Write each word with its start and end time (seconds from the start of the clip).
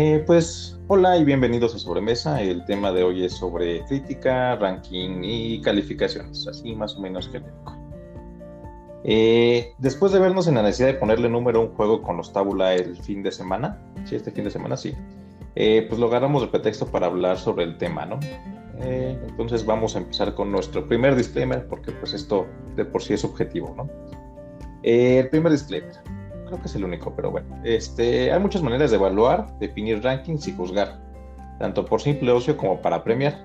Eh, 0.00 0.22
pues 0.24 0.78
hola 0.86 1.16
y 1.16 1.24
bienvenidos 1.24 1.74
a 1.74 1.78
Sobremesa. 1.80 2.40
El 2.40 2.64
tema 2.66 2.92
de 2.92 3.02
hoy 3.02 3.24
es 3.24 3.32
sobre 3.32 3.84
crítica, 3.86 4.54
ranking 4.54 5.24
y 5.24 5.60
calificaciones, 5.60 6.46
así 6.46 6.72
más 6.76 6.94
o 6.94 7.00
menos 7.00 7.28
genérico. 7.28 7.76
Eh, 9.02 9.74
después 9.78 10.12
de 10.12 10.20
vernos 10.20 10.46
en 10.46 10.54
la 10.54 10.62
necesidad 10.62 10.86
de 10.86 10.94
ponerle 10.94 11.28
número 11.28 11.58
a 11.58 11.62
un 11.64 11.74
juego 11.74 12.00
con 12.00 12.16
los 12.16 12.32
tabula 12.32 12.76
el 12.76 12.96
fin 12.96 13.24
de 13.24 13.32
semana, 13.32 13.76
sí, 14.04 14.14
este 14.14 14.30
fin 14.30 14.44
de 14.44 14.52
semana 14.52 14.76
sí, 14.76 14.94
eh, 15.56 15.84
pues 15.88 15.98
lo 15.98 16.06
agarramos 16.06 16.42
de 16.42 16.46
pretexto 16.46 16.86
para 16.86 17.06
hablar 17.06 17.36
sobre 17.36 17.64
el 17.64 17.76
tema, 17.76 18.06
¿no? 18.06 18.20
entonces 18.80 19.66
vamos 19.66 19.96
a 19.96 19.98
empezar 19.98 20.36
con 20.36 20.52
nuestro 20.52 20.86
primer 20.86 21.16
disclaimer, 21.16 21.66
porque 21.66 21.90
pues 21.90 22.14
esto 22.14 22.46
de 22.76 22.84
por 22.84 23.02
sí 23.02 23.14
es 23.14 23.24
objetivo, 23.24 23.74
¿no? 23.76 23.90
el 24.84 25.28
primer 25.28 25.50
disclaimer 25.50 25.96
creo 26.48 26.60
que 26.60 26.66
es 26.66 26.74
el 26.74 26.84
único, 26.84 27.14
pero 27.14 27.30
bueno. 27.30 27.46
Este, 27.64 28.32
hay 28.32 28.40
muchas 28.40 28.62
maneras 28.62 28.90
de 28.90 28.96
evaluar, 28.96 29.56
definir 29.58 30.02
rankings 30.02 30.48
y 30.48 30.52
juzgar, 30.52 30.98
tanto 31.58 31.84
por 31.84 32.00
simple 32.00 32.32
ocio 32.32 32.56
como 32.56 32.80
para 32.80 33.04
premiar. 33.04 33.38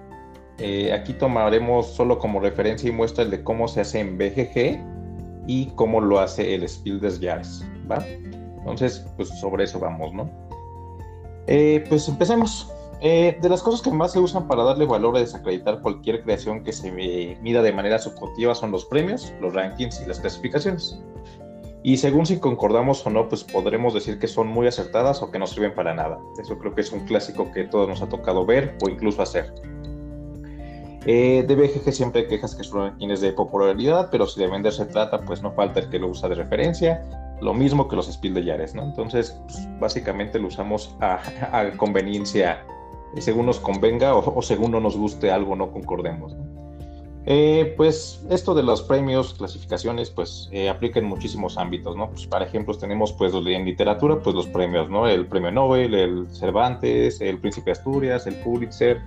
Eh, 0.60 0.94
aquí 0.94 1.14
tomaremos 1.14 1.88
solo 1.88 2.20
como 2.20 2.40
referencia 2.40 2.90
y 2.90 2.92
muestra 2.92 3.24
el 3.24 3.32
de 3.32 3.44
cómo 3.44 3.68
se 3.68 3.82
hace 3.82 4.00
en 4.00 4.18
BGG 4.18 4.80
y 5.48 5.68
cómo 5.76 6.00
lo 6.00 6.20
hace 6.20 6.56
el 6.56 6.68
Spiel 6.68 7.00
des 7.00 7.20
Jahres, 7.20 7.66
¿va? 7.92 8.04
Entonces, 8.60 9.06
pues 9.18 9.30
sobre 9.30 9.66
eso 9.66 9.80
vamos, 9.80 10.14
¿no? 10.14 10.30
Eh, 11.48 11.84
pues 11.90 12.08
empecemos. 12.08 12.72
Eh, 13.06 13.38
de 13.42 13.50
las 13.50 13.62
cosas 13.62 13.82
que 13.82 13.92
más 13.92 14.14
se 14.14 14.20
usan 14.20 14.48
para 14.48 14.64
darle 14.64 14.86
valor 14.86 15.18
a 15.18 15.20
desacreditar 15.20 15.82
cualquier 15.82 16.24
creación 16.24 16.64
que 16.64 16.72
se 16.72 16.90
mida 17.42 17.62
de 17.62 17.74
manera 17.74 18.00
subjetiva 18.00 18.56
son 18.56 18.72
los 18.72 18.86
premios, 18.86 19.34
los 19.42 19.54
rankings 19.54 20.02
y 20.02 20.06
las 20.06 20.22
clasificaciones. 20.22 21.02
Y 21.84 21.98
según 21.98 22.26
si 22.26 22.40
concordamos 22.40 23.06
o 23.06 23.10
no, 23.10 23.28
pues 23.28 23.44
podremos 23.44 23.94
decir 23.94 24.18
que 24.18 24.28
son 24.28 24.48
muy 24.48 24.68
acertadas 24.68 25.22
o 25.22 25.30
que 25.32 25.38
no 25.38 25.46
sirven 25.46 25.76
para 25.76 25.94
nada. 25.94 26.18
Eso 26.42 26.58
creo 26.58 26.74
que 26.74 26.82
es 26.82 26.92
un 26.94 27.02
clásico 27.02 27.52
que 27.52 27.66
todos 27.66 27.90
nos 27.90 28.02
ha 28.02 28.08
tocado 28.08 28.46
ver 28.46 28.78
o 28.82 28.90
incluso 28.90 29.22
hacer. 29.22 29.54
Eh, 31.06 31.44
de 31.46 31.56
BGG 31.56 31.92
siempre 31.92 32.28
quejas 32.28 32.56
que 32.56 32.64
son 32.64 32.96
quienes 32.98 33.20
de 33.20 33.34
popularidad, 33.34 34.08
pero 34.10 34.26
si 34.26 34.40
de 34.40 34.48
vender 34.48 34.72
se 34.72 34.86
trata, 34.86 35.20
pues 35.22 35.42
no 35.42 35.52
falta 35.52 35.82
el 35.82 35.90
que 35.90 36.00
lo 36.00 36.08
usa 36.08 36.30
de 36.30 36.36
referencia. 36.36 37.02
Lo 37.42 37.54
mismo 37.54 37.90
que 37.90 37.98
los 37.98 38.10
Spiel 38.10 38.34
de 38.36 38.46
Yares, 38.46 38.74
¿no? 38.74 38.84
Entonces, 38.84 39.38
pues, 39.48 39.68
básicamente 39.80 40.40
lo 40.40 40.48
usamos 40.48 40.96
a, 41.02 41.20
conveniencia, 41.76 42.66
según 43.18 43.48
nos 43.48 43.60
convenga 43.60 44.16
o, 44.16 44.42
según 44.42 44.72
no 44.72 44.80
nos 44.80 44.96
guste 44.96 45.30
algo, 45.30 45.58
no 45.58 45.70
concordemos. 45.72 46.34
Eh, 47.26 47.74
pues 47.78 48.22
esto 48.30 48.54
de 48.54 48.64
los 48.64 48.82
premios, 48.82 49.34
clasificaciones, 49.36 50.10
pues 50.10 50.50
eh, 50.52 50.70
aplica 50.70 51.00
en 51.00 51.06
muchísimos 51.06 51.58
ámbitos, 51.58 51.96
¿no? 51.96 52.10
Pues 52.10 52.28
para 52.28 52.46
ejemplos 52.46 52.80
tenemos 52.80 53.14
pues 53.14 53.34
en 53.34 53.66
literatura, 53.66 54.20
pues 54.20 54.36
los 54.36 54.48
premios, 54.48 54.90
¿no? 54.90 55.08
El 55.08 55.28
premio 55.28 55.52
Nobel, 55.52 55.94
el 55.94 56.28
Cervantes, 56.32 57.22
el 57.22 57.40
Príncipe 57.40 57.72
Asturias, 57.72 58.28
el 58.28 58.36
Pulitzer. 58.36 59.02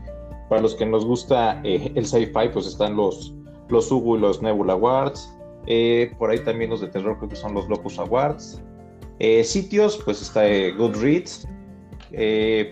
Para 0.48 0.62
los 0.62 0.74
que 0.74 0.86
nos 0.86 1.04
gusta 1.04 1.60
eh, 1.64 1.92
el 1.94 2.06
sci-fi, 2.06 2.48
pues 2.52 2.66
están 2.66 2.96
los, 2.96 3.34
los 3.68 3.90
Hugo 3.90 4.16
y 4.16 4.20
los 4.20 4.40
Nebula 4.40 4.74
Awards. 4.74 5.30
por 6.18 6.30
ahí 6.30 6.38
también 6.38 6.70
los 6.70 6.80
de 6.80 6.88
terror 6.88 7.18
creo 7.18 7.28
que 7.28 7.36
son 7.36 7.52
los 7.52 7.68
Locus 7.68 7.98
Awards. 7.98 8.62
sitios, 9.44 10.00
pues 10.04 10.22
está 10.22 10.42
Goodreads. 10.78 11.46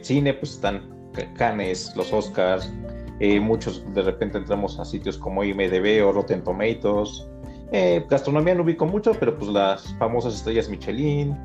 cine, 0.02 0.32
pues 0.34 0.52
están 0.52 0.88
Cannes, 1.36 1.94
los 1.96 2.12
Oscars, 2.12 2.72
eh, 3.20 3.38
muchos 3.40 3.84
de 3.94 4.02
repente 4.02 4.38
entramos 4.38 4.78
a 4.78 4.84
sitios 4.84 5.18
como 5.18 5.44
IMDB 5.44 6.04
o 6.04 6.12
Rotten 6.12 6.42
Tomatoes. 6.42 7.28
Eh, 7.72 8.04
gastronomía 8.08 8.54
no 8.54 8.62
ubico 8.62 8.86
mucho, 8.86 9.12
pero 9.14 9.36
pues 9.36 9.50
las 9.50 9.94
famosas 9.98 10.34
estrellas 10.34 10.68
Michelin. 10.68 11.36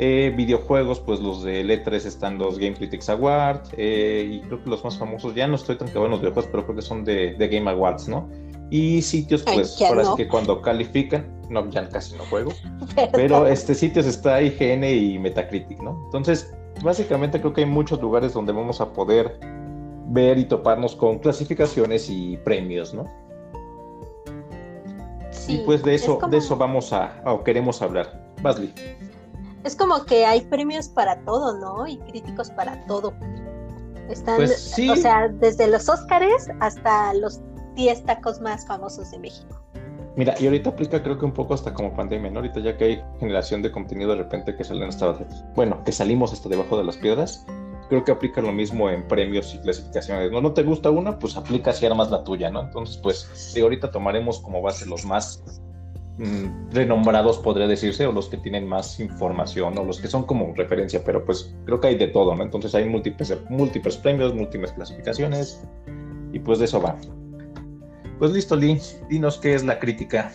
Eh, 0.00 0.32
videojuegos, 0.36 1.00
pues 1.00 1.18
los 1.18 1.42
de 1.42 1.64
L3 1.64 1.92
están 2.06 2.38
los 2.38 2.56
Game 2.58 2.74
Critics 2.74 3.08
Awards. 3.08 3.70
y 3.72 4.40
creo 4.40 4.62
que 4.62 4.70
los 4.70 4.84
más 4.84 4.96
famosos, 4.96 5.34
ya 5.34 5.48
no 5.48 5.56
estoy 5.56 5.76
tan 5.76 5.88
clavado 5.88 6.06
en 6.06 6.10
los 6.12 6.20
videojuegos, 6.20 6.50
pero 6.52 6.64
creo 6.64 6.76
que 6.76 6.82
son 6.82 7.04
de, 7.04 7.34
Game 7.36 7.68
Awards, 7.68 8.08
¿no? 8.08 8.28
Y 8.70 9.02
sitios, 9.02 9.42
pues, 9.42 9.80
ahora 9.82 10.02
es 10.02 10.08
que 10.10 10.28
cuando 10.28 10.62
califican, 10.62 11.26
no, 11.50 11.68
ya 11.70 11.88
casi 11.88 12.14
no 12.16 12.24
juego, 12.26 12.52
pero 13.12 13.46
este 13.48 13.74
sitios 13.74 14.06
está 14.06 14.40
IGN 14.40 14.84
y 14.84 15.18
Metacritic, 15.18 15.82
¿no? 15.82 16.00
Entonces, 16.04 16.54
básicamente 16.84 17.40
creo 17.40 17.52
que 17.52 17.62
hay 17.62 17.66
muchos 17.66 18.00
lugares 18.00 18.34
donde 18.34 18.52
vamos 18.52 18.80
a 18.80 18.92
poder 18.92 19.40
ver 20.08 20.38
y 20.38 20.44
toparnos 20.44 20.96
con 20.96 21.18
clasificaciones 21.18 22.08
y 22.10 22.36
premios, 22.38 22.94
¿no? 22.94 23.04
Sí, 25.30 25.54
y 25.54 25.58
pues 25.64 25.82
de 25.82 25.94
eso, 25.94 26.18
de 26.30 26.38
eso 26.38 26.56
vamos 26.56 26.92
a, 26.92 27.22
o 27.24 27.44
queremos 27.44 27.80
hablar. 27.82 28.28
Basley. 28.42 28.72
Es 29.64 29.76
como 29.76 30.04
que 30.04 30.24
hay 30.24 30.40
premios 30.42 30.88
para 30.88 31.20
todo, 31.24 31.58
¿no? 31.58 31.86
Y 31.86 31.98
críticos 31.98 32.50
para 32.50 32.84
todo. 32.86 33.12
Están, 34.08 34.36
pues 34.36 34.74
o 34.90 34.96
sea, 34.96 35.28
desde 35.28 35.68
los 35.68 35.88
Óscares 35.88 36.48
hasta 36.60 37.12
los 37.14 37.40
10 37.74 38.04
tacos 38.04 38.40
más 38.40 38.66
famosos 38.66 39.10
de 39.10 39.18
México. 39.18 39.60
Mira, 40.16 40.34
y 40.40 40.46
ahorita 40.46 40.70
aplica 40.70 41.02
creo 41.02 41.18
que 41.18 41.24
un 41.24 41.32
poco 41.32 41.54
hasta 41.54 41.72
como 41.72 41.94
pandemia, 41.94 42.30
¿no? 42.30 42.40
Ahorita 42.40 42.60
ya 42.60 42.76
que 42.76 42.84
hay 42.84 43.04
generación 43.20 43.62
de 43.62 43.70
contenido 43.70 44.10
de 44.10 44.16
repente 44.16 44.56
que 44.56 44.64
salen 44.64 44.88
hasta, 44.88 45.16
bueno, 45.54 45.84
que 45.84 45.92
salimos 45.92 46.32
hasta 46.32 46.48
debajo 46.48 46.76
de 46.76 46.84
las 46.84 46.96
piedras, 46.96 47.46
creo 47.88 48.04
que 48.04 48.12
aplica 48.12 48.40
lo 48.40 48.52
mismo 48.52 48.90
en 48.90 49.06
premios 49.06 49.54
y 49.54 49.58
clasificaciones. 49.58 50.30
No, 50.30 50.40
no 50.40 50.52
te 50.52 50.62
gusta 50.62 50.90
una, 50.90 51.18
pues 51.18 51.36
aplica 51.36 51.72
si 51.72 51.86
armas 51.86 52.10
la 52.10 52.24
tuya, 52.24 52.50
¿no? 52.50 52.62
Entonces, 52.62 52.98
pues, 52.98 53.52
de 53.54 53.62
ahorita 53.62 53.90
tomaremos 53.90 54.40
como 54.40 54.62
base 54.62 54.86
los 54.86 55.04
más 55.04 55.42
mm, 56.18 56.70
renombrados, 56.72 57.38
podría 57.38 57.66
decirse, 57.66 58.06
o 58.06 58.12
los 58.12 58.28
que 58.28 58.36
tienen 58.36 58.66
más 58.66 59.00
información, 59.00 59.76
o 59.78 59.84
los 59.84 60.00
que 60.00 60.08
son 60.08 60.24
como 60.24 60.54
referencia, 60.54 61.02
pero 61.04 61.24
pues 61.24 61.54
creo 61.64 61.80
que 61.80 61.88
hay 61.88 61.96
de 61.96 62.08
todo, 62.08 62.34
¿no? 62.34 62.42
Entonces 62.42 62.74
hay 62.74 62.88
múltiples, 62.88 63.36
múltiples 63.48 63.96
premios, 63.96 64.34
múltiples 64.34 64.72
clasificaciones, 64.72 65.62
y 66.32 66.38
pues 66.38 66.58
de 66.58 66.66
eso 66.66 66.80
va. 66.80 66.96
Pues 68.18 68.32
listo, 68.32 68.56
Lee, 68.56 68.80
dinos 69.08 69.38
qué 69.38 69.54
es 69.54 69.64
la 69.64 69.78
crítica. 69.78 70.32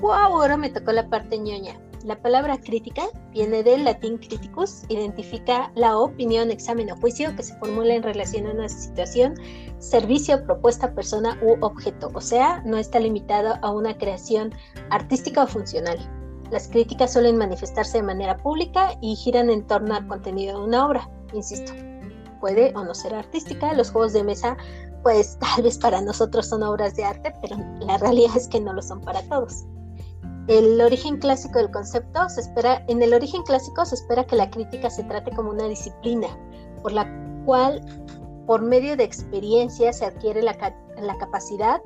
Wow, 0.00 0.12
ahora 0.12 0.56
me 0.56 0.70
tocó 0.70 0.92
la 0.92 1.08
parte 1.08 1.38
ñoña. 1.38 1.78
La 2.04 2.20
palabra 2.20 2.58
crítica 2.58 3.04
viene 3.32 3.62
del 3.62 3.84
latín 3.84 4.18
criticus, 4.18 4.82
identifica 4.90 5.72
la 5.74 5.96
opinión, 5.96 6.50
examen 6.50 6.92
o 6.92 6.96
juicio 6.96 7.34
que 7.34 7.42
se 7.42 7.56
formula 7.56 7.94
en 7.94 8.02
relación 8.02 8.46
a 8.46 8.50
una 8.50 8.68
situación, 8.68 9.34
servicio, 9.78 10.44
propuesta, 10.44 10.94
persona 10.94 11.40
u 11.42 11.56
objeto, 11.64 12.10
o 12.12 12.20
sea, 12.20 12.60
no 12.66 12.76
está 12.76 13.00
limitado 13.00 13.54
a 13.62 13.70
una 13.70 13.96
creación 13.96 14.52
artística 14.90 15.44
o 15.44 15.46
funcional. 15.46 15.98
Las 16.50 16.68
críticas 16.68 17.14
suelen 17.14 17.38
manifestarse 17.38 17.96
de 17.96 18.04
manera 18.04 18.36
pública 18.36 18.90
y 19.00 19.16
giran 19.16 19.48
en 19.48 19.66
torno 19.66 19.94
al 19.94 20.06
contenido 20.06 20.58
de 20.58 20.66
una 20.66 20.86
obra, 20.86 21.08
insisto. 21.32 21.72
Puede 22.38 22.70
o 22.76 22.84
no 22.84 22.94
ser 22.94 23.14
artística, 23.14 23.72
los 23.72 23.90
juegos 23.90 24.12
de 24.12 24.24
mesa 24.24 24.58
pues 25.02 25.38
tal 25.40 25.62
vez 25.62 25.78
para 25.78 26.02
nosotros 26.02 26.48
son 26.48 26.64
obras 26.64 26.96
de 26.96 27.04
arte, 27.04 27.32
pero 27.40 27.56
la 27.80 27.96
realidad 27.96 28.36
es 28.36 28.46
que 28.46 28.60
no 28.60 28.74
lo 28.74 28.82
son 28.82 29.00
para 29.00 29.22
todos. 29.22 29.64
El 30.46 30.78
origen 30.82 31.16
clásico 31.16 31.58
del 31.58 31.70
concepto 31.70 32.28
se 32.28 32.42
espera, 32.42 32.84
en 32.88 33.02
el 33.02 33.14
origen 33.14 33.42
clásico 33.44 33.86
se 33.86 33.94
espera 33.94 34.26
que 34.26 34.36
la 34.36 34.50
crítica 34.50 34.90
se 34.90 35.02
trate 35.04 35.30
como 35.30 35.50
una 35.50 35.66
disciplina, 35.68 36.28
por 36.82 36.92
la 36.92 37.08
cual, 37.46 37.80
por 38.46 38.60
medio 38.60 38.94
de 38.94 39.04
experiencia, 39.04 39.90
se 39.94 40.04
adquiere 40.04 40.42
la, 40.42 40.54
capacidad 41.18 41.80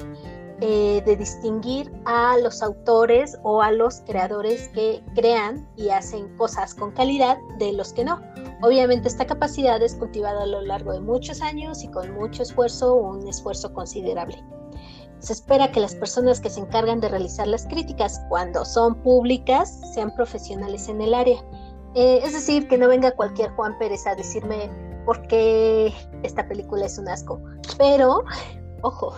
eh, 0.60 1.00
de 1.06 1.16
distinguir 1.16 1.92
a 2.04 2.36
los 2.38 2.60
autores 2.60 3.38
o 3.44 3.62
a 3.62 3.70
los 3.70 4.00
creadores 4.00 4.66
que 4.70 5.04
crean 5.14 5.68
y 5.76 5.90
hacen 5.90 6.36
cosas 6.36 6.74
con 6.74 6.90
calidad 6.90 7.38
de 7.60 7.72
los 7.72 7.92
que 7.92 8.04
no. 8.04 8.20
Obviamente 8.60 9.06
esta 9.06 9.24
capacidad 9.24 9.80
es 9.80 9.94
cultivada 9.94 10.42
a 10.42 10.46
lo 10.46 10.62
largo 10.62 10.92
de 10.92 11.00
muchos 11.00 11.42
años 11.42 11.84
y 11.84 11.88
con 11.92 12.12
mucho 12.12 12.42
esfuerzo 12.42 12.96
un 12.96 13.28
esfuerzo 13.28 13.72
considerable. 13.72 14.42
Se 15.20 15.32
espera 15.32 15.72
que 15.72 15.80
las 15.80 15.94
personas 15.94 16.40
que 16.40 16.50
se 16.50 16.60
encargan 16.60 17.00
de 17.00 17.08
realizar 17.08 17.46
las 17.46 17.66
críticas 17.66 18.20
cuando 18.28 18.64
son 18.64 19.02
públicas 19.02 19.80
sean 19.94 20.14
profesionales 20.14 20.88
en 20.88 21.00
el 21.00 21.14
área. 21.14 21.42
Eh, 21.94 22.20
es 22.22 22.32
decir, 22.32 22.68
que 22.68 22.78
no 22.78 22.88
venga 22.88 23.10
cualquier 23.12 23.50
Juan 23.50 23.76
Pérez 23.78 24.06
a 24.06 24.14
decirme 24.14 24.70
por 25.04 25.26
qué 25.26 25.92
esta 26.22 26.46
película 26.46 26.86
es 26.86 26.98
un 26.98 27.08
asco. 27.08 27.40
Pero, 27.78 28.24
ojo, 28.82 29.14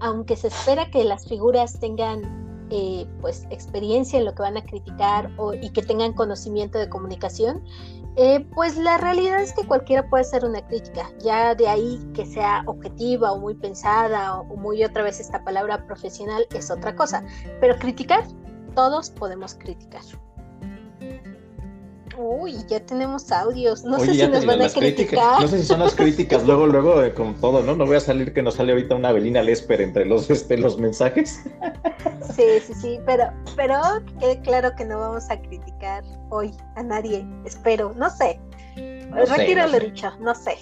aunque 0.00 0.36
se 0.36 0.48
espera 0.48 0.90
que 0.90 1.04
las 1.04 1.26
figuras 1.26 1.78
tengan 1.78 2.44
eh, 2.70 3.06
pues 3.20 3.46
experiencia 3.50 4.18
en 4.18 4.24
lo 4.24 4.34
que 4.34 4.42
van 4.42 4.56
a 4.56 4.64
criticar 4.64 5.30
y 5.62 5.70
que 5.70 5.82
tengan 5.82 6.12
conocimiento 6.14 6.78
de 6.78 6.88
comunicación, 6.88 7.62
eh, 8.16 8.46
pues 8.54 8.76
la 8.76 8.98
realidad 8.98 9.40
es 9.40 9.52
que 9.52 9.66
cualquiera 9.66 10.08
puede 10.08 10.22
hacer 10.22 10.44
una 10.44 10.64
crítica, 10.66 11.10
ya 11.18 11.54
de 11.54 11.66
ahí 11.68 12.00
que 12.14 12.24
sea 12.24 12.62
objetiva 12.66 13.32
o 13.32 13.40
muy 13.40 13.54
pensada 13.54 14.38
o, 14.40 14.56
muy 14.56 14.84
otra 14.84 15.02
vez 15.02 15.18
esta 15.18 15.42
palabra 15.42 15.84
profesional 15.86 16.46
es 16.54 16.70
otra 16.70 16.94
cosa, 16.94 17.24
pero 17.60 17.76
criticar, 17.76 18.24
todos 18.74 19.10
podemos 19.10 19.54
criticar. 19.54 20.02
Uy, 22.16 22.56
ya 22.68 22.80
tenemos 22.80 23.30
audios. 23.32 23.84
No 23.84 23.98
sé 23.98 24.14
si 24.14 24.26
nos 24.26 24.46
van 24.46 24.62
a 24.62 24.68
criticar. 24.68 25.40
No 25.40 25.48
sé 25.48 25.58
si 25.58 25.66
son 25.66 25.80
las 25.80 25.94
críticas 25.94 26.44
luego, 26.44 26.66
luego, 26.66 27.02
eh, 27.02 27.12
con 27.12 27.34
todo, 27.34 27.62
¿no? 27.62 27.74
No 27.74 27.86
voy 27.86 27.96
a 27.96 28.00
salir 28.00 28.32
que 28.32 28.42
nos 28.42 28.54
sale 28.54 28.72
ahorita 28.72 28.94
una 28.94 29.12
Belina 29.12 29.42
Lesper 29.42 29.80
entre 29.80 30.04
los, 30.04 30.30
este, 30.30 30.56
los 30.58 30.78
mensajes. 30.78 31.40
Sí, 32.34 32.44
sí, 32.66 32.74
sí, 32.74 33.00
pero, 33.06 33.30
pero 33.56 33.76
quede 34.18 34.40
claro 34.40 34.74
que 34.76 34.84
no 34.84 34.98
vamos 34.98 35.30
a 35.30 35.40
criticar 35.40 36.02
hoy 36.30 36.52
a 36.74 36.82
nadie, 36.82 37.24
espero, 37.44 37.92
no 37.94 38.10
sé. 38.10 38.40
Retiro 39.28 39.66
lo 39.68 39.78
dicho, 39.78 40.10
no 40.20 40.34
sé. 40.34 40.56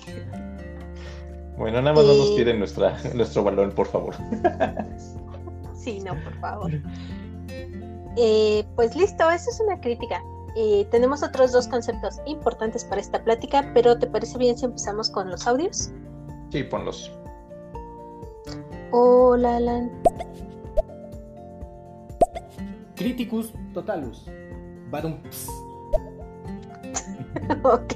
Bueno, 1.57 1.81
nada 1.81 1.95
más 1.95 2.05
no 2.05 2.15
nos 2.15 2.37
tiren 2.37 2.59
nuestra, 2.59 2.99
nuestro 3.15 3.45
balón, 3.45 3.73
por 3.73 3.87
favor. 3.87 4.15
sí, 5.75 6.01
no, 6.01 6.15
por 6.23 6.41
favor. 6.41 6.73
Eh, 8.17 8.65
pues 8.77 8.95
listo, 8.95 9.31
esa 9.31 9.51
es 9.51 9.61
una 9.61 9.81
crítica. 9.81 10.23
Eh, 10.55 10.87
tenemos 10.91 11.23
otros 11.23 11.53
dos 11.53 11.67
conceptos 11.67 12.21
importantes 12.27 12.85
para 12.85 13.01
esta 13.01 13.23
plática, 13.25 13.71
pero 13.73 13.99
¿te 13.99 14.07
parece 14.07 14.37
bien 14.39 14.59
si 14.59 14.67
empezamos 14.67 15.11
con 15.11 15.31
los 15.31 15.47
audios? 15.47 15.91
Sí, 16.51 16.63
ponlos. 16.65 17.11
Hola, 18.91 19.57
Alan. 19.57 19.91
Criticus 22.95 23.53
totalus. 23.73 24.27
Badum. 24.91 25.19
ok. 27.63 27.95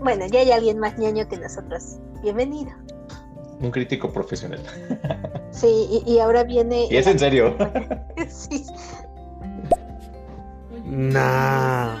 Bueno, 0.00 0.26
ya 0.26 0.40
hay 0.40 0.50
alguien 0.50 0.78
más 0.78 0.98
ñaño 0.98 1.28
que 1.28 1.36
nosotros. 1.36 1.98
Bienvenido. 2.22 2.72
Un 3.60 3.70
crítico 3.70 4.12
profesional. 4.12 4.60
sí, 5.52 6.02
y, 6.04 6.18
ahora 6.18 6.42
viene. 6.42 6.88
¿Y 6.90 6.96
es 6.96 7.06
en 7.06 7.18
serio? 7.18 7.56
sí. 8.28 8.66
Nah. 10.90 11.96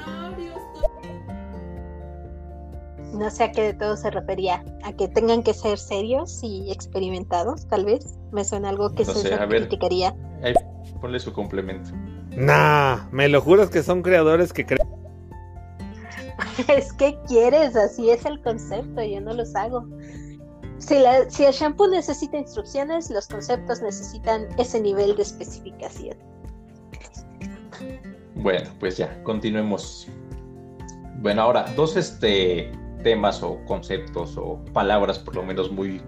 No 3.12 3.30
sé 3.30 3.44
a 3.44 3.52
qué 3.52 3.62
de 3.62 3.74
todo 3.74 3.96
se 3.96 4.10
refería. 4.10 4.64
A 4.82 4.92
que 4.92 5.06
tengan 5.08 5.42
que 5.42 5.54
ser 5.54 5.78
serios 5.78 6.40
y 6.42 6.72
experimentados, 6.72 7.66
tal 7.68 7.84
vez. 7.84 8.18
Me 8.32 8.44
suena 8.44 8.70
algo 8.70 8.92
que 8.92 9.04
se 9.04 9.38
criticaría. 9.48 10.14
ponle 11.00 11.20
su 11.20 11.32
complemento. 11.32 11.90
Nah, 12.36 13.08
me 13.10 13.28
lo 13.28 13.40
juras 13.40 13.70
que 13.70 13.82
son 13.82 14.02
creadores 14.02 14.52
que 14.52 14.66
creen. 14.66 14.88
es 16.68 16.92
que 16.92 17.18
quieres, 17.28 17.76
así 17.76 18.10
es 18.10 18.24
el 18.24 18.40
concepto, 18.42 19.02
yo 19.02 19.20
no 19.20 19.34
los 19.34 19.54
hago. 19.54 19.86
Si, 20.78 20.96
si 21.28 21.44
el 21.44 21.52
shampoo 21.52 21.88
necesita 21.88 22.38
instrucciones, 22.38 23.10
los 23.10 23.28
conceptos 23.28 23.82
necesitan 23.82 24.48
ese 24.58 24.80
nivel 24.80 25.14
de 25.16 25.22
especificación. 25.22 26.16
Bueno, 28.42 28.70
pues 28.78 28.96
ya, 28.96 29.22
continuemos. 29.22 30.08
Bueno, 31.18 31.42
ahora, 31.42 31.66
dos 31.76 31.96
este, 31.96 32.72
temas 33.02 33.42
o 33.42 33.62
conceptos 33.66 34.36
o 34.38 34.64
palabras 34.72 35.18
por 35.18 35.36
lo 35.36 35.42
menos 35.42 35.70
muy, 35.70 36.00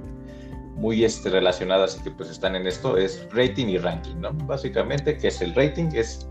muy 0.77 1.05
este, 1.05 1.29
relacionadas 1.29 1.99
y 1.99 2.05
que 2.05 2.11
pues 2.11 2.31
están 2.31 2.57
en 2.57 2.67
esto 2.67 2.97
es 2.97 3.29
rating 3.33 3.67
y 3.67 3.77
ranking, 3.77 4.17
¿no? 4.17 4.33
Básicamente, 4.47 5.19
¿qué 5.19 5.29
es 5.29 5.43
el 5.43 5.55
rating? 5.55 5.91
Es 5.93 6.27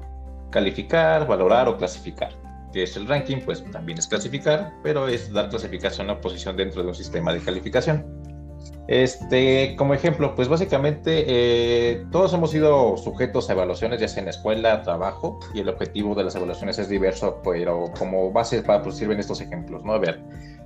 calificar, 0.49 1.27
valorar 1.27 1.67
o 1.67 1.77
clasificar. 1.77 2.31
¿Qué 2.73 2.83
es 2.83 2.97
el 2.97 3.07
ranking? 3.07 3.37
Pues 3.45 3.63
también 3.69 3.99
es 3.99 4.07
clasificar, 4.07 4.73
pero 4.81 5.07
es 5.07 5.31
dar 5.31 5.49
clasificación 5.49 6.09
a 6.09 6.19
posición 6.19 6.57
dentro 6.57 6.81
de 6.81 6.87
un 6.87 6.95
sistema 6.95 7.31
de 7.31 7.41
calificación. 7.41 8.20
Este, 8.87 9.75
como 9.77 9.93
ejemplo, 9.93 10.35
pues 10.35 10.49
básicamente 10.49 11.23
eh, 11.25 12.05
todos 12.11 12.33
hemos 12.33 12.51
sido 12.51 12.97
sujetos 12.97 13.49
a 13.49 13.53
evaluaciones, 13.53 14.01
ya 14.01 14.07
sea 14.07 14.21
en 14.21 14.29
escuela, 14.29 14.81
trabajo, 14.81 15.39
y 15.53 15.61
el 15.61 15.69
objetivo 15.69 16.13
de 16.13 16.25
las 16.25 16.35
evaluaciones 16.35 16.77
es 16.77 16.89
diverso, 16.89 17.39
pero 17.41 17.85
como 17.97 18.31
base 18.33 18.61
para 18.61 18.81
pues, 18.81 18.97
sirven 18.97 19.19
estos 19.19 19.39
ejemplos, 19.39 19.85
¿no? 19.85 19.93
A 19.93 19.99
ver, 19.99 20.21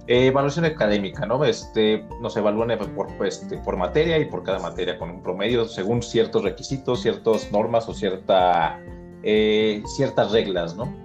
eh, 0.08 0.28
evaluación 0.28 0.66
académica, 0.66 1.26
¿no? 1.26 1.46
Este, 1.46 2.04
nos 2.22 2.36
evalúan 2.36 2.76
por, 2.96 3.28
este, 3.28 3.58
por 3.60 3.78
materia 3.78 4.18
y 4.18 4.26
por 4.26 4.42
cada 4.44 4.58
materia 4.58 4.98
con 4.98 5.12
un 5.12 5.22
promedio 5.22 5.66
según 5.66 6.02
ciertos 6.02 6.44
requisitos, 6.44 7.02
ciertas 7.02 7.52
normas 7.52 7.88
o 7.90 7.94
cierta, 7.94 8.80
eh, 9.22 9.84
ciertas 9.96 10.32
reglas, 10.32 10.76
¿no? 10.76 11.05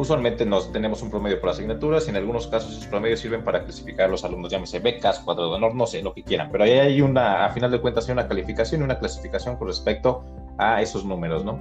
Usualmente 0.00 0.46
nos 0.46 0.72
tenemos 0.72 1.02
un 1.02 1.10
promedio 1.10 1.38
por 1.42 1.50
asignaturas 1.50 2.06
y 2.06 2.08
en 2.08 2.16
algunos 2.16 2.46
casos 2.46 2.72
esos 2.72 2.86
promedios 2.86 3.20
sirven 3.20 3.44
para 3.44 3.64
clasificar 3.64 4.06
a 4.06 4.08
los 4.08 4.24
alumnos, 4.24 4.50
llámese 4.50 4.78
becas, 4.78 5.18
cuadro 5.18 5.50
de 5.50 5.56
honor, 5.56 5.74
no 5.74 5.86
sé, 5.86 6.00
lo 6.00 6.14
que 6.14 6.22
quieran, 6.22 6.48
pero 6.50 6.64
ahí 6.64 6.70
hay 6.70 7.02
una, 7.02 7.44
a 7.44 7.50
final 7.50 7.70
de 7.70 7.82
cuentas, 7.82 8.08
hay 8.08 8.14
una 8.14 8.26
calificación 8.26 8.80
y 8.80 8.84
una 8.84 8.98
clasificación 8.98 9.56
con 9.56 9.68
respecto 9.68 10.24
a 10.56 10.80
esos 10.80 11.04
números, 11.04 11.44
¿no? 11.44 11.60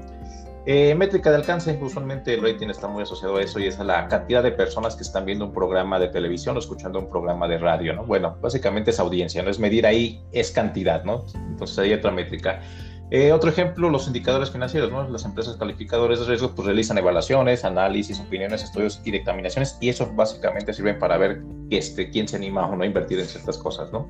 Eh, 0.66 0.96
métrica 0.96 1.32
de 1.32 1.36
alcance, 1.36 1.78
usualmente 1.82 2.34
el 2.34 2.42
rating 2.42 2.70
está 2.70 2.88
muy 2.88 3.04
asociado 3.04 3.36
a 3.36 3.42
eso 3.42 3.60
y 3.60 3.68
es 3.68 3.78
a 3.78 3.84
la 3.84 4.08
cantidad 4.08 4.42
de 4.42 4.54
personas 4.54 4.96
que 4.96 5.04
están 5.04 5.26
viendo 5.26 5.44
un 5.44 5.54
programa 5.54 6.00
de 6.00 6.08
televisión 6.08 6.56
o 6.56 6.60
escuchando 6.60 6.98
un 6.98 7.10
programa 7.10 7.46
de 7.50 7.58
radio, 7.58 7.94
¿no? 7.94 8.06
Bueno, 8.06 8.38
básicamente 8.40 8.92
es 8.92 9.02
audiencia, 9.02 9.44
no 9.44 9.50
es 9.50 9.60
medir 9.60 9.86
ahí, 9.86 10.24
es 10.32 10.52
cantidad, 10.52 11.04
¿no? 11.04 11.26
Entonces 11.36 11.78
hay 11.80 11.92
otra 11.92 12.12
métrica. 12.12 12.62
Eh, 13.12 13.32
otro 13.32 13.50
ejemplo, 13.50 13.90
los 13.90 14.06
indicadores 14.06 14.52
financieros, 14.52 14.92
¿no? 14.92 15.08
Las 15.10 15.26
empresas 15.26 15.58
calificadoras 15.58 16.20
de 16.20 16.26
riesgo 16.28 16.54
pues 16.54 16.68
realizan 16.68 16.98
evaluaciones, 17.00 17.66
análisis, 17.66 18.20
opiniones, 18.20 18.64
estudios 18.64 19.02
y 19.04 19.10
dictaminaciones 19.10 19.78
y 19.82 19.90
eso 19.90 20.12
básicamente 20.14 20.74
sirven 20.74 21.00
para 21.00 21.18
ver 21.18 21.42
este, 21.72 22.12
quién 22.12 22.28
se 22.28 22.36
anima 22.36 22.68
o 22.68 22.76
no 22.76 22.84
a 22.84 22.86
invertir 22.86 23.20
en 23.20 23.26
ciertas 23.26 23.58
cosas, 23.58 23.92
¿no? 23.92 24.08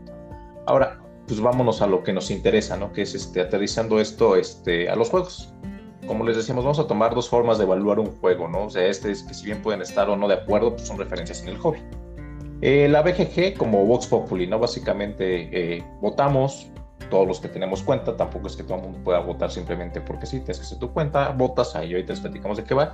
Ahora, 0.67 0.99
pues 1.27 1.39
vámonos 1.39 1.81
a 1.81 1.87
lo 1.87 2.03
que 2.03 2.11
nos 2.11 2.29
interesa, 2.29 2.75
¿no? 2.75 2.91
Que 2.91 3.03
es 3.03 3.15
este, 3.15 3.39
aterrizando 3.39 4.01
esto 4.01 4.35
este, 4.35 4.89
a 4.89 4.95
los 4.97 5.09
juegos. 5.09 5.53
Como 6.05 6.25
les 6.25 6.35
decíamos, 6.35 6.65
vamos 6.65 6.79
a 6.79 6.87
tomar 6.87 7.15
dos 7.15 7.29
formas 7.29 7.57
de 7.57 7.63
evaluar 7.63 7.99
un 7.99 8.07
juego, 8.19 8.49
¿no? 8.49 8.65
O 8.65 8.69
sea, 8.69 8.85
este 8.85 9.11
es 9.11 9.23
que 9.23 9.33
si 9.33 9.45
bien 9.45 9.61
pueden 9.61 9.81
estar 9.81 10.09
o 10.09 10.17
no 10.17 10.27
de 10.27 10.33
acuerdo, 10.33 10.71
pues 10.75 10.87
son 10.87 10.97
referencias 10.97 11.41
en 11.43 11.49
el 11.49 11.57
hobby. 11.59 11.79
Eh, 12.61 12.89
la 12.89 13.01
BGG 13.01 13.55
como 13.57 13.85
Vox 13.85 14.07
Populi, 14.07 14.45
¿no? 14.45 14.59
Básicamente 14.59 15.49
eh, 15.53 15.83
votamos, 16.01 16.69
todos 17.09 17.27
los 17.27 17.39
que 17.39 17.47
tenemos 17.47 17.83
cuenta, 17.83 18.15
tampoco 18.15 18.47
es 18.47 18.55
que 18.55 18.63
todo 18.63 18.77
el 18.77 18.83
mundo 18.83 18.99
pueda 19.03 19.19
votar 19.19 19.51
simplemente 19.51 20.01
porque 20.01 20.25
sí, 20.25 20.39
te 20.41 20.51
haces 20.51 20.77
tu 20.77 20.91
cuenta, 20.91 21.29
votas, 21.29 21.75
ahí 21.75 21.93
ahorita 21.93 22.13
les 22.13 22.19
platicamos 22.19 22.57
de 22.57 22.63
qué 22.63 22.73
va. 22.73 22.93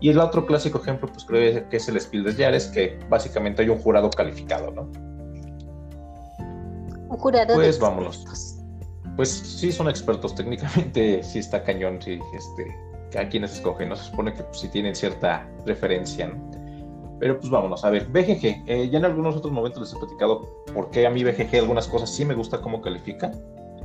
Y 0.00 0.10
el 0.10 0.18
otro 0.18 0.46
clásico 0.46 0.78
ejemplo, 0.78 1.08
pues 1.08 1.24
creo 1.24 1.68
que 1.68 1.76
es 1.76 1.88
el 1.88 2.00
Spiel 2.00 2.24
des 2.24 2.36
Jahres, 2.36 2.66
que 2.68 2.98
básicamente 3.08 3.62
hay 3.62 3.68
un 3.68 3.78
jurado 3.78 4.10
calificado, 4.10 4.70
¿no? 4.70 4.82
Un 7.08 7.16
jurado 7.16 7.54
Pues 7.54 7.78
vámonos. 7.78 8.24
Pues 9.16 9.30
sí 9.30 9.72
son 9.72 9.88
expertos, 9.88 10.34
técnicamente 10.34 11.22
sí 11.24 11.38
está 11.38 11.62
cañón, 11.62 12.00
sí, 12.02 12.20
este, 12.34 13.18
a 13.18 13.28
quienes 13.28 13.54
escogen, 13.54 13.88
¿no? 13.88 13.96
Se 13.96 14.04
supone 14.04 14.34
que 14.34 14.42
pues, 14.42 14.60
sí 14.60 14.68
tienen 14.68 14.94
cierta 14.94 15.48
referencia, 15.64 16.28
¿no? 16.28 16.65
Pero 17.18 17.38
pues 17.38 17.50
vámonos, 17.50 17.84
a 17.84 17.90
ver, 17.90 18.06
BGG, 18.06 18.64
eh, 18.66 18.88
ya 18.90 18.98
en 18.98 19.04
algunos 19.04 19.36
otros 19.36 19.52
momentos 19.52 19.80
les 19.80 19.92
he 19.94 19.98
platicado 19.98 20.42
por 20.74 20.90
qué 20.90 21.06
a 21.06 21.10
mí 21.10 21.24
BGG 21.24 21.56
algunas 21.56 21.88
cosas 21.88 22.14
sí 22.14 22.24
me 22.24 22.34
gusta 22.34 22.60
cómo 22.60 22.82
califica, 22.82 23.32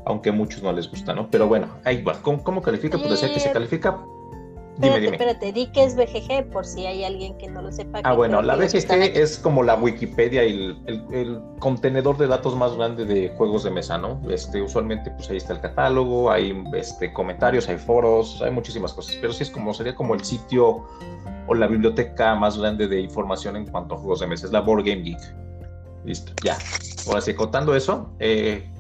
aunque 0.06 0.30
a 0.30 0.34
muchos 0.34 0.62
no 0.64 0.72
les 0.74 0.90
gusta, 0.90 1.14
¿no? 1.14 1.30
Pero 1.30 1.48
bueno, 1.48 1.68
ahí 1.86 2.02
va. 2.02 2.22
¿Cómo, 2.22 2.62
califica? 2.62 2.98
Pues 2.98 3.12
decía 3.12 3.34
que 3.34 3.40
se 3.40 3.52
califica. 3.52 4.04
Dime, 4.78 4.96
espérate, 4.96 5.02
dime. 5.02 5.16
Espérate, 5.16 5.52
di 5.54 5.68
que 5.68 5.84
es 5.84 5.96
BGG 5.96 6.52
por 6.52 6.66
si 6.66 6.86
hay 6.86 7.04
alguien 7.04 7.38
que 7.38 7.48
no 7.48 7.62
lo 7.62 7.72
sepa. 7.72 8.02
Ah, 8.04 8.14
bueno, 8.14 8.42
la 8.42 8.56
BGG 8.56 9.16
es 9.16 9.38
como 9.38 9.64
la 9.64 9.76
Wikipedia 9.76 10.44
y 10.46 10.76
el, 10.86 11.42
contenedor 11.60 12.18
de 12.18 12.28
datos 12.28 12.56
más 12.56 12.76
grande 12.76 13.06
de 13.06 13.30
juegos 13.38 13.64
de 13.64 13.72
mesa, 13.72 13.98
¿no? 13.98 14.22
Este, 14.30 14.62
usualmente, 14.62 15.12
pues 15.12 15.30
ahí 15.30 15.38
está 15.38 15.54
el 15.54 15.62
catálogo, 15.62 16.32
hay 16.32 16.64
este, 16.74 17.12
comentarios, 17.14 17.68
hay 17.70 17.78
foros, 17.78 18.42
hay 18.42 18.52
muchísimas 18.52 18.94
cosas, 18.94 19.18
pero 19.22 19.34
sí 19.34 19.44
es 19.44 19.50
como, 19.50 19.74
sería 19.74 19.96
como 19.96 20.16
el 20.16 20.24
sitio 20.24 20.86
o 21.48 21.54
la 21.54 21.68
biblioteca 21.68 22.36
más 22.36 22.58
grande 22.58 22.88
de 22.88 23.02
información 23.02 23.56
en 23.58 23.66
cuanto 23.66 23.96
a 23.96 23.98
juegos 23.98 24.22
de 24.22 24.28
mesa, 24.28 24.46
es 24.46 24.52
la 24.52 24.62
Board 24.62 24.86
Game 24.86 25.02
Geek. 25.02 25.20
Listo, 26.06 26.34
ya. 26.44 26.58
Ahora 27.08 27.22
sí, 27.22 27.34
contando 27.34 27.76
eso, 27.76 28.12
eh, 28.20 28.72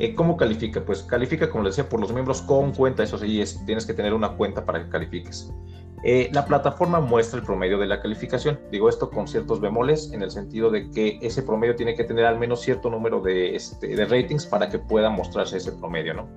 eh, 0.00 0.14
¿Cómo 0.14 0.36
califica? 0.36 0.82
Pues 0.82 1.02
califica, 1.02 1.50
como 1.50 1.62
les 1.62 1.76
decía, 1.76 1.88
por 1.88 2.00
los 2.00 2.10
miembros 2.12 2.40
con 2.40 2.72
cuenta. 2.72 3.02
Eso 3.02 3.18
sí, 3.18 3.40
es, 3.40 3.64
tienes 3.66 3.84
que 3.84 3.92
tener 3.92 4.14
una 4.14 4.30
cuenta 4.30 4.64
para 4.64 4.82
que 4.82 4.88
califiques. 4.88 5.52
Eh, 6.02 6.30
la 6.32 6.46
plataforma 6.46 7.00
muestra 7.00 7.38
el 7.38 7.44
promedio 7.44 7.76
de 7.76 7.86
la 7.86 8.00
calificación. 8.00 8.58
Digo 8.72 8.88
esto 8.88 9.10
con 9.10 9.28
ciertos 9.28 9.60
bemoles, 9.60 10.10
en 10.12 10.22
el 10.22 10.30
sentido 10.30 10.70
de 10.70 10.90
que 10.90 11.18
ese 11.20 11.42
promedio 11.42 11.76
tiene 11.76 11.94
que 11.94 12.04
tener 12.04 12.24
al 12.24 12.38
menos 12.38 12.62
cierto 12.62 12.88
número 12.88 13.20
de, 13.20 13.54
este, 13.54 13.88
de 13.88 14.06
ratings 14.06 14.46
para 14.46 14.70
que 14.70 14.78
pueda 14.78 15.10
mostrarse 15.10 15.58
ese 15.58 15.72
promedio, 15.72 16.14
¿no? 16.14 16.28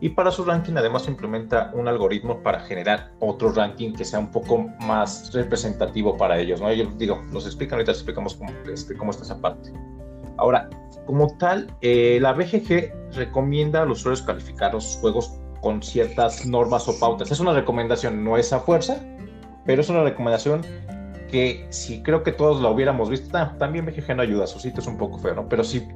Y 0.00 0.10
para 0.10 0.30
su 0.30 0.44
ranking 0.44 0.74
además 0.76 1.06
implementa 1.06 1.70
un 1.74 1.86
algoritmo 1.86 2.42
para 2.42 2.60
generar 2.60 3.10
otro 3.18 3.52
ranking 3.52 3.92
que 3.92 4.06
sea 4.06 4.20
un 4.20 4.30
poco 4.30 4.68
más 4.80 5.34
representativo 5.34 6.16
para 6.16 6.38
ellos, 6.38 6.62
¿no? 6.62 6.72
Yo 6.72 6.86
digo, 6.96 7.22
nos 7.30 7.44
explican, 7.44 7.74
ahorita 7.74 7.92
les 7.92 7.98
explicamos 7.98 8.36
cómo, 8.36 8.50
este, 8.72 8.96
cómo 8.96 9.10
está 9.10 9.24
esa 9.24 9.38
parte. 9.38 9.70
Ahora, 10.38 10.68
como 11.06 11.28
tal, 11.38 11.72
eh, 11.80 12.18
la 12.20 12.32
BGG 12.32 13.14
recomienda 13.14 13.82
a 13.82 13.84
los 13.84 14.00
usuarios 14.00 14.22
calificar 14.22 14.74
los 14.74 14.98
juegos 15.00 15.38
con 15.60 15.82
ciertas 15.82 16.46
normas 16.46 16.88
o 16.88 16.98
pautas. 16.98 17.30
Es 17.30 17.40
una 17.40 17.52
recomendación, 17.52 18.24
no 18.24 18.36
es 18.36 18.52
a 18.52 18.60
fuerza, 18.60 18.98
pero 19.64 19.82
es 19.82 19.88
una 19.88 20.02
recomendación 20.02 20.62
que 21.30 21.66
si 21.70 22.02
creo 22.02 22.22
que 22.22 22.32
todos 22.32 22.62
la 22.62 22.70
hubiéramos 22.70 23.10
visto, 23.10 23.30
también 23.58 23.84
BGG 23.84 24.16
no 24.16 24.22
ayuda, 24.22 24.46
su 24.46 24.58
sitio 24.58 24.80
es 24.80 24.86
un 24.86 24.96
poco 24.96 25.18
feo, 25.18 25.34
¿no? 25.34 25.48
Pero 25.48 25.62
si 25.62 25.86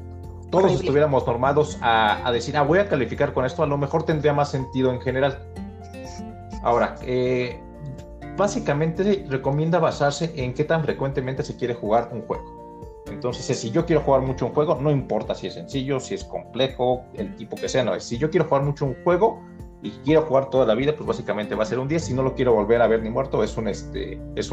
todos 0.50 0.72
estuviéramos 0.72 1.26
normados 1.26 1.78
a, 1.80 2.30
decir, 2.32 2.56
ah, 2.56 2.62
voy 2.62 2.78
a 2.78 2.88
calificar 2.88 3.32
con 3.32 3.46
esto, 3.46 3.62
a 3.62 3.66
lo 3.66 3.78
mejor 3.78 4.04
tendría 4.04 4.34
más 4.34 4.50
sentido 4.50 4.92
en 4.92 5.00
general. 5.00 5.38
Ahora, 6.62 6.96
eh, 7.02 7.58
básicamente 8.36 9.24
recomienda 9.28 9.78
basarse 9.78 10.32
en 10.36 10.52
qué 10.52 10.64
tan 10.64 10.82
frecuentemente 10.82 11.42
se 11.42 11.56
quiere 11.56 11.74
jugar 11.74 12.10
un 12.12 12.22
juego. 12.22 12.51
Entonces, 13.22 13.56
si 13.56 13.70
yo 13.70 13.86
quiero 13.86 14.02
jugar 14.02 14.22
mucho 14.22 14.46
un 14.46 14.52
juego, 14.52 14.74
no 14.80 14.90
importa 14.90 15.32
si 15.32 15.46
es 15.46 15.54
sencillo, 15.54 16.00
si 16.00 16.14
es 16.14 16.24
complejo, 16.24 17.04
el 17.14 17.36
tipo 17.36 17.54
que 17.54 17.68
sea, 17.68 17.84
no. 17.84 18.00
Si 18.00 18.18
yo 18.18 18.28
quiero 18.28 18.46
jugar 18.46 18.64
mucho 18.64 18.84
un 18.84 18.96
juego 19.04 19.40
y 19.80 19.90
quiero 20.04 20.22
jugar 20.22 20.50
toda 20.50 20.66
la 20.66 20.74
vida, 20.74 20.92
pues 20.96 21.06
básicamente 21.06 21.54
va 21.54 21.62
a 21.62 21.66
ser 21.66 21.78
un 21.78 21.86
10. 21.86 22.04
Si 22.04 22.14
no 22.14 22.24
lo 22.24 22.34
quiero 22.34 22.52
volver 22.52 22.82
a 22.82 22.88
ver 22.88 23.00
ni 23.00 23.10
muerto, 23.10 23.44
es 23.44 23.56
un, 23.56 23.68
este, 23.68 24.20
es. 24.34 24.50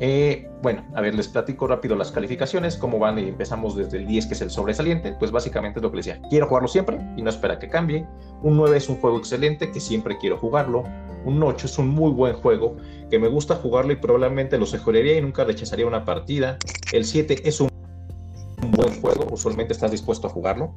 Eh, 0.00 0.50
bueno, 0.62 0.84
a 0.94 1.00
ver, 1.00 1.14
les 1.14 1.28
platico 1.28 1.66
rápido 1.66 1.96
las 1.96 2.12
calificaciones, 2.12 2.76
cómo 2.76 2.98
van 2.98 3.18
y 3.18 3.28
empezamos 3.28 3.76
desde 3.76 3.98
el 3.98 4.06
10, 4.06 4.26
que 4.26 4.34
es 4.34 4.40
el 4.42 4.50
sobresaliente, 4.50 5.14
pues 5.18 5.30
básicamente 5.30 5.78
es 5.78 5.82
lo 5.82 5.90
que 5.90 5.96
les 5.96 6.06
decía, 6.06 6.22
quiero 6.28 6.48
jugarlo 6.48 6.68
siempre 6.68 6.98
y 7.16 7.22
no 7.22 7.30
espera 7.30 7.58
que 7.58 7.68
cambie. 7.68 8.06
Un 8.42 8.56
9 8.56 8.76
es 8.76 8.88
un 8.88 8.96
juego 8.96 9.18
excelente, 9.18 9.70
que 9.70 9.80
siempre 9.80 10.18
quiero 10.18 10.36
jugarlo. 10.38 10.84
Un 11.24 11.42
8 11.42 11.66
es 11.66 11.78
un 11.78 11.88
muy 11.88 12.12
buen 12.12 12.34
juego, 12.34 12.76
que 13.10 13.18
me 13.18 13.28
gusta 13.28 13.56
jugarlo 13.56 13.92
y 13.92 13.96
probablemente 13.96 14.58
lo 14.58 14.66
mejoraría 14.66 15.18
y 15.18 15.22
nunca 15.22 15.44
rechazaría 15.44 15.86
una 15.86 16.04
partida. 16.04 16.58
El 16.92 17.04
7 17.04 17.48
es 17.48 17.60
un 17.60 17.68
buen 18.70 19.00
juego, 19.00 19.26
usualmente 19.30 19.72
estás 19.72 19.90
dispuesto 19.90 20.26
a 20.26 20.30
jugarlo. 20.30 20.74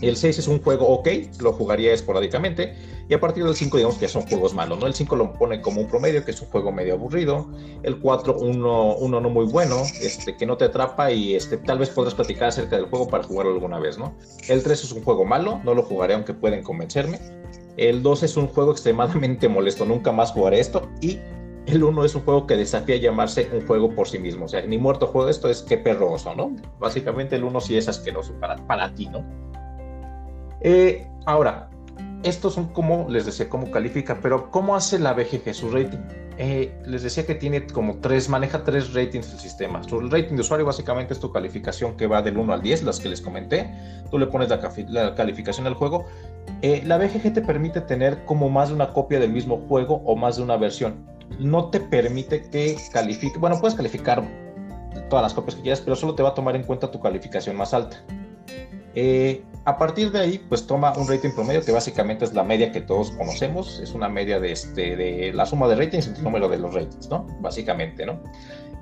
El 0.00 0.16
6 0.16 0.38
es 0.38 0.48
un 0.48 0.62
juego 0.62 0.88
ok, 0.88 1.08
lo 1.40 1.52
jugaría 1.52 1.92
esporádicamente. 1.92 2.74
Y 3.08 3.14
a 3.14 3.20
partir 3.20 3.44
del 3.44 3.54
5, 3.54 3.76
digamos 3.76 3.96
que 3.96 4.06
ya 4.06 4.08
son 4.08 4.22
juegos 4.22 4.54
malos, 4.54 4.78
¿no? 4.78 4.86
El 4.86 4.94
5 4.94 5.16
lo 5.16 5.32
pone 5.32 5.60
como 5.60 5.80
un 5.80 5.88
promedio, 5.88 6.24
que 6.24 6.30
es 6.30 6.40
un 6.40 6.48
juego 6.48 6.72
medio 6.72 6.94
aburrido. 6.94 7.50
El 7.82 7.98
4, 7.98 8.38
uno, 8.38 8.94
uno 8.96 9.20
no 9.20 9.30
muy 9.30 9.46
bueno, 9.46 9.82
este, 10.00 10.36
que 10.36 10.46
no 10.46 10.56
te 10.56 10.66
atrapa 10.66 11.10
y 11.10 11.34
este, 11.34 11.56
tal 11.56 11.78
vez 11.78 11.90
podrás 11.90 12.14
platicar 12.14 12.48
acerca 12.48 12.76
del 12.76 12.86
juego 12.86 13.08
para 13.08 13.24
jugarlo 13.24 13.52
alguna 13.52 13.78
vez, 13.78 13.98
¿no? 13.98 14.14
El 14.48 14.62
3 14.62 14.84
es 14.84 14.92
un 14.92 15.02
juego 15.02 15.24
malo, 15.24 15.60
no 15.64 15.74
lo 15.74 15.82
jugaré 15.82 16.14
aunque 16.14 16.34
pueden 16.34 16.62
convencerme. 16.62 17.18
El 17.76 18.02
2 18.02 18.22
es 18.22 18.36
un 18.36 18.46
juego 18.46 18.72
extremadamente 18.72 19.48
molesto, 19.48 19.84
nunca 19.84 20.12
más 20.12 20.32
jugaré 20.32 20.60
esto. 20.60 20.88
Y 21.00 21.18
el 21.70 21.82
1 21.82 22.04
es 22.04 22.14
un 22.14 22.22
juego 22.22 22.46
que 22.46 22.56
desafía 22.56 22.96
llamarse 22.96 23.48
un 23.52 23.66
juego 23.66 23.94
por 23.94 24.08
sí 24.08 24.18
mismo. 24.18 24.44
O 24.46 24.48
sea, 24.48 24.62
ni 24.62 24.78
muerto 24.78 25.06
juego 25.06 25.28
esto, 25.28 25.48
es 25.48 25.62
que 25.62 25.78
perroso, 25.78 26.34
¿no? 26.34 26.54
Básicamente 26.78 27.36
el 27.36 27.44
1 27.44 27.60
sí 27.60 27.76
es 27.76 27.88
asqueroso 27.88 28.34
para, 28.40 28.56
para 28.66 28.94
ti, 28.94 29.06
¿no? 29.06 29.24
Eh, 30.60 31.06
ahora, 31.26 31.70
estos 32.22 32.54
son 32.54 32.68
como, 32.68 33.08
les 33.08 33.26
decía, 33.26 33.48
cómo 33.48 33.70
califica, 33.70 34.18
pero 34.20 34.50
¿cómo 34.50 34.76
hace 34.76 34.98
la 34.98 35.14
BGG 35.14 35.54
su 35.54 35.70
rating? 35.70 35.98
Eh, 36.42 36.72
les 36.86 37.02
decía 37.02 37.26
que 37.26 37.34
tiene 37.34 37.66
como 37.66 37.98
tres, 37.98 38.28
maneja 38.28 38.64
tres 38.64 38.94
ratings 38.94 39.32
el 39.32 39.38
sistema. 39.38 39.82
Su 39.82 40.00
rating 40.00 40.36
de 40.36 40.40
usuario 40.40 40.64
básicamente 40.64 41.12
es 41.12 41.20
tu 41.20 41.30
calificación 41.32 41.96
que 41.96 42.06
va 42.06 42.22
del 42.22 42.38
1 42.38 42.52
al 42.52 42.62
10, 42.62 42.84
las 42.84 42.98
que 42.98 43.10
les 43.10 43.20
comenté. 43.20 43.70
Tú 44.10 44.18
le 44.18 44.26
pones 44.26 44.48
la, 44.88 45.14
calificación 45.14 45.66
al 45.66 45.74
juego. 45.74 46.06
Eh, 46.62 46.82
la 46.86 46.96
BGG 46.96 47.34
te 47.34 47.42
permite 47.42 47.82
tener 47.82 48.24
como 48.24 48.48
más 48.48 48.70
de 48.70 48.74
una 48.74 48.92
copia 48.92 49.20
del 49.20 49.32
mismo 49.32 49.58
juego 49.68 50.02
o 50.06 50.16
más 50.16 50.36
de 50.36 50.42
una 50.42 50.56
versión. 50.56 51.06
No 51.38 51.70
te 51.70 51.80
permite 51.80 52.42
que 52.42 52.76
califique, 52.92 53.38
bueno, 53.38 53.58
puedes 53.60 53.74
calificar 53.74 54.22
todas 55.08 55.22
las 55.22 55.34
copias 55.34 55.56
que 55.56 55.62
quieras, 55.62 55.80
pero 55.80 55.96
solo 55.96 56.14
te 56.14 56.22
va 56.22 56.30
a 56.30 56.34
tomar 56.34 56.56
en 56.56 56.64
cuenta 56.64 56.90
tu 56.90 57.00
calificación 57.00 57.56
más 57.56 57.72
alta. 57.74 58.02
Eh, 58.94 59.44
a 59.64 59.78
partir 59.78 60.10
de 60.10 60.18
ahí, 60.18 60.44
pues 60.48 60.66
toma 60.66 60.92
un 60.96 61.06
rating 61.06 61.30
promedio 61.30 61.64
que 61.64 61.72
básicamente 61.72 62.24
es 62.24 62.34
la 62.34 62.42
media 62.42 62.72
que 62.72 62.80
todos 62.80 63.12
conocemos, 63.12 63.78
es 63.80 63.92
una 63.92 64.08
media 64.08 64.40
de, 64.40 64.52
este, 64.52 64.96
de 64.96 65.32
la 65.32 65.46
suma 65.46 65.68
de 65.68 65.76
ratings 65.76 66.06
entre 66.06 66.18
el 66.20 66.24
número 66.24 66.48
de 66.48 66.58
los 66.58 66.74
ratings, 66.74 67.08
¿no? 67.08 67.26
Básicamente, 67.40 68.04
¿no? 68.04 68.20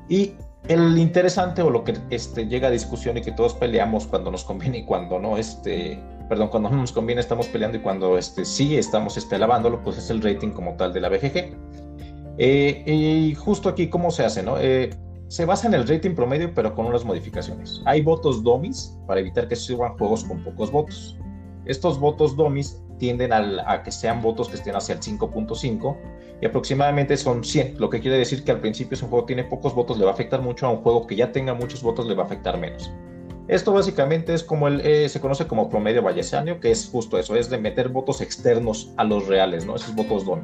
Y 0.08 0.34
el 0.68 0.98
interesante 0.98 1.62
o 1.62 1.70
lo 1.70 1.84
que 1.84 1.94
este, 2.10 2.46
llega 2.46 2.68
a 2.68 2.70
discusión 2.70 3.16
y 3.16 3.22
que 3.22 3.32
todos 3.32 3.54
peleamos 3.54 4.06
cuando 4.06 4.30
nos 4.30 4.44
conviene 4.44 4.78
y 4.78 4.84
cuando 4.84 5.18
no, 5.18 5.36
este, 5.36 6.00
perdón, 6.28 6.48
cuando 6.48 6.70
no 6.70 6.76
nos 6.76 6.92
conviene 6.92 7.20
estamos 7.20 7.48
peleando 7.48 7.78
y 7.78 7.80
cuando 7.80 8.16
este, 8.16 8.44
sí 8.44 8.76
estamos 8.76 9.16
este, 9.16 9.38
pues 9.82 9.98
es 9.98 10.10
el 10.10 10.22
rating 10.22 10.50
como 10.50 10.74
tal 10.74 10.92
de 10.92 11.00
la 11.00 11.08
BGG. 11.08 11.87
Eh, 12.38 12.82
y 12.86 13.34
justo 13.34 13.68
aquí, 13.68 13.88
¿cómo 13.88 14.10
se 14.10 14.24
hace, 14.24 14.42
no? 14.42 14.58
Eh, 14.58 14.90
se 15.28 15.44
basa 15.44 15.66
en 15.66 15.74
el 15.74 15.86
rating 15.86 16.14
promedio, 16.14 16.54
pero 16.54 16.74
con 16.74 16.86
unas 16.86 17.04
modificaciones. 17.04 17.82
Hay 17.84 18.00
votos 18.00 18.42
domis 18.42 18.96
para 19.06 19.20
evitar 19.20 19.48
que 19.48 19.56
suban 19.56 19.98
juegos 19.98 20.24
con 20.24 20.42
pocos 20.42 20.70
votos. 20.70 21.18
Estos 21.66 22.00
votos 22.00 22.34
domis 22.36 22.82
tienden 22.98 23.32
a 23.32 23.82
que 23.82 23.92
sean 23.92 24.22
votos 24.22 24.48
que 24.48 24.56
estén 24.56 24.74
hacia 24.74 24.94
el 24.94 25.00
5.5 25.00 25.96
y 26.40 26.46
aproximadamente 26.46 27.16
son 27.16 27.44
100, 27.44 27.78
lo 27.78 27.90
que 27.90 28.00
quiere 28.00 28.16
decir 28.18 28.44
que 28.44 28.52
al 28.52 28.60
principio 28.60 28.96
si 28.96 29.04
un 29.04 29.10
juego 29.10 29.26
tiene 29.26 29.44
pocos 29.44 29.74
votos 29.74 29.98
le 29.98 30.04
va 30.04 30.12
a 30.12 30.14
afectar 30.14 30.40
mucho, 30.40 30.66
a 30.66 30.70
un 30.70 30.78
juego 30.78 31.06
que 31.06 31.16
ya 31.16 31.32
tenga 31.32 31.54
muchos 31.54 31.82
votos 31.82 32.06
le 32.06 32.14
va 32.14 32.22
a 32.22 32.26
afectar 32.26 32.58
menos. 32.58 32.90
Esto 33.48 33.72
básicamente 33.72 34.34
es 34.34 34.44
como 34.44 34.68
eh, 34.68 35.08
se 35.08 35.20
conoce 35.20 35.46
como 35.46 35.68
promedio 35.68 36.02
bayesiano, 36.02 36.60
que 36.60 36.70
es 36.70 36.88
justo 36.90 37.18
eso, 37.18 37.34
es 37.34 37.48
de 37.48 37.58
meter 37.58 37.88
votos 37.88 38.20
externos 38.20 38.92
a 38.98 39.04
los 39.04 39.26
reales, 39.26 39.64
¿no? 39.64 39.74
Esos 39.74 39.94
votos 39.94 40.24
domi. 40.24 40.42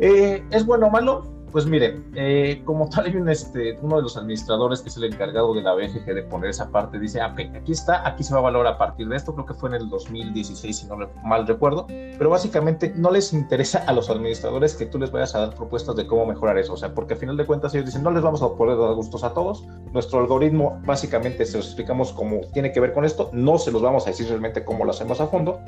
Eh, 0.00 0.42
¿Es 0.50 0.64
bueno 0.64 0.86
o 0.86 0.90
malo? 0.90 1.24
Pues 1.52 1.66
mire, 1.66 2.00
eh, 2.14 2.62
como 2.64 2.88
tal 2.88 3.06
hay 3.06 3.32
este, 3.32 3.76
uno 3.82 3.96
de 3.96 4.02
los 4.02 4.16
administradores 4.16 4.80
que 4.82 4.88
es 4.88 4.96
el 4.96 5.04
encargado 5.04 5.52
de 5.52 5.62
la 5.62 5.74
BGG 5.74 6.04
de 6.14 6.22
poner 6.22 6.50
esa 6.50 6.70
parte, 6.70 6.98
dice, 6.98 7.20
ah, 7.20 7.34
aquí 7.36 7.72
está, 7.72 8.06
aquí 8.06 8.22
se 8.22 8.32
va 8.32 8.38
a 8.38 8.42
valorar 8.44 8.74
a 8.74 8.78
partir 8.78 9.08
de 9.08 9.16
esto, 9.16 9.34
creo 9.34 9.46
que 9.46 9.54
fue 9.54 9.68
en 9.70 9.74
el 9.74 9.88
2016 9.88 10.76
si 10.76 10.86
no 10.86 10.96
mal 11.24 11.48
recuerdo, 11.48 11.88
pero 11.88 12.30
básicamente 12.30 12.92
no 12.96 13.10
les 13.10 13.32
interesa 13.32 13.82
a 13.86 13.92
los 13.92 14.08
administradores 14.08 14.76
que 14.76 14.86
tú 14.86 14.98
les 15.00 15.10
vayas 15.10 15.34
a 15.34 15.40
dar 15.40 15.54
propuestas 15.56 15.96
de 15.96 16.06
cómo 16.06 16.24
mejorar 16.24 16.56
eso, 16.56 16.74
o 16.74 16.76
sea, 16.76 16.94
porque 16.94 17.14
al 17.14 17.20
final 17.20 17.36
de 17.36 17.44
cuentas 17.44 17.74
ellos 17.74 17.86
dicen, 17.86 18.04
no 18.04 18.12
les 18.12 18.22
vamos 18.22 18.42
a 18.42 18.48
poder 18.54 18.78
dar 18.78 18.94
gustos 18.94 19.24
a 19.24 19.34
todos, 19.34 19.64
nuestro 19.92 20.20
algoritmo 20.20 20.80
básicamente 20.86 21.44
se 21.44 21.56
los 21.56 21.66
explicamos 21.66 22.12
cómo 22.12 22.42
tiene 22.52 22.70
que 22.70 22.78
ver 22.78 22.92
con 22.92 23.04
esto, 23.04 23.28
no 23.32 23.58
se 23.58 23.72
los 23.72 23.82
vamos 23.82 24.06
a 24.06 24.10
decir 24.10 24.28
realmente 24.28 24.64
cómo 24.64 24.84
lo 24.84 24.92
hacemos 24.92 25.20
a 25.20 25.26
fondo, 25.26 25.58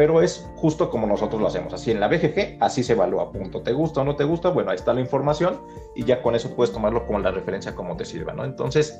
pero 0.00 0.22
es 0.22 0.48
justo 0.56 0.88
como 0.88 1.06
nosotros 1.06 1.42
lo 1.42 1.46
hacemos. 1.46 1.74
Así 1.74 1.90
en 1.90 2.00
la 2.00 2.08
BGG, 2.08 2.56
así 2.60 2.82
se 2.82 2.94
evalúa, 2.94 3.30
punto. 3.30 3.60
¿Te 3.60 3.74
gusta 3.74 4.00
o 4.00 4.04
no 4.04 4.16
te 4.16 4.24
gusta? 4.24 4.48
Bueno, 4.48 4.70
ahí 4.70 4.76
está 4.76 4.94
la 4.94 5.02
información 5.02 5.60
y 5.94 6.04
ya 6.04 6.22
con 6.22 6.34
eso 6.34 6.56
puedes 6.56 6.72
tomarlo 6.72 7.04
como 7.04 7.18
la 7.18 7.30
referencia 7.30 7.74
como 7.74 7.98
te 7.98 8.06
sirva, 8.06 8.32
¿no? 8.32 8.46
Entonces, 8.46 8.98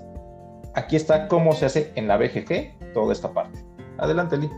aquí 0.75 0.97
está 0.97 1.26
cómo 1.26 1.54
se 1.54 1.64
hace 1.64 1.90
en 1.95 2.07
la 2.07 2.19
BGG 2.19 2.92
toda 2.92 3.14
esta 3.14 3.33
parte. 3.33 3.64
Adelante, 3.97 4.37
Lee. 4.37 4.50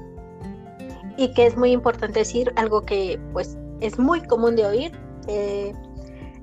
Y 1.16 1.32
que 1.32 1.46
es 1.46 1.56
muy 1.56 1.70
importante 1.70 2.18
decir 2.18 2.52
algo 2.56 2.82
que 2.82 3.20
pues 3.32 3.56
es 3.80 4.00
muy 4.00 4.20
común 4.26 4.56
de 4.56 4.66
oír. 4.66 4.98
Eh, 5.28 5.72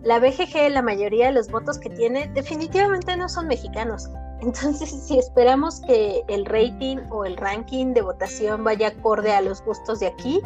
la 0.03 0.21
BGG, 0.21 0.69
la 0.69 0.81
mayoría 0.81 1.25
de 1.25 1.33
los 1.33 1.51
votos 1.51 1.77
que 1.77 1.89
tiene, 1.89 2.31
definitivamente 2.33 3.17
no 3.17 3.27
son 3.27 3.47
mexicanos. 3.47 4.07
Entonces, 4.41 4.89
si 5.07 5.17
esperamos 5.17 5.81
que 5.81 6.23
el 6.27 6.45
rating 6.45 6.97
o 7.09 7.25
el 7.25 7.37
ranking 7.37 7.93
de 7.93 8.01
votación 8.01 8.63
vaya 8.63 8.89
acorde 8.89 9.31
a 9.33 9.41
los 9.41 9.63
gustos 9.63 9.99
de 9.99 10.07
aquí, 10.07 10.41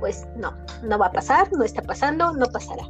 pues 0.00 0.26
no, 0.36 0.52
no 0.82 0.98
va 0.98 1.06
a 1.06 1.12
pasar, 1.12 1.52
no 1.52 1.64
está 1.64 1.82
pasando, 1.82 2.32
no 2.32 2.46
pasará. 2.46 2.88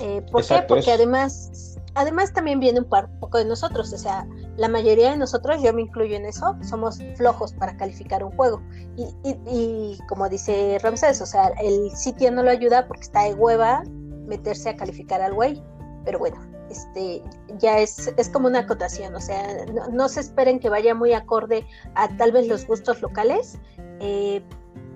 Eh, 0.00 0.22
¿Por 0.30 0.44
qué? 0.46 0.62
Porque 0.66 0.90
además, 0.90 1.76
además 1.94 2.32
también 2.32 2.60
viene 2.60 2.80
un, 2.80 2.88
poco 3.20 3.38
de 3.38 3.44
nosotros, 3.44 3.92
o 3.92 3.98
sea, 3.98 4.26
la 4.56 4.68
mayoría 4.68 5.10
de 5.10 5.16
nosotros, 5.16 5.62
yo 5.62 5.72
me 5.72 5.82
incluyo 5.82 6.16
en 6.16 6.26
eso, 6.26 6.56
somos 6.62 6.98
flojos 7.16 7.52
para 7.54 7.76
calificar 7.76 8.24
un 8.24 8.32
juego. 8.32 8.60
Y, 8.96 9.06
y 9.46 9.98
como 10.08 10.28
dice 10.28 10.78
Ramsés, 10.82 11.20
o 11.22 11.26
sea, 11.26 11.48
el 11.60 11.90
sitio 11.92 12.30
no 12.30 12.42
lo 12.42 12.50
ayuda 12.50 12.86
porque 12.86 13.02
está 13.02 13.24
de 13.24 13.34
hueva 13.34 13.82
meterse 14.26 14.70
a 14.70 14.76
calificar 14.76 15.20
al 15.20 15.34
güey. 15.34 15.62
Pero 16.04 16.18
bueno, 16.18 16.36
este, 16.72 17.22
ya 17.58 17.78
es, 17.78 18.12
es 18.16 18.28
como 18.30 18.48
una 18.48 18.60
acotación, 18.60 19.14
o 19.14 19.20
sea, 19.20 19.66
no, 19.92 20.08
se 20.08 20.20
esperen 20.20 20.58
que 20.58 20.70
vaya 20.70 20.94
muy 20.94 21.12
acorde 21.12 21.66
a 21.94 22.08
tal 22.16 22.32
vez 22.32 22.48
los 22.48 22.66
gustos 22.66 23.02
locales, 23.02 23.58
eh, 24.00 24.42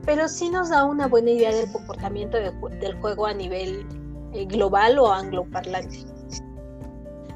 pero 0.07 0.27
sí 0.27 0.49
nos 0.49 0.71
da 0.71 0.85
una 0.85 1.07
buena 1.07 1.31
idea 1.31 1.55
del 1.55 1.71
comportamiento 1.71 2.39
del 2.39 2.99
juego 3.01 3.27
a 3.27 3.35
nivel 3.35 3.87
eh, 4.33 4.47
global 4.47 4.99
o 4.99 5.13
angloparlante. 5.13 5.99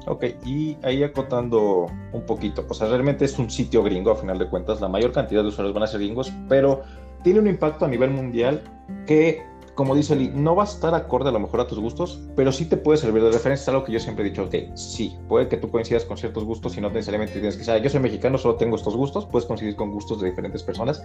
Ok, 0.07 0.25
y 0.43 0.75
ahí 0.81 1.03
acotando 1.03 1.85
un 2.11 2.25
poquito, 2.25 2.65
o 2.67 2.73
sea, 2.73 2.87
realmente 2.87 3.25
es 3.25 3.37
un 3.37 3.51
sitio 3.51 3.83
gringo 3.83 4.09
a 4.09 4.15
final 4.15 4.39
de 4.39 4.49
cuentas, 4.49 4.81
la 4.81 4.87
mayor 4.87 5.11
cantidad 5.11 5.43
de 5.43 5.49
usuarios 5.49 5.75
van 5.75 5.83
a 5.83 5.87
ser 5.87 5.99
gringos, 5.99 6.33
pero 6.49 6.81
tiene 7.21 7.39
un 7.39 7.47
impacto 7.47 7.85
a 7.85 7.87
nivel 7.87 8.09
mundial 8.09 8.63
que 9.05 9.45
como 9.75 9.95
dice 9.95 10.15
Lee, 10.15 10.31
no 10.33 10.55
va 10.55 10.63
a 10.63 10.65
estar 10.65 10.93
acorde 10.93 11.29
a 11.29 11.31
lo 11.31 11.39
mejor 11.39 11.61
a 11.61 11.67
tus 11.67 11.79
gustos, 11.79 12.21
pero 12.35 12.51
sí 12.51 12.65
te 12.65 12.77
puede 12.77 12.97
servir 12.97 13.23
de 13.23 13.31
referencia. 13.31 13.63
Es 13.63 13.69
algo 13.69 13.83
que 13.83 13.91
yo 13.91 13.99
siempre 13.99 14.25
he 14.25 14.29
dicho, 14.29 14.49
que 14.49 14.69
sí, 14.75 15.17
puede 15.27 15.47
que 15.47 15.57
tú 15.57 15.69
coincidas 15.69 16.05
con 16.05 16.17
ciertos 16.17 16.43
gustos 16.43 16.77
y 16.77 16.81
no 16.81 16.89
necesariamente 16.89 17.33
tienes 17.33 17.57
que 17.57 17.63
saber, 17.63 17.81
yo 17.81 17.89
soy 17.89 17.99
mexicano, 17.99 18.37
solo 18.37 18.55
tengo 18.55 18.75
estos 18.75 18.95
gustos, 18.95 19.25
puedes 19.25 19.45
coincidir 19.45 19.75
con 19.75 19.91
gustos 19.91 20.21
de 20.21 20.29
diferentes 20.29 20.63
personas, 20.63 21.01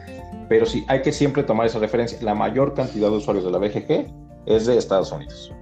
pero 0.48 0.66
sí, 0.66 0.84
hay 0.88 1.02
que 1.02 1.12
siempre 1.12 1.42
tomar 1.42 1.66
esa 1.66 1.78
referencia. 1.78 2.18
La 2.22 2.34
mayor 2.34 2.74
cantidad 2.74 3.08
de 3.08 3.16
usuarios 3.16 3.44
de 3.44 3.50
la 3.50 3.58
BGG 3.58 4.12
es 4.46 4.66
de 4.66 4.76
Estados 4.76 5.12
Unidos. 5.12 5.52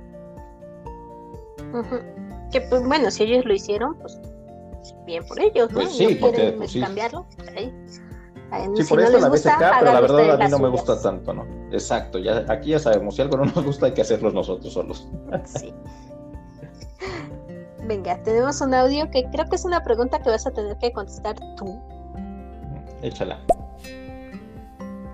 Que 2.52 2.60
pues 2.62 2.86
bueno, 2.86 3.10
si 3.10 3.24
ellos 3.24 3.44
lo 3.44 3.54
hicieron, 3.54 3.96
pues 3.98 4.20
bien 5.06 5.24
por 5.26 5.40
ellos, 5.40 5.70
¿no? 5.70 5.80
Pues 5.80 5.96
sí, 5.96 6.16
porque, 6.20 6.54
pues, 6.56 6.76
cambiarlo, 6.76 7.26
Sí, 7.54 7.70
por 8.88 9.00
eso 9.00 9.18
la 9.18 9.28
BSK, 9.28 9.58
pero 9.80 9.92
la 9.92 10.00
verdad 10.00 10.40
a 10.40 10.44
mí 10.44 10.50
no 10.50 10.58
me 10.58 10.68
gusta 10.68 11.00
tanto, 11.00 11.32
¿no? 11.32 11.44
Exacto, 11.72 12.18
ya, 12.18 12.44
aquí 12.48 12.70
ya 12.70 12.78
sabemos, 12.78 13.16
si 13.16 13.22
algo 13.22 13.36
no 13.36 13.44
nos 13.46 13.64
gusta 13.64 13.86
hay 13.86 13.92
que 13.92 14.02
hacerlo 14.02 14.30
nosotros 14.30 14.72
solos. 14.72 15.08
Sí. 15.44 15.72
Venga, 17.86 18.22
tenemos 18.22 18.60
un 18.60 18.72
audio 18.72 19.10
que 19.10 19.24
creo 19.30 19.44
que 19.46 19.56
es 19.56 19.64
una 19.64 19.82
pregunta 19.82 20.18
que 20.22 20.30
vas 20.30 20.46
a 20.46 20.50
tener 20.50 20.76
que 20.78 20.92
contestar 20.92 21.36
tú. 21.56 21.78
Échala. 23.02 23.38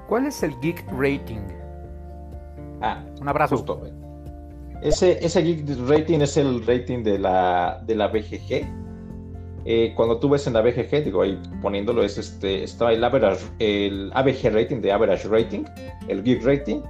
¿Cuál 0.08 0.26
es 0.26 0.42
el 0.42 0.58
Geek 0.60 0.84
Rating? 0.92 1.40
Ah, 2.80 3.02
un 3.20 3.28
abrazo. 3.28 3.56
Justo. 3.56 3.80
Ese, 4.82 5.24
ese 5.24 5.42
Geek 5.42 5.66
Rating 5.88 6.20
es 6.20 6.36
el 6.36 6.64
rating 6.66 7.02
de 7.02 7.18
la, 7.18 7.82
de 7.84 7.94
la 7.94 8.08
BGG, 8.08 8.66
eh, 9.64 9.92
cuando 9.94 10.18
tú 10.18 10.28
ves 10.28 10.46
en 10.46 10.54
la 10.54 10.62
BGG, 10.62 11.04
digo 11.04 11.22
ahí 11.22 11.38
poniéndolo, 11.60 12.02
es 12.02 12.18
este, 12.18 12.64
está 12.64 12.92
el, 12.92 13.02
average, 13.04 13.44
el 13.58 14.10
ABG 14.14 14.52
rating 14.52 14.80
de 14.80 14.92
average 14.92 15.28
rating, 15.28 15.64
el 16.08 16.22
geek 16.22 16.44
rating, 16.44 16.80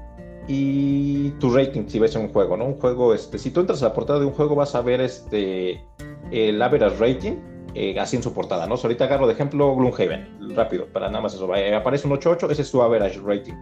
y 0.47 1.31
tu 1.33 1.55
rating 1.55 1.87
si 1.87 1.99
ves 1.99 2.17
un 2.17 2.29
juego, 2.29 2.57
¿no? 2.57 2.67
Un 2.67 2.75
juego, 2.81 3.15
este, 3.15 3.39
si 3.39 3.50
tú 3.50 3.61
entras 3.61 3.83
a 3.83 3.89
la 3.89 3.95
portada 3.95 4.21
de 4.21 4.27
un 4.27 4.33
juego 4.33 4.55
vas 4.55 4.75
a 4.75 4.81
ver 4.81 5.00
este 5.00 5.85
el 6.31 6.61
average 6.61 6.97
rating 6.97 7.37
eh, 7.75 7.99
así 8.00 8.17
en 8.17 8.23
su 8.23 8.33
portada, 8.33 8.67
¿no? 8.67 8.75
ahorita 8.75 9.05
agarro 9.05 9.29
de 9.29 9.35
ejemplo 9.35 9.77
Gloomhaven, 9.77 10.55
rápido, 10.57 10.87
para 10.87 11.09
nada 11.09 11.23
más 11.23 11.35
eso. 11.35 11.49
aparece 11.77 12.09
un 12.09 12.15
8.8, 12.15 12.50
ese 12.50 12.62
es 12.62 12.69
su 12.69 12.83
average 12.83 13.21
rating, 13.25 13.55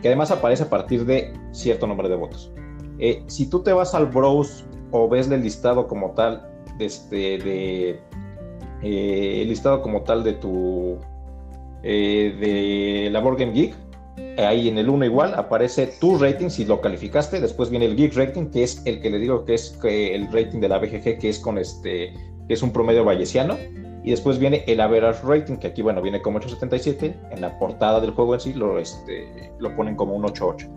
que 0.00 0.08
además 0.08 0.32
aparece 0.32 0.64
a 0.64 0.70
partir 0.70 1.04
de 1.04 1.32
cierto 1.52 1.86
número 1.86 2.08
de 2.08 2.16
votos. 2.16 2.52
Eh, 2.98 3.22
si 3.28 3.48
tú 3.48 3.62
te 3.62 3.72
vas 3.72 3.94
al 3.94 4.06
browse 4.06 4.64
o 4.90 5.08
ves 5.08 5.30
el 5.30 5.42
listado 5.42 5.86
como 5.86 6.10
tal, 6.12 6.44
este, 6.80 7.38
de, 7.38 8.00
eh, 8.82 9.42
el 9.42 9.48
listado 9.48 9.82
como 9.82 10.02
tal 10.02 10.24
de 10.24 10.34
tu, 10.34 10.98
de 11.82 13.08
la 13.10 13.20
Board 13.20 13.38
Game 13.38 13.52
Geek, 13.52 13.74
ahí 14.38 14.68
en 14.68 14.78
el 14.78 14.88
1 14.88 15.04
igual 15.04 15.34
aparece 15.34 15.86
tu 15.86 16.18
rating 16.18 16.48
si 16.48 16.64
lo 16.64 16.80
calificaste, 16.80 17.40
después 17.40 17.70
viene 17.70 17.86
el 17.86 17.96
Geek 17.96 18.14
Rating, 18.14 18.50
que 18.50 18.62
es 18.62 18.82
el 18.84 19.00
que 19.00 19.10
le 19.10 19.18
digo 19.18 19.44
que 19.44 19.54
es 19.54 19.78
el 19.82 20.30
rating 20.32 20.60
de 20.60 20.68
la 20.68 20.78
BGG, 20.78 21.18
que 21.18 21.28
es 21.28 21.38
con 21.38 21.58
este 21.58 22.12
que 22.46 22.54
es 22.54 22.62
un 22.62 22.72
promedio 22.72 23.04
bayesiano, 23.04 23.56
y 24.04 24.10
después 24.10 24.38
viene 24.38 24.64
el 24.66 24.80
average 24.80 25.20
rating, 25.24 25.56
que 25.56 25.68
aquí, 25.68 25.82
bueno, 25.82 26.02
viene 26.02 26.20
como 26.20 26.38
877, 26.38 27.14
en 27.30 27.40
la 27.40 27.56
portada 27.58 28.00
del 28.00 28.10
juego 28.10 28.34
en 28.34 28.40
sí 28.40 28.52
lo, 28.52 28.78
este, 28.78 29.52
lo 29.58 29.74
ponen 29.76 29.94
como 29.94 30.14
un 30.14 30.24
88. 30.24 30.68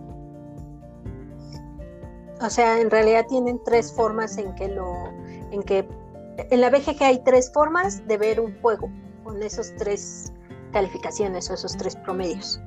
O 2.42 2.50
sea, 2.50 2.80
en 2.80 2.92
realidad 2.92 3.26
tienen 3.28 3.60
tres 3.64 3.92
formas 3.92 4.38
en 4.38 4.54
que 4.56 4.68
lo, 4.68 5.10
en 5.52 5.64
que, 5.64 5.88
en 6.38 6.62
la 6.62 6.70
BGG 6.70 7.02
hay 7.02 7.24
tres 7.24 7.52
formas 7.54 8.06
de 8.08 8.18
ver 8.18 8.40
un 8.40 8.56
juego, 8.62 8.90
con 9.24 9.42
esos 9.42 9.74
tres 9.78 10.32
calificaciones 10.72 11.50
o 11.50 11.54
esos 11.54 11.76
tres 11.78 11.96
promedios. 11.96 12.60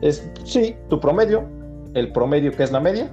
Es, 0.00 0.28
sí, 0.44 0.76
tu 0.88 0.98
promedio, 0.98 1.48
el 1.94 2.12
promedio 2.12 2.52
que 2.52 2.62
es 2.64 2.72
la 2.72 2.80
media, 2.80 3.10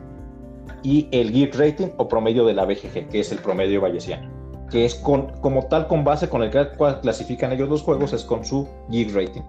y 0.83 1.07
el 1.11 1.31
geek 1.31 1.55
rating 1.55 1.87
o 1.97 2.07
promedio 2.07 2.45
de 2.45 2.53
la 2.53 2.65
BGG, 2.65 3.09
que 3.09 3.19
es 3.19 3.31
el 3.31 3.39
promedio 3.39 3.81
bayesiano 3.81 4.39
que 4.69 4.85
es 4.85 4.95
con, 4.95 5.31
como 5.41 5.65
tal 5.65 5.87
con 5.87 6.03
base 6.03 6.29
con 6.29 6.43
el 6.43 6.51
que 6.51 6.67
clasifican 7.01 7.51
ellos 7.51 7.69
los 7.69 7.81
juegos, 7.81 8.13
es 8.13 8.23
con 8.23 8.45
su 8.45 8.67
Geek 8.89 9.13
Rating. 9.13 9.41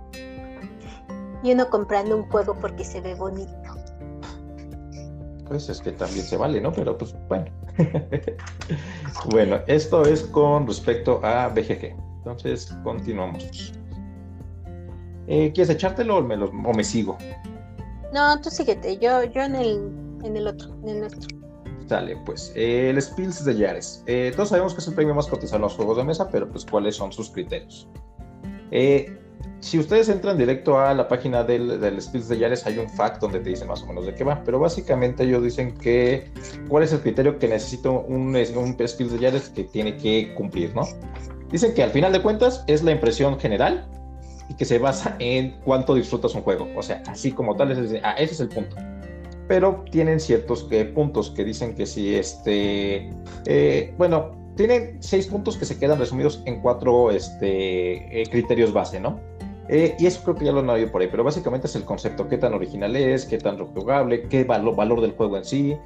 Y 1.42 1.52
uno 1.52 1.68
comprando 1.70 2.16
un 2.16 2.28
juego 2.28 2.56
porque 2.60 2.84
se 2.84 3.00
ve 3.00 3.14
bonito. 3.14 3.52
Pues 5.50 5.68
es 5.68 5.80
que 5.80 5.90
también 5.90 6.24
se 6.24 6.36
vale, 6.36 6.60
¿no? 6.60 6.72
Pero 6.72 6.96
pues 6.96 7.12
bueno. 7.28 7.46
bueno, 9.32 9.58
esto 9.66 10.04
es 10.04 10.22
con 10.22 10.64
respecto 10.64 11.20
a 11.24 11.48
BGG. 11.48 11.96
Entonces, 12.18 12.72
continuamos. 12.84 13.72
Eh, 15.26 15.50
¿Quieres 15.52 15.70
echártelo 15.70 16.18
o 16.18 16.22
me, 16.22 16.36
lo, 16.36 16.50
o 16.50 16.72
me 16.72 16.84
sigo? 16.84 17.18
No, 18.14 18.40
tú 18.40 18.48
síguete. 18.48 18.96
Yo, 18.98 19.24
yo 19.24 19.42
en 19.42 19.56
el, 19.56 19.90
en 20.22 20.36
el 20.36 20.46
otro, 20.46 20.72
en 20.84 20.88
el 20.88 21.00
nuestro. 21.00 21.36
Dale, 21.88 22.16
pues, 22.24 22.52
el 22.54 23.02
Spills 23.02 23.44
de 23.44 23.56
Yares. 23.56 24.04
Eh, 24.06 24.32
todos 24.36 24.50
sabemos 24.50 24.72
que 24.72 24.78
es 24.78 24.86
el 24.86 24.94
premio 24.94 25.16
más 25.16 25.26
cotizado 25.26 25.56
en 25.56 25.62
los 25.62 25.74
juegos 25.74 25.96
de 25.96 26.04
mesa, 26.04 26.28
pero 26.30 26.48
pues, 26.48 26.64
¿cuáles 26.64 26.94
son 26.94 27.10
sus 27.10 27.28
criterios? 27.28 27.88
Eh, 28.70 29.19
si 29.60 29.78
ustedes 29.78 30.08
entran 30.08 30.38
directo 30.38 30.78
a 30.78 30.94
la 30.94 31.06
página 31.06 31.44
del, 31.44 31.80
del 31.80 32.00
Spills 32.00 32.28
de 32.28 32.38
Yares, 32.38 32.66
hay 32.66 32.78
un 32.78 32.88
fact 32.88 33.20
donde 33.20 33.40
te 33.40 33.50
dice 33.50 33.64
más 33.64 33.82
o 33.82 33.86
menos 33.86 34.06
de 34.06 34.14
qué 34.14 34.24
va, 34.24 34.42
pero 34.44 34.58
básicamente 34.58 35.24
ellos 35.24 35.42
dicen 35.42 35.74
que 35.74 36.30
cuál 36.68 36.84
es 36.84 36.92
el 36.92 37.00
criterio 37.00 37.38
que 37.38 37.48
necesita 37.48 37.90
un, 37.90 38.34
un 38.34 38.88
Spills 38.88 39.12
de 39.12 39.18
Yares 39.18 39.48
que 39.50 39.64
tiene 39.64 39.96
que 39.96 40.34
cumplir, 40.34 40.74
¿no? 40.74 40.82
Dicen 41.50 41.74
que 41.74 41.82
al 41.82 41.90
final 41.90 42.12
de 42.12 42.22
cuentas 42.22 42.64
es 42.66 42.82
la 42.82 42.92
impresión 42.92 43.38
general 43.38 43.86
y 44.48 44.54
que 44.54 44.64
se 44.64 44.78
basa 44.78 45.16
en 45.18 45.60
cuánto 45.64 45.94
disfrutas 45.94 46.34
un 46.34 46.42
juego. 46.42 46.68
O 46.76 46.82
sea, 46.82 47.02
así 47.06 47.32
como 47.32 47.56
tal, 47.56 47.72
ah, 48.02 48.14
ese 48.18 48.34
es 48.34 48.40
el 48.40 48.48
punto 48.48 48.76
pero 49.50 49.84
tienen 49.90 50.20
ciertos 50.20 50.68
eh, 50.70 50.84
puntos 50.84 51.32
que 51.32 51.44
dicen 51.44 51.74
que 51.74 51.84
si 51.84 52.14
este, 52.14 53.10
eh, 53.46 53.92
bueno, 53.98 54.39
tienen 54.66 54.98
seis 55.00 55.26
puntos 55.26 55.56
que 55.56 55.64
se 55.64 55.78
quedan 55.78 55.98
resumidos 55.98 56.42
en 56.44 56.60
cuatro 56.60 57.10
este, 57.10 58.20
eh, 58.20 58.26
criterios 58.30 58.74
base, 58.74 59.00
¿no? 59.00 59.18
y 59.70 60.04
eso 60.04 60.20
creo 60.24 60.34
que 60.34 60.44
ya 60.46 60.50
lo 60.50 60.58
han 60.58 60.68
oído 60.68 60.90
por 60.90 61.00
ahí, 61.00 61.06
pero 61.08 61.22
básicamente 61.22 61.68
es 61.68 61.76
el 61.76 61.84
concepto, 61.84 62.28
qué 62.28 62.36
tan 62.36 62.54
original 62.54 62.96
es, 62.96 63.24
qué 63.24 63.38
tan 63.38 63.56
rejugable, 63.56 64.22
qué 64.24 64.42
valor, 64.42 64.74
valor 64.74 65.00
del 65.00 65.12
juego 65.12 65.36
en 65.36 65.44
sí. 65.44 65.76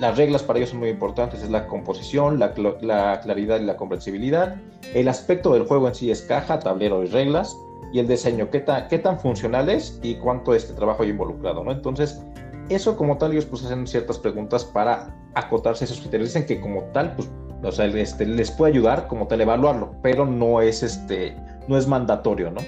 las 0.00 0.16
reglas 0.16 0.42
para 0.42 0.58
ellos 0.58 0.70
son 0.70 0.78
muy 0.78 0.88
importantes, 0.88 1.42
es 1.42 1.50
la 1.50 1.66
composición, 1.66 2.38
la, 2.38 2.54
la, 2.80 3.20
claridad 3.20 3.60
y 3.60 3.64
la 3.64 3.76
comprensibilidad. 3.76 4.56
El 4.94 5.08
aspecto 5.08 5.52
del 5.52 5.66
juego 5.66 5.88
en 5.88 5.94
sí 5.94 6.10
es 6.10 6.22
caja, 6.22 6.58
tablero 6.58 7.04
y 7.04 7.08
reglas. 7.08 7.54
Y 7.92 7.98
el 7.98 8.08
diseño, 8.08 8.48
qué 8.48 8.64
qué 8.88 8.98
tan 8.98 9.20
funcional 9.20 9.68
es 9.68 10.00
y 10.02 10.14
cuánto 10.14 10.54
este 10.54 10.72
trabajo 10.72 11.02
hay 11.02 11.10
involucrado, 11.10 11.62
¿no? 11.62 11.70
Entonces, 11.70 12.22
eso 12.70 12.96
como 12.96 13.18
tal 13.18 13.32
ellos 13.32 13.44
pues 13.44 13.62
hacen 13.62 13.86
ciertas 13.86 14.18
preguntas 14.18 14.64
para 14.64 15.14
acotarse 15.34 15.84
esos 15.84 16.00
criterios. 16.00 16.30
Dicen 16.30 16.46
que 16.46 16.62
como 16.62 16.84
tal, 16.94 17.14
pues, 17.14 17.28
o 17.62 17.72
sea, 17.72 17.86
este, 17.86 18.26
les 18.26 18.50
puede 18.50 18.72
ayudar 18.72 19.06
como 19.08 19.26
tal 19.26 19.40
evaluarlo, 19.40 19.94
pero 20.02 20.26
no 20.26 20.60
es 20.60 20.82
este, 20.82 21.36
no 21.68 21.76
es 21.76 21.86
mandatorio, 21.86 22.50
¿no? 22.50 22.60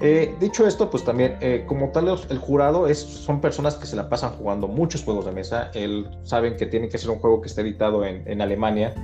Eh, 0.00 0.36
dicho 0.38 0.66
esto, 0.66 0.90
pues 0.90 1.04
también, 1.04 1.36
eh, 1.40 1.64
como 1.66 1.90
tal, 1.90 2.08
el 2.08 2.38
jurado 2.38 2.86
es, 2.86 3.00
son 3.00 3.40
personas 3.40 3.74
que 3.74 3.86
se 3.86 3.96
la 3.96 4.08
pasan 4.08 4.30
jugando 4.30 4.68
muchos 4.68 5.02
juegos 5.02 5.26
de 5.26 5.32
mesa. 5.32 5.70
El, 5.74 6.08
saben 6.22 6.56
que 6.56 6.66
tiene 6.66 6.88
que 6.88 6.98
ser 6.98 7.10
un 7.10 7.18
juego 7.18 7.40
que 7.40 7.48
esté 7.48 7.62
editado 7.62 8.04
en, 8.04 8.22
en, 8.26 8.40
Alemania. 8.40 8.94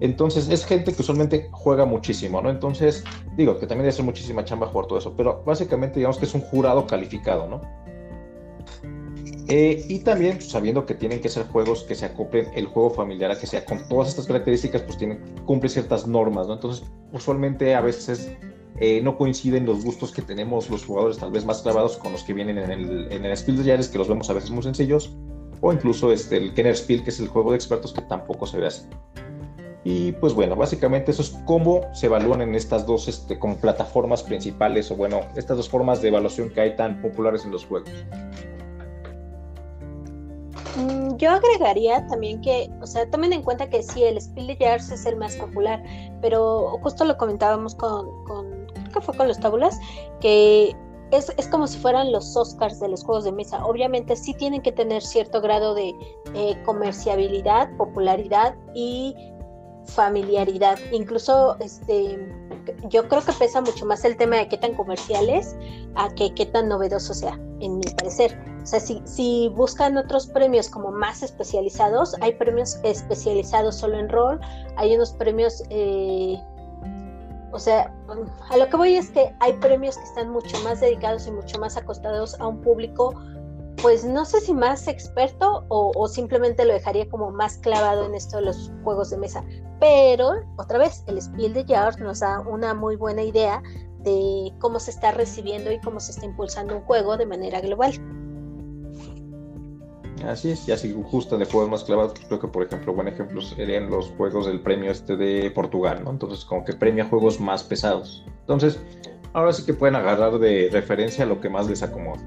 Entonces, 0.00 0.48
es 0.48 0.64
gente 0.64 0.92
que 0.92 1.00
usualmente 1.00 1.48
juega 1.52 1.84
muchísimo, 1.84 2.42
¿no? 2.42 2.50
Entonces, 2.50 3.04
digo 3.36 3.56
que 3.58 3.68
también 3.68 3.84
debe 3.84 3.92
ser 3.92 4.04
muchísima 4.04 4.44
chamba 4.44 4.66
jugar 4.66 4.86
todo 4.86 4.98
eso, 4.98 5.14
pero 5.16 5.44
básicamente, 5.46 6.00
digamos 6.00 6.18
que 6.18 6.24
es 6.24 6.34
un 6.34 6.40
jurado 6.40 6.88
calificado, 6.88 7.46
¿no? 7.46 7.60
Eh, 9.48 9.84
y 9.88 9.98
también 10.00 10.36
pues, 10.36 10.50
sabiendo 10.50 10.86
que 10.86 10.94
tienen 10.94 11.20
que 11.20 11.28
ser 11.28 11.46
juegos 11.46 11.82
que 11.84 11.94
se 11.94 12.06
acoplen 12.06 12.46
el 12.54 12.66
juego 12.66 12.90
familiar 12.90 13.30
a 13.30 13.38
que 13.38 13.46
sea 13.46 13.64
con 13.64 13.86
todas 13.88 14.08
estas 14.08 14.26
características, 14.26 14.82
pues 14.82 14.98
tienen 14.98 15.18
cumple 15.46 15.68
ciertas 15.68 16.06
normas, 16.06 16.46
¿no? 16.46 16.54
Entonces, 16.54 16.84
usualmente 17.12 17.74
a 17.74 17.80
veces 17.80 18.30
eh, 18.78 19.00
no 19.02 19.18
coinciden 19.18 19.66
los 19.66 19.84
gustos 19.84 20.12
que 20.12 20.22
tenemos 20.22 20.70
los 20.70 20.84
jugadores, 20.84 21.18
tal 21.18 21.32
vez 21.32 21.44
más 21.44 21.62
clavados 21.62 21.96
con 21.96 22.12
los 22.12 22.22
que 22.22 22.32
vienen 22.32 22.58
en 22.58 22.70
el, 22.70 23.12
en 23.12 23.24
el 23.24 23.36
Spiel 23.36 23.58
de 23.58 23.64
Yares, 23.64 23.88
que 23.88 23.98
los 23.98 24.08
vemos 24.08 24.30
a 24.30 24.32
veces 24.32 24.50
muy 24.50 24.62
sencillos, 24.62 25.14
o 25.60 25.72
incluso 25.72 26.12
este, 26.12 26.36
el 26.36 26.54
Kenner 26.54 26.76
Spiel, 26.76 27.02
que 27.02 27.10
es 27.10 27.20
el 27.20 27.28
juego 27.28 27.50
de 27.50 27.56
expertos, 27.56 27.92
que 27.92 28.02
tampoco 28.02 28.46
se 28.46 28.58
ve 28.58 28.66
así. 28.68 28.86
Y 29.84 30.12
pues 30.12 30.32
bueno, 30.32 30.54
básicamente 30.54 31.10
eso 31.10 31.22
es 31.22 31.30
cómo 31.44 31.80
se 31.92 32.06
evalúan 32.06 32.40
en 32.40 32.54
estas 32.54 32.86
dos 32.86 33.08
este, 33.08 33.38
como 33.38 33.56
plataformas 33.56 34.22
principales, 34.22 34.90
o 34.90 34.96
bueno, 34.96 35.20
estas 35.36 35.56
dos 35.56 35.68
formas 35.68 36.00
de 36.00 36.08
evaluación 36.08 36.50
que 36.50 36.60
hay 36.60 36.76
tan 36.76 37.02
populares 37.02 37.44
en 37.44 37.50
los 37.50 37.66
juegos. 37.66 37.90
Mm, 40.76 41.16
yo 41.16 41.30
agregaría 41.30 42.06
también 42.06 42.40
que, 42.40 42.70
o 42.80 42.86
sea, 42.86 43.08
tomen 43.10 43.32
en 43.32 43.42
cuenta 43.42 43.68
que 43.68 43.82
sí, 43.82 44.04
el 44.04 44.20
Spiel 44.20 44.56
Jars 44.58 44.90
es 44.90 45.04
el 45.06 45.16
más 45.16 45.36
popular, 45.36 45.82
pero 46.20 46.78
justo 46.82 47.04
lo 47.04 47.16
comentábamos 47.16 47.74
con, 47.74 48.24
con 48.24 48.66
creo 48.72 48.92
que 48.92 49.00
fue 49.00 49.16
con 49.16 49.28
los 49.28 49.38
tabulas, 49.38 49.78
que 50.20 50.74
es, 51.10 51.30
es, 51.36 51.46
como 51.48 51.66
si 51.66 51.78
fueran 51.78 52.10
los 52.10 52.34
Oscars 52.36 52.80
de 52.80 52.88
los 52.88 53.04
juegos 53.04 53.24
de 53.24 53.32
mesa. 53.32 53.64
Obviamente 53.66 54.16
sí 54.16 54.32
tienen 54.32 54.62
que 54.62 54.72
tener 54.72 55.02
cierto 55.02 55.42
grado 55.42 55.74
de 55.74 55.94
eh, 56.34 56.56
comerciabilidad, 56.64 57.68
popularidad 57.76 58.54
y 58.74 59.14
familiaridad. 59.84 60.78
Incluso 60.90 61.56
este, 61.60 62.18
yo 62.88 63.08
creo 63.08 63.24
que 63.24 63.32
pesa 63.32 63.60
mucho 63.60 63.86
más 63.86 64.04
el 64.04 64.16
tema 64.16 64.36
de 64.36 64.48
qué 64.48 64.56
tan 64.56 64.74
comerciales 64.74 65.56
a 65.94 66.08
que 66.10 66.34
qué 66.34 66.46
tan 66.46 66.68
novedoso 66.68 67.14
sea, 67.14 67.38
en 67.60 67.78
mi 67.78 67.84
parecer. 67.96 68.38
O 68.62 68.66
sea, 68.66 68.80
si, 68.80 69.02
si 69.04 69.50
buscan 69.54 69.96
otros 69.96 70.26
premios 70.28 70.68
como 70.68 70.92
más 70.92 71.22
especializados, 71.22 72.14
hay 72.20 72.34
premios 72.34 72.78
especializados 72.84 73.76
solo 73.76 73.98
en 73.98 74.08
rol, 74.08 74.40
hay 74.76 74.94
unos 74.94 75.12
premios, 75.12 75.64
eh, 75.70 76.40
o 77.52 77.58
sea, 77.58 77.92
a 78.50 78.56
lo 78.56 78.68
que 78.68 78.76
voy 78.76 78.94
es 78.94 79.10
que 79.10 79.34
hay 79.40 79.52
premios 79.54 79.98
que 79.98 80.04
están 80.04 80.30
mucho 80.30 80.56
más 80.62 80.80
dedicados 80.80 81.26
y 81.26 81.32
mucho 81.32 81.58
más 81.58 81.76
acostados 81.76 82.38
a 82.40 82.46
un 82.46 82.60
público 82.60 83.14
pues 83.82 84.04
no 84.04 84.24
sé 84.24 84.40
si 84.40 84.54
más 84.54 84.86
experto 84.86 85.66
o, 85.68 86.06
simplemente 86.06 86.64
lo 86.64 86.72
dejaría 86.72 87.08
como 87.08 87.32
más 87.32 87.58
clavado 87.58 88.06
en 88.06 88.14
esto 88.14 88.36
de 88.36 88.44
los 88.44 88.70
juegos 88.84 89.10
de 89.10 89.18
mesa. 89.18 89.44
Pero, 89.80 90.30
otra 90.56 90.78
vez, 90.78 91.02
el 91.08 91.20
Spiel 91.20 91.52
de 91.52 91.64
Jars 91.64 91.98
nos 91.98 92.20
da 92.20 92.40
una 92.40 92.74
muy 92.74 92.94
buena 92.94 93.22
idea 93.22 93.60
de 93.98 94.52
cómo 94.60 94.78
se 94.78 94.92
está 94.92 95.10
recibiendo 95.10 95.72
y 95.72 95.80
cómo 95.80 95.98
se 95.98 96.12
está 96.12 96.24
impulsando 96.24 96.76
un 96.76 96.82
juego 96.82 97.16
de 97.16 97.26
manera 97.26 97.60
global. 97.60 97.92
Así 100.24 100.52
es, 100.52 100.68
y 100.68 100.72
así 100.72 100.96
justo 101.10 101.36
de 101.36 101.46
juegos 101.46 101.68
más 101.68 101.82
clavados, 101.82 102.14
creo 102.28 102.38
que 102.38 102.46
por 102.46 102.62
ejemplo, 102.62 102.94
buen 102.94 103.08
ejemplo 103.08 103.40
serían 103.40 103.90
los 103.90 104.08
juegos 104.10 104.46
del 104.46 104.60
premio 104.60 104.92
este 104.92 105.16
de 105.16 105.50
Portugal, 105.50 106.02
¿no? 106.04 106.10
Entonces, 106.10 106.44
como 106.44 106.64
que 106.64 106.74
premia 106.74 107.06
juegos 107.06 107.40
más 107.40 107.64
pesados. 107.64 108.24
Entonces, 108.42 108.78
ahora 109.32 109.52
sí 109.52 109.66
que 109.66 109.74
pueden 109.74 109.96
agarrar 109.96 110.38
de 110.38 110.68
referencia 110.70 111.26
lo 111.26 111.40
que 111.40 111.50
más 111.50 111.68
les 111.68 111.82
acomoda. 111.82 112.22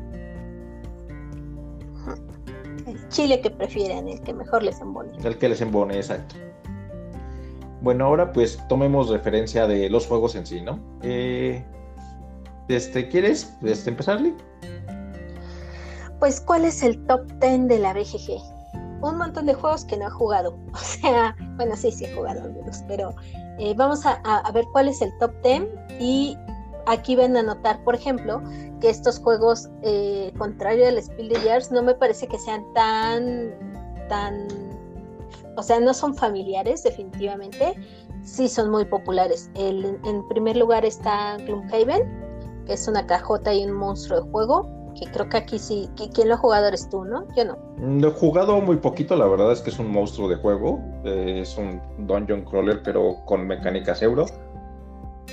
Chile 3.16 3.40
que 3.40 3.50
prefieren, 3.50 4.10
el 4.10 4.20
que 4.22 4.34
mejor 4.34 4.62
les 4.62 4.82
embone. 4.82 5.18
El 5.24 5.38
que 5.38 5.48
les 5.48 5.62
embone, 5.62 5.96
exacto. 5.96 6.36
Bueno, 7.82 8.06
ahora 8.06 8.34
pues 8.34 8.60
tomemos 8.68 9.10
referencia 9.10 9.68
de 9.68 9.90
los 9.90 10.06
juegos 10.06 10.36
en 10.36 10.46
sí, 10.46 10.62
¿no? 10.62 10.80
Eh, 11.02 11.64
este, 12.68 13.08
¿Quieres 13.08 13.56
este, 13.64 13.90
empezarle? 13.90 14.34
pues, 16.20 16.42
¿cuál 16.42 16.66
es 16.66 16.82
el 16.84 17.06
top 17.06 17.22
10 17.40 17.68
de 17.68 17.80
la 17.80 17.94
BGG? 17.94 18.42
Un 19.02 19.18
montón 19.18 19.46
de 19.46 19.54
juegos 19.54 19.86
que 19.86 19.96
no 19.96 20.08
he 20.08 20.10
jugado. 20.10 20.58
O 20.74 20.78
sea, 20.78 21.36
bueno, 21.56 21.76
sí, 21.76 21.92
sí 21.92 22.06
he 22.06 22.16
jugado 22.16 22.42
algunos, 22.42 22.80
pero 22.88 23.16
eh, 23.60 23.74
vamos 23.78 24.06
a, 24.06 24.14
a, 24.24 24.52
ver 24.52 24.66
cuál 24.74 24.90
es 24.90 25.02
el 25.02 25.16
top 25.20 25.32
10 25.44 25.64
y 26.00 26.38
aquí 26.86 27.16
ven 27.16 27.36
a 27.38 27.44
notar, 27.44 27.84
por 27.84 27.96
ejemplo, 27.96 28.42
que 28.80 28.90
estos 28.90 29.20
juegos, 29.20 29.70
eh, 29.82 30.32
contrario 30.38 30.88
al 30.88 31.02
Spiel 31.02 31.30
de 31.30 31.40
Years, 31.42 31.72
no 31.72 31.84
me 31.84 31.96
parece 31.96 32.28
que 32.28 32.38
sean 32.38 32.64
tan, 32.74 33.54
tan, 34.10 34.48
o 35.58 35.64
sea, 35.64 35.80
no 35.80 35.94
son 35.94 36.16
familiares 36.16 36.84
definitivamente, 36.84 37.76
sí 38.24 38.48
son 38.48 38.70
muy 38.70 38.86
populares. 38.86 39.50
El, 39.56 40.00
en 40.04 40.28
primer 40.28 40.58
lugar 40.58 40.86
está 40.86 41.38
Gloomhaven, 41.38 42.64
que 42.66 42.74
es 42.74 42.88
una 42.88 43.06
cajota 43.06 43.54
y 43.54 43.66
un 43.66 43.74
monstruo 43.74 44.22
de 44.22 44.32
juego, 44.32 44.70
que 45.00 45.12
creo 45.12 45.30
que 45.30 45.38
aquí 45.38 45.60
sí, 45.60 45.90
que, 45.98 46.10
¿quién 46.10 46.30
lo 46.30 46.36
ha 46.36 46.38
jugado 46.38 46.68
eres 46.68 46.90
tú, 46.90 47.04
no? 47.04 47.28
Yo 47.36 47.46
no. 47.46 47.58
Lo 47.78 48.08
he 48.08 48.12
jugado 48.12 48.60
muy 48.62 48.78
poquito, 48.78 49.16
la 49.16 49.28
verdad 49.28 49.52
es 49.52 49.62
que 49.62 49.70
es 49.70 49.80
un 49.80 49.92
monstruo 49.92 50.30
de 50.30 50.38
juego, 50.38 50.80
eh, 51.04 51.40
es 51.42 51.58
un 51.58 51.82
dungeon 52.08 52.44
crawler, 52.46 52.82
pero 52.82 53.18
con 53.26 53.46
mecánicas 53.46 54.02
euro. 54.02 54.26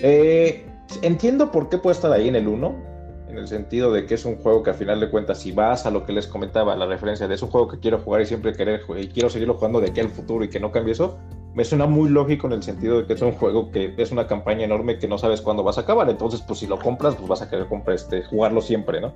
Eh, 0.00 0.71
entiendo 1.02 1.50
por 1.50 1.68
qué 1.68 1.78
puede 1.78 1.94
estar 1.94 2.12
ahí 2.12 2.28
en 2.28 2.36
el 2.36 2.48
1, 2.48 2.92
en 3.32 3.38
el 3.38 3.48
sentido 3.48 3.92
de 3.92 4.04
que 4.04 4.14
es 4.14 4.24
un 4.24 4.36
juego 4.36 4.62
que 4.62 4.70
al 4.70 4.76
final 4.76 5.00
de 5.00 5.10
cuentas, 5.10 5.40
si 5.40 5.52
vas 5.52 5.86
a 5.86 5.90
lo 5.90 6.04
que 6.04 6.12
les 6.12 6.26
comentaba, 6.26 6.76
la 6.76 6.86
referencia 6.86 7.26
de 7.26 7.34
es 7.34 7.42
un 7.42 7.48
juego 7.48 7.68
que 7.68 7.78
quiero 7.78 7.98
jugar 7.98 8.20
y 8.20 8.26
siempre 8.26 8.52
querer 8.52 8.82
y 8.98 9.08
quiero 9.08 9.30
seguirlo 9.30 9.54
jugando 9.54 9.80
de 9.80 9.88
aquí 9.88 10.00
al 10.00 10.10
futuro 10.10 10.44
y 10.44 10.50
que 10.50 10.60
no 10.60 10.70
cambie 10.70 10.92
eso, 10.92 11.18
me 11.54 11.64
suena 11.64 11.86
muy 11.86 12.10
lógico 12.10 12.46
en 12.46 12.54
el 12.54 12.62
sentido 12.62 12.98
de 12.98 13.06
que 13.06 13.14
es 13.14 13.22
un 13.22 13.32
juego 13.32 13.70
que 13.70 13.94
es 13.96 14.12
una 14.12 14.26
campaña 14.26 14.64
enorme 14.64 14.98
que 14.98 15.08
no 15.08 15.18
sabes 15.18 15.40
cuándo 15.40 15.62
vas 15.62 15.78
a 15.78 15.82
acabar, 15.82 16.08
entonces 16.10 16.42
pues 16.42 16.58
si 16.58 16.66
lo 16.66 16.78
compras, 16.78 17.14
pues 17.16 17.28
vas 17.28 17.42
a 17.42 17.48
querer 17.48 17.66
comprar 17.66 17.96
este, 17.96 18.22
jugarlo 18.22 18.60
siempre, 18.60 19.00
¿no? 19.00 19.12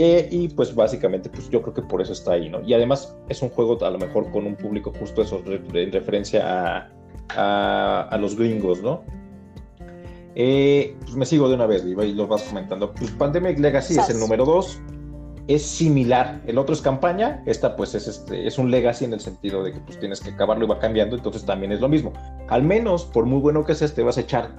Eh, 0.00 0.28
y 0.30 0.48
pues 0.48 0.72
básicamente, 0.76 1.28
pues 1.28 1.50
yo 1.50 1.60
creo 1.60 1.74
que 1.74 1.82
por 1.82 2.00
eso 2.00 2.12
está 2.12 2.32
ahí, 2.32 2.48
¿no? 2.48 2.60
Y 2.62 2.72
además 2.72 3.16
es 3.28 3.42
un 3.42 3.48
juego 3.48 3.84
a 3.84 3.90
lo 3.90 3.98
mejor 3.98 4.30
con 4.30 4.46
un 4.46 4.54
público 4.54 4.92
justo 4.96 5.22
eso, 5.22 5.42
en 5.44 5.92
referencia 5.92 6.88
a, 7.36 8.02
a 8.02 8.16
los 8.18 8.36
gringos, 8.36 8.80
¿no? 8.80 9.02
Eh, 10.40 10.96
pues 11.00 11.16
me 11.16 11.26
sigo 11.26 11.48
de 11.48 11.56
una 11.56 11.66
vez, 11.66 11.84
y 11.84 12.12
lo 12.12 12.28
vas 12.28 12.44
comentando. 12.44 12.92
Pues 12.94 13.10
Pandemic 13.10 13.58
Legacy 13.58 13.98
es 13.98 14.08
el 14.08 14.20
número 14.20 14.44
2. 14.44 14.80
Es 15.48 15.62
similar. 15.62 16.40
El 16.46 16.58
otro 16.58 16.74
es 16.74 16.80
campaña. 16.80 17.42
Esta, 17.44 17.74
pues, 17.74 17.94
es, 17.96 18.06
este, 18.06 18.46
es 18.46 18.56
un 18.56 18.70
legacy 18.70 19.04
en 19.04 19.14
el 19.14 19.20
sentido 19.20 19.64
de 19.64 19.72
que 19.72 19.80
pues, 19.80 19.98
tienes 19.98 20.20
que 20.20 20.30
acabarlo 20.30 20.64
y 20.64 20.68
va 20.68 20.78
cambiando. 20.78 21.16
Entonces 21.16 21.44
también 21.44 21.72
es 21.72 21.80
lo 21.80 21.88
mismo. 21.88 22.12
Al 22.48 22.62
menos, 22.62 23.04
por 23.04 23.26
muy 23.26 23.40
bueno 23.40 23.64
que 23.64 23.74
sea, 23.74 23.88
te 23.88 24.02
vas 24.02 24.16
a 24.16 24.20
echar 24.20 24.56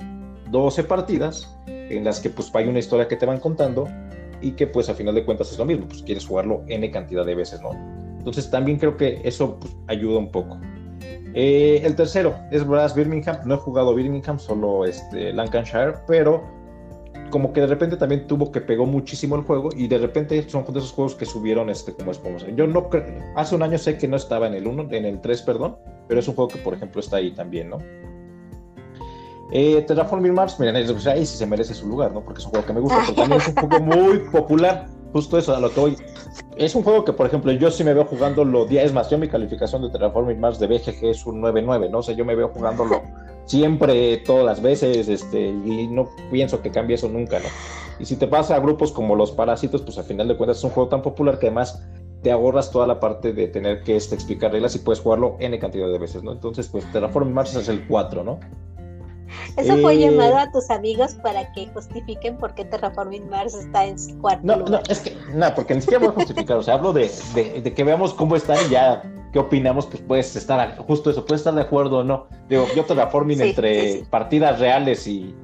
12 0.52 0.84
partidas 0.84 1.56
en 1.68 2.04
las 2.04 2.20
que 2.20 2.30
pues 2.30 2.54
hay 2.54 2.68
una 2.68 2.80
historia 2.80 3.08
que 3.08 3.16
te 3.16 3.26
van 3.26 3.40
contando 3.40 3.88
y 4.42 4.52
que 4.52 4.68
pues 4.68 4.90
a 4.90 4.96
final 4.96 5.16
de 5.16 5.24
cuentas 5.24 5.52
es 5.52 5.58
lo 5.58 5.66
mismo, 5.66 5.88
pues 5.88 6.04
quieres 6.04 6.26
jugarlo 6.26 6.64
n 6.68 6.90
cantidad 6.92 7.26
de 7.26 7.36
veces, 7.36 7.62
¿no? 7.62 7.72
Entonces 8.18 8.50
también 8.50 8.78
creo 8.78 8.98
que 8.98 9.22
eso 9.24 9.60
pues, 9.60 9.76
ayuda 9.88 10.20
un 10.20 10.32
poco. 10.32 10.60
Eh, 11.34 11.82
el 11.84 11.96
tercero 11.96 12.36
es 12.52 12.66
Brass 12.66 12.96
Birmingham. 12.96 13.38
No 13.46 13.56
he 13.56 13.58
jugado 13.58 13.94
Birmingham, 13.94 14.40
solo 14.40 14.86
este, 14.86 15.34
Lancashire, 15.34 15.96
pero 16.08 16.44
como 17.30 17.54
que 17.54 17.62
de 17.62 17.68
repente 17.68 17.98
también 17.98 18.28
tuvo 18.28 18.52
que 18.52 18.62
pegó 18.62 18.86
muchísimo 18.86 19.36
el 19.36 19.44
juego 19.44 19.70
y 19.76 19.88
de 19.88 19.98
repente 19.98 20.50
son 20.50 20.66
de 20.66 20.80
esos 20.80 20.92
juegos 20.92 21.16
que 21.16 21.26
subieron 21.26 21.70
este 21.70 21.94
como 21.94 22.12
esponja. 22.12 22.48
Yo 22.56 22.68
no 22.68 22.90
hace 23.36 23.56
un 23.56 23.64
año 23.64 23.78
sé 23.78 23.98
que 23.98 24.08
no 24.08 24.18
estaba 24.18 24.48
en 24.48 24.56
el 24.56 24.68
1, 24.68 24.88
en 24.92 25.06
el 25.06 25.22
3, 25.22 25.42
perdón, 25.44 25.78
pero 26.08 26.20
es 26.20 26.28
un 26.28 26.36
juego 26.36 26.50
que 26.50 26.58
por 26.60 26.74
ejemplo 26.74 27.00
está 27.00 27.18
ahí 27.18 27.32
también, 27.32 27.70
¿no? 27.70 27.78
Eh, 29.52 29.84
Terraforming 29.88 30.34
Mars, 30.34 30.60
miren, 30.60 30.76
ahí 30.76 31.26
sí 31.26 31.38
se 31.38 31.46
merece 31.48 31.74
su 31.74 31.88
lugar, 31.88 32.12
¿no? 32.12 32.24
Porque 32.24 32.40
es 32.40 32.46
un 32.46 32.52
juego 32.52 32.66
que 32.68 32.74
me 32.74 32.80
gusta, 32.82 33.00
pero 33.02 33.16
también 33.16 33.42
es 33.42 33.48
un 33.48 33.56
juego 33.56 33.80
muy 33.80 34.20
popular. 34.32 34.88
Justo 35.14 35.38
eso, 35.38 35.56
a 35.56 35.60
lo 35.60 35.72
que 35.72 35.80
hoy 35.80 35.98
es 36.56 36.76
un 36.76 36.84
juego 36.84 37.04
que, 37.06 37.14
por 37.14 37.26
ejemplo, 37.26 37.52
yo 37.52 37.72
sí 37.72 37.84
me 37.84 37.94
veo 37.94 38.06
jugando 38.06 38.46
lo 38.46 38.66
día 38.66 38.84
es 38.84 38.94
más, 38.94 39.10
yo 39.10 39.18
mi 39.18 39.28
calificación 39.28 39.82
de 39.82 39.90
Terraforming 39.90 40.40
Mars 40.40 40.60
de 40.60 40.68
BGG 40.68 41.06
es 41.06 41.26
un 41.26 41.42
9-9, 41.42 41.90
¿no? 41.90 42.00
O 42.00 42.04
sea, 42.04 42.16
yo 42.16 42.26
me 42.26 42.36
veo 42.36 42.50
jugándolo 42.50 43.02
siempre, 43.46 44.18
todas 44.18 44.46
las 44.46 44.62
veces, 44.62 45.08
este, 45.08 45.48
y 45.48 45.88
no 45.88 46.10
pienso 46.32 46.62
que 46.62 46.70
cambie 46.70 46.96
eso 46.96 47.10
nunca, 47.10 47.40
¿no? 47.40 47.48
Y 48.00 48.06
si 48.06 48.16
te 48.16 48.28
pasa 48.28 48.56
a 48.56 48.60
grupos 48.60 48.92
como 48.92 49.16
los 49.16 49.32
Parásitos, 49.32 49.82
pues 49.82 49.98
al 49.98 50.06
final 50.06 50.28
de 50.28 50.38
cuentas 50.38 50.58
es 50.58 50.64
un 50.64 50.70
juego 50.70 50.90
tan 50.90 51.02
popular 51.02 51.40
que 51.40 51.48
además 51.48 51.84
te 52.22 52.32
ahorras 52.32 52.72
toda 52.72 52.86
la 52.86 53.00
parte 53.00 53.34
de 53.34 53.48
tener 53.48 53.84
que 53.84 53.96
este, 53.96 54.16
explicar 54.16 54.52
reglas 54.52 54.76
y 54.76 54.80
puedes 54.80 55.00
jugarlo 55.02 55.38
N 55.40 55.58
cantidad 55.60 55.88
de 55.88 55.98
veces, 55.98 56.24
¿no? 56.24 56.32
Entonces, 56.32 56.68
pues 56.68 56.90
Terraforming 56.92 57.34
Mars 57.34 57.56
es 57.56 57.70
el 57.70 57.88
4, 57.88 58.24
¿no? 58.24 58.40
Eso 59.58 59.78
fue 59.78 59.96
eh, 59.96 60.00
llamado 60.00 60.38
a 60.38 60.52
tus 60.52 60.70
amigos 60.70 61.16
para 61.16 61.52
que 61.52 61.68
justifiquen 61.68 62.38
por 62.38 62.54
qué 62.54 62.66
Terraforming 62.66 63.30
Mars 63.30 63.54
está 63.56 63.86
en 63.86 64.00
su 64.00 64.18
cuarto. 64.20 64.42
No, 64.44 64.58
no, 64.58 64.80
es 64.88 65.00
que, 65.00 65.16
no, 65.34 65.54
porque 65.56 65.76
ni 65.76 65.82
siquiera 65.82 66.06
voy 66.06 66.10
a 66.10 66.14
justificar, 66.14 66.58
o 66.58 66.64
sea, 66.64 66.76
hablo 66.76 66.94
de, 66.94 67.12
de, 67.34 67.74
que 67.74 67.84
veamos 67.84 68.14
cómo 68.14 68.36
están 68.36 68.58
y 68.68 68.72
ya 68.72 69.02
qué 69.32 69.40
opinamos, 69.40 69.86
pues 69.86 70.02
puedes 70.02 70.36
estar, 70.36 70.78
justo 70.78 71.10
eso, 71.10 71.26
puedes 71.26 71.42
estar 71.42 71.54
de 71.54 71.62
acuerdo 71.62 72.00
o 72.00 72.04
no. 72.04 72.28
Digo, 72.48 72.66
yo 72.76 72.86
Terraforming 72.86 73.42
entre 73.42 74.04
partidas 74.10 74.60
reales 74.60 75.06
y, 75.08 75.36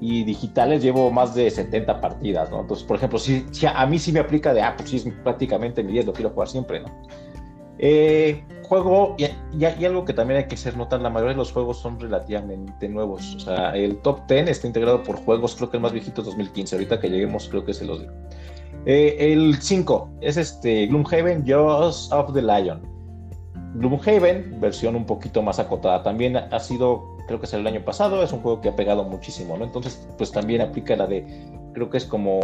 y, 0.00 0.24
digitales 0.24 0.82
llevo 0.82 1.10
más 1.10 1.34
de 1.34 1.50
70 1.50 2.00
partidas, 2.00 2.50
¿no? 2.50 2.60
Entonces, 2.60 2.86
por 2.86 2.96
ejemplo, 2.96 3.18
si, 3.18 3.44
si 3.50 3.66
a, 3.66 3.84
mí 3.86 3.98
sí 3.98 4.12
me 4.12 4.20
aplica 4.20 4.54
de, 4.54 4.62
ah, 4.62 4.74
pues 4.76 4.90
sí, 4.90 4.96
es 4.96 5.06
prácticamente 5.22 5.82
mi 5.82 5.92
10, 5.92 6.06
lo 6.06 6.12
quiero 6.12 6.30
jugar 6.30 6.48
siempre, 6.48 6.80
¿no? 6.80 6.88
Eh, 7.78 8.44
juego, 8.64 9.16
y, 9.18 9.84
algo 9.84 10.04
que 10.04 10.12
también 10.12 10.40
hay 10.40 10.48
que 10.48 10.56
hacer 10.56 10.76
notar, 10.76 11.00
la 11.00 11.10
mayoría 11.10 11.32
de 11.32 11.38
los 11.38 11.52
juegos 11.52 11.78
son 11.78 12.00
relativamente 12.00 12.88
nuevos. 12.88 13.36
O 13.36 13.40
sea, 13.40 13.76
el 13.76 13.98
top 13.98 14.20
10 14.28 14.48
está 14.48 14.66
integrado 14.66 15.02
por 15.02 15.16
juegos, 15.16 15.54
creo 15.54 15.70
que 15.70 15.76
el 15.76 15.82
más 15.82 15.92
viejito 15.92 16.20
es 16.22 16.26
2015. 16.26 16.76
Ahorita 16.76 17.00
que 17.00 17.08
lleguemos, 17.08 17.48
creo 17.48 17.64
que 17.64 17.74
se 17.74 17.84
los 17.84 18.00
digo. 18.00 18.12
Eh, 18.86 19.32
el 19.32 19.56
5 19.60 20.10
es 20.20 20.36
este 20.36 20.86
Gloomhaven 20.86 21.44
Jaws 21.46 22.10
of 22.12 22.32
the 22.34 22.42
Lion. 22.42 22.82
Gloomhaven, 23.74 24.60
versión 24.60 24.96
un 24.96 25.06
poquito 25.06 25.42
más 25.42 25.58
acotada. 25.58 26.02
También 26.02 26.36
ha 26.36 26.60
sido, 26.60 27.16
creo 27.26 27.40
que 27.40 27.46
es 27.46 27.54
el 27.54 27.66
año 27.66 27.84
pasado, 27.84 28.22
es 28.22 28.32
un 28.32 28.40
juego 28.40 28.60
que 28.60 28.68
ha 28.68 28.76
pegado 28.76 29.04
muchísimo, 29.04 29.56
¿no? 29.56 29.64
Entonces, 29.64 30.06
pues 30.18 30.30
también 30.30 30.60
aplica 30.60 30.96
la 30.96 31.06
de, 31.06 31.26
creo 31.72 31.90
que 31.90 31.96
es 31.96 32.04
como 32.04 32.40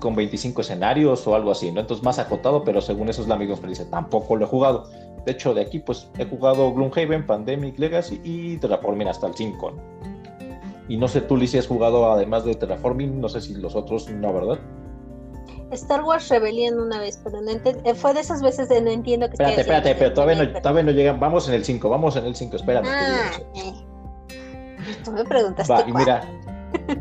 con 0.00 0.16
25 0.16 0.62
escenarios 0.62 1.26
o 1.26 1.34
algo 1.36 1.52
así, 1.52 1.70
¿no? 1.70 1.80
Entonces 1.80 2.04
más 2.04 2.18
acotado, 2.18 2.64
pero 2.64 2.80
según 2.80 3.08
eso 3.08 3.22
es 3.22 3.28
la 3.28 3.36
misma 3.36 3.54
experiencia. 3.54 3.88
Tampoco 3.88 4.34
lo 4.34 4.46
he 4.46 4.48
jugado. 4.48 4.88
De 5.24 5.32
hecho, 5.32 5.54
de 5.54 5.62
aquí 5.62 5.78
pues 5.78 6.10
he 6.18 6.24
jugado 6.24 6.72
Gloomhaven, 6.72 7.26
Pandemic 7.26 7.78
Legacy 7.78 8.20
y 8.24 8.56
Terraforming 8.58 9.08
hasta 9.08 9.26
el 9.26 9.34
5. 9.34 9.72
Y 10.88 10.96
no 10.96 11.06
sé 11.06 11.20
tú, 11.20 11.36
Liz, 11.36 11.52
si 11.52 11.58
has 11.58 11.66
jugado 11.66 12.10
además 12.10 12.44
de 12.44 12.54
Terraforming, 12.54 13.20
no 13.20 13.28
sé 13.28 13.40
si 13.40 13.54
los 13.54 13.76
otros 13.76 14.08
no, 14.10 14.32
¿verdad? 14.32 14.58
Star 15.72 16.02
Wars 16.02 16.28
Rebellion 16.28 16.80
una 16.80 16.98
vez, 16.98 17.20
pero 17.22 17.40
no 17.40 17.50
eh, 17.50 17.94
fue 17.94 18.12
de 18.12 18.20
esas 18.20 18.42
veces 18.42 18.68
de 18.68 18.80
no 18.80 18.90
entiendo 18.90 19.28
que 19.28 19.34
Espérate, 19.34 19.60
espérate, 19.60 19.94
pero 19.94 20.12
todavía 20.12 20.42
no, 20.42 20.60
todavía 20.60 20.82
no 20.82 20.90
llegan. 20.90 21.20
Vamos 21.20 21.48
en 21.48 21.54
el 21.54 21.64
5, 21.64 21.88
vamos 21.88 22.16
en 22.16 22.24
el 22.24 22.34
5, 22.34 22.56
espérame. 22.56 22.86
Ah, 22.88 23.30
eh. 23.54 23.72
Tú 25.04 25.12
me 25.12 25.24
preguntaste. 25.24 25.72
Va, 25.72 25.84
y 25.86 25.92
mira, 25.92 26.22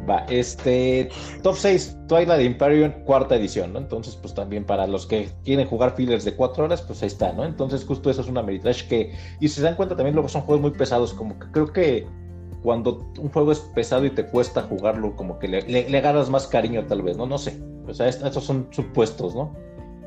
Va, 0.10 0.25
este 0.29 1.10
top 1.41 1.55
6, 1.55 1.97
Twilight 2.08 2.45
Imperium, 2.45 2.91
cuarta 3.05 3.36
edición, 3.36 3.73
¿no? 3.73 3.79
Entonces, 3.79 4.15
pues 4.15 4.34
también 4.34 4.65
para 4.65 4.88
los 4.88 5.05
que 5.05 5.29
quieren 5.43 5.67
jugar 5.67 5.95
fillers 5.95 6.25
de 6.25 6.34
4 6.34 6.65
horas, 6.65 6.82
pues 6.82 7.01
ahí 7.01 7.08
está, 7.08 7.34
¿no? 7.34 7.45
Entonces, 7.45 7.86
justo 7.86 8.10
eso 8.10 8.21
es 8.21 8.27
una 8.27 8.41
Meritrash 8.41 8.88
que, 8.88 9.13
y 9.39 9.47
se 9.47 9.62
dan 9.62 9.75
cuenta 9.75 9.95
también, 9.95 10.15
luego 10.15 10.29
son 10.29 10.41
juegos 10.41 10.62
muy 10.62 10.71
pesados, 10.71 11.13
como 11.13 11.38
que 11.38 11.47
creo 11.51 11.71
que 11.71 12.08
cuando 12.63 13.12
un 13.19 13.29
juego 13.29 13.51
es 13.51 13.60
pesado 13.60 14.05
y 14.05 14.10
te 14.10 14.25
cuesta 14.25 14.63
jugarlo, 14.63 15.15
como 15.15 15.39
que 15.39 15.47
le, 15.47 15.62
le, 15.62 15.97
agarras 15.97 16.29
más 16.29 16.47
cariño, 16.47 16.86
tal 16.86 17.01
vez, 17.01 17.17
¿no? 17.17 17.25
No 17.25 17.38
sé. 17.38 17.58
O 17.88 17.93
sea, 17.93 18.08
estos 18.08 18.43
son 18.43 18.67
supuestos, 18.71 19.34
¿no? 19.34 19.55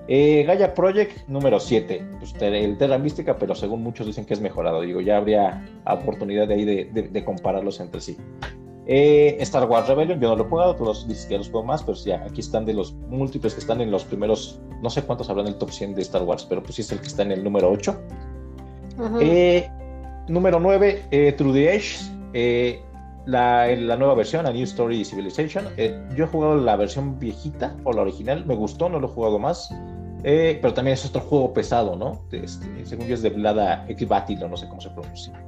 Eh, 0.09 0.45
Gaia 0.47 0.75
Project 0.75 1.29
número 1.29 1.59
7, 1.59 2.05
pues, 2.19 2.35
el 2.41 2.77
Terra 2.77 2.99
Mística, 2.99 3.39
pero 3.39 3.55
según 3.55 3.83
muchos 3.83 4.07
dicen 4.07 4.25
que 4.25 4.35
es 4.35 4.41
mejorado. 4.41 4.83
Digo, 4.83 5.01
ya 5.01 5.17
habría 5.17 5.65
oportunidad 5.87 6.49
de 6.49 6.55
ahí 6.55 6.65
de 6.65 7.25
compararlos 7.25 7.81
entre 7.81 8.01
sí. 8.01 8.19
Eh, 8.95 9.39
Star 9.41 9.67
Wars 9.67 9.89
Rebellion, 9.89 10.21
yo 10.21 10.29
no 10.29 10.37
lo 10.37 10.45
he 10.45 10.49
jugado, 10.51 10.77
tú 10.77 10.85
los 10.85 11.09
dices 11.09 11.25
que 11.25 11.39
los 11.39 11.49
juego 11.49 11.65
más, 11.65 11.83
pero 11.83 11.97
ya, 11.97 12.23
aquí 12.27 12.43
están 12.43 12.67
de 12.67 12.75
los 12.75 12.93
múltiples 12.93 13.55
que 13.55 13.61
están 13.61 13.81
en 13.81 13.91
los 13.91 14.05
primeros, 14.05 14.61
no 14.83 14.91
sé 14.91 15.01
cuántos 15.01 15.31
habrán 15.31 15.47
en 15.47 15.55
el 15.55 15.59
top 15.59 15.71
100 15.71 15.95
de 15.95 16.03
Star 16.03 16.23
Wars, 16.25 16.45
pero 16.47 16.63
pues 16.63 16.75
sí 16.75 16.83
es 16.83 16.93
el 16.93 17.01
que 17.01 17.07
está 17.07 17.23
en 17.23 17.33
el 17.33 17.43
número 17.43 17.71
8. 17.71 17.99
Eh, 19.23 19.67
número 20.29 20.61
9, 20.61 21.05
eh, 21.11 21.33
True 21.33 21.55
the 21.55 21.75
Edge, 21.75 22.83
la, 23.25 23.67
la, 23.75 23.97
nueva 23.97 24.13
versión, 24.13 24.45
a 24.45 24.53
New 24.53 24.65
Story 24.65 25.07
Civilization. 25.07 25.69
yo 26.15 26.25
he 26.25 26.29
jugado 26.29 26.57
la 26.57 26.77
versión 26.77 27.19
viejita 27.19 27.75
o 27.85 27.95
la 27.95 28.03
original, 28.03 28.45
me 28.45 28.55
gustó, 28.55 28.91
no 28.91 29.01
lo 29.01 29.07
he 29.07 29.11
jugado 29.11 29.39
más. 29.39 29.75
pero 30.23 30.75
también 30.75 30.93
es 30.93 31.07
otro 31.07 31.23
juego 31.23 31.55
pesado, 31.55 31.97
¿no? 31.97 32.21
Este, 32.31 32.85
según 32.85 33.07
yo 33.07 33.15
es 33.15 33.23
de 33.23 33.31
Blada 33.31 33.87
Equibatilo, 33.89 34.51
no 34.51 34.59
sé 34.59 34.69
cómo 34.69 34.83
se 34.83 34.91
pronuncia. 34.91 35.42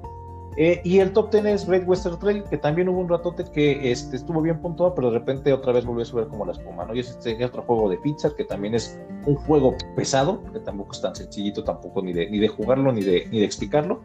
Eh, 0.56 0.80
y 0.84 1.00
el 1.00 1.12
top 1.12 1.32
10 1.32 1.46
es 1.46 1.66
Great 1.66 1.86
Western 1.86 2.18
Trail, 2.18 2.44
que 2.44 2.56
también 2.56 2.88
hubo 2.88 3.00
un 3.00 3.08
ratote 3.08 3.44
que 3.44 3.90
este, 3.90 4.16
estuvo 4.16 4.40
bien 4.40 4.60
puntuado, 4.60 4.94
pero 4.94 5.10
de 5.10 5.18
repente 5.18 5.52
otra 5.52 5.72
vez 5.72 5.84
volvió 5.84 6.02
a 6.02 6.06
subir 6.06 6.28
como 6.28 6.46
la 6.46 6.52
espuma, 6.52 6.84
¿no? 6.84 6.94
Y 6.94 7.00
es 7.00 7.10
este 7.10 7.44
otro 7.44 7.62
juego 7.62 7.88
de 7.90 7.96
pizza, 7.98 8.30
que 8.36 8.44
también 8.44 8.74
es 8.74 8.98
un 9.26 9.34
juego 9.34 9.74
pesado, 9.96 10.42
que 10.52 10.60
tampoco 10.60 10.92
es 10.92 11.00
tan 11.00 11.14
sencillito 11.14 11.64
tampoco 11.64 12.02
ni 12.02 12.12
de, 12.12 12.30
ni 12.30 12.38
de 12.38 12.48
jugarlo 12.48 12.92
ni 12.92 13.02
de, 13.02 13.26
ni 13.30 13.40
de 13.40 13.44
explicarlo. 13.44 14.00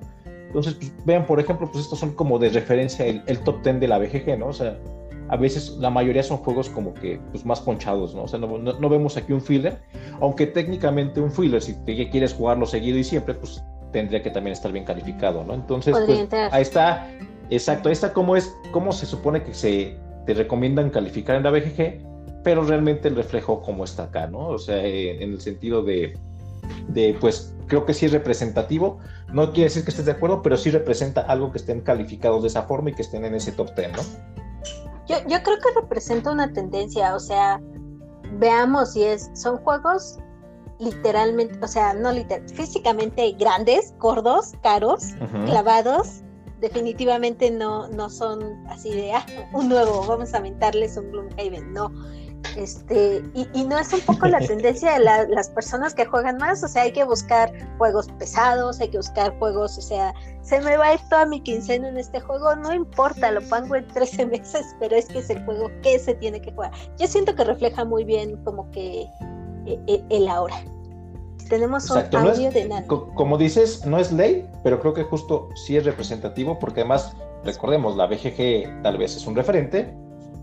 Entonces, 0.48 0.74
pues, 0.74 0.92
vean, 1.06 1.28
por 1.28 1.40
ejemplo, 1.40 1.70
pues 1.72 1.84
estos 1.84 2.00
son 2.00 2.14
como 2.16 2.40
de 2.40 2.50
referencia 2.50 3.06
el, 3.06 3.22
el, 3.28 3.40
top 3.42 3.62
10 3.62 3.80
de 3.80 3.88
la 3.88 4.00
BGG, 4.00 4.40
¿no? 4.40 4.48
O 4.48 4.54
sea, 4.54 4.80
a 5.30 5.38
veces 5.38 5.78
la 5.78 5.92
mayoría 5.92 6.24
son 6.24 6.38
juegos 6.38 6.70
como 6.70 6.94
que 6.96 7.22
pues, 7.32 7.46
más 7.46 7.62
ponchados, 7.62 8.16
¿no? 8.16 8.24
O 8.24 8.28
sea, 8.28 8.40
no, 8.40 8.58
no, 8.58 8.90
vemos 8.90 9.16
aquí 9.16 9.32
un 9.32 9.42
filler, 9.42 9.80
aunque 10.20 10.48
técnicamente 10.48 11.22
un 11.22 11.32
filler, 11.32 11.62
si 11.62 11.74
te 11.86 12.10
quieres 12.10 12.34
jugarlo 12.34 12.66
seguido 12.66 12.98
y 12.98 13.04
siempre, 13.04 13.36
pues 13.36 13.64
tendría 13.91 14.21
que 14.21 14.30
también 14.30 14.54
estar 14.54 14.71
bien 14.71 14.86
calificado, 14.86 15.43
¿no? 15.43 15.54
Entonces, 15.54 15.95
pues, 15.97 16.28
ahí 16.52 16.62
está, 16.62 17.10
exacto, 17.49 17.89
ahí 17.89 17.93
está 17.93 18.13
cómo 18.13 18.36
es, 18.36 18.54
cómo 18.71 18.91
se 18.91 19.06
supone 19.06 19.43
que 19.43 19.54
se 19.54 19.97
te 20.25 20.34
recomiendan 20.34 20.89
calificar 20.89 21.36
en 21.36 21.43
la 21.43 21.52
BGG, 21.52 22.06
pero 22.43 22.63
realmente 22.63 23.08
el 23.08 23.15
reflejo 23.15 23.62
como 23.62 23.84
está 23.84 24.04
acá, 24.04 24.28
¿no? 24.28 24.47
O 24.47 24.60
sea, 24.60 24.84
en 24.84 25.34
el 25.34 25.41
sentido 25.41 25.84
de, 25.84 26.17
de, 26.88 27.17
pues, 27.19 27.56
creo 27.67 27.86
que 27.86 27.93
sí 27.93 28.06
es 28.06 28.12
representativo, 28.12 28.99
no 29.32 29.52
quiere 29.52 29.65
decir 29.65 29.84
que 29.84 29.91
estés 29.91 30.06
de 30.06 30.13
acuerdo, 30.13 30.41
pero 30.41 30.58
sí 30.58 30.71
representa 30.71 31.21
algo 31.21 31.52
que 31.52 31.58
estén 31.58 31.82
calificados 31.82 32.41
de 32.43 32.47
esa 32.47 32.63
forma 32.63 32.89
y 32.89 32.93
que 32.93 33.02
estén 33.02 33.25
en 33.25 33.36
ese 33.36 33.52
top 33.52 33.73
10, 33.75 33.91
¿no? 33.93 34.02
Yo, 35.08 35.17
yo 35.28 35.41
creo 35.41 35.58
que 35.58 35.82
representa 35.82 36.32
una 36.32 36.52
tendencia, 36.54 37.15
o 37.15 37.19
sea, 37.19 37.60
veamos 38.38 38.93
si 38.93 39.04
es, 39.04 39.32
son 39.34 39.58
juegos 39.58 40.19
literalmente, 40.80 41.58
o 41.62 41.68
sea, 41.68 41.94
no 41.94 42.12
literal, 42.12 42.48
físicamente 42.50 43.32
grandes, 43.34 43.94
gordos, 44.00 44.54
caros, 44.63 45.10
clavados, 45.46 46.22
definitivamente 46.62 47.52
no, 47.52 47.88
no 47.89 48.10
son 48.10 48.65
así 48.68 48.89
de, 48.94 49.13
ah, 49.13 49.26
un 49.54 49.70
nuevo, 49.70 50.06
vamos 50.08 50.34
a 50.34 50.38
aventarles 50.38 50.98
un 50.98 51.12
Gloomhaven, 51.12 51.74
no. 51.74 51.92
Este, 52.56 53.22
y, 53.34 53.63
no 53.65 53.78
es 53.78 53.92
un 53.92 54.00
poco 54.02 54.26
la 54.28 54.39
tendencia 54.48 54.94
de 54.94 55.00
las 55.00 55.50
personas 55.50 55.94
que 55.94 56.06
juegan 56.06 56.38
más, 56.38 56.63
o 56.63 56.70
sea, 56.70 56.84
hay 56.84 56.94
que 56.94 57.04
buscar 57.04 57.52
juegos 57.78 58.08
pesados, 58.18 58.80
hay 58.80 58.89
que 58.89 58.98
buscar 58.98 59.38
juegos, 59.39 59.78
o 59.78 59.82
sea, 59.82 60.13
se 60.42 60.62
me 60.62 60.78
va 60.78 60.88
a 60.88 60.94
ir 60.94 61.00
toda 61.10 61.26
mi 61.26 61.42
quincena 61.42 61.89
en 61.89 61.98
este 61.98 62.22
juego, 62.22 62.56
no 62.56 62.74
importa, 62.74 63.32
lo 63.32 63.42
pongo 63.42 63.76
en 63.76 63.88
13 63.88 64.26
meses, 64.28 64.65
pero 64.80 64.96
es 64.96 65.08
que 65.08 65.20
es 65.20 65.30
el 65.30 65.44
juego 65.44 65.70
que 65.84 66.00
se 66.00 66.15
tiene 66.15 66.42
que 66.42 66.52
jugar. 66.54 66.72
Yo 66.98 67.08
siento 67.08 67.36
que 67.36 67.44
refleja 67.44 67.84
muy 67.84 68.06
bien 68.06 68.42
como 68.46 68.72
que 68.72 69.06
e, 69.70 69.80
e, 69.88 70.04
el 70.10 70.28
ahora. 70.28 70.64
Tenemos 71.50 71.90
un 71.90 72.16
audio 72.16 72.52
de. 72.52 72.70
Como 72.88 73.38
dices, 73.38 73.86
no 73.86 73.98
es 74.00 74.12
ley, 74.12 74.48
pero 74.64 74.80
creo 74.80 74.94
que 74.94 75.04
justo 75.04 75.50
sí 75.56 75.78
es 75.78 75.86
representativo, 75.86 76.60
porque 76.60 76.82
además, 76.82 77.16
recordemos, 77.44 77.96
la 77.96 78.06
BGG 78.06 78.84
tal 78.84 78.98
vez 78.98 79.16
es 79.16 79.26
un 79.26 79.36
referente, 79.36 79.92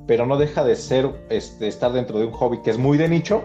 pero 0.07 0.27
no 0.27 0.37
deja 0.37 0.65
de 0.65 0.75
ser 0.75 1.27
este, 1.29 1.69
estar 1.69 1.93
dentro 1.93 2.19
de 2.19 2.27
un 2.27 2.33
hobby 2.33 2.61
que 2.63 2.71
es 2.71 2.79
muy 2.79 2.99
de 2.99 3.09
nicho, 3.09 3.43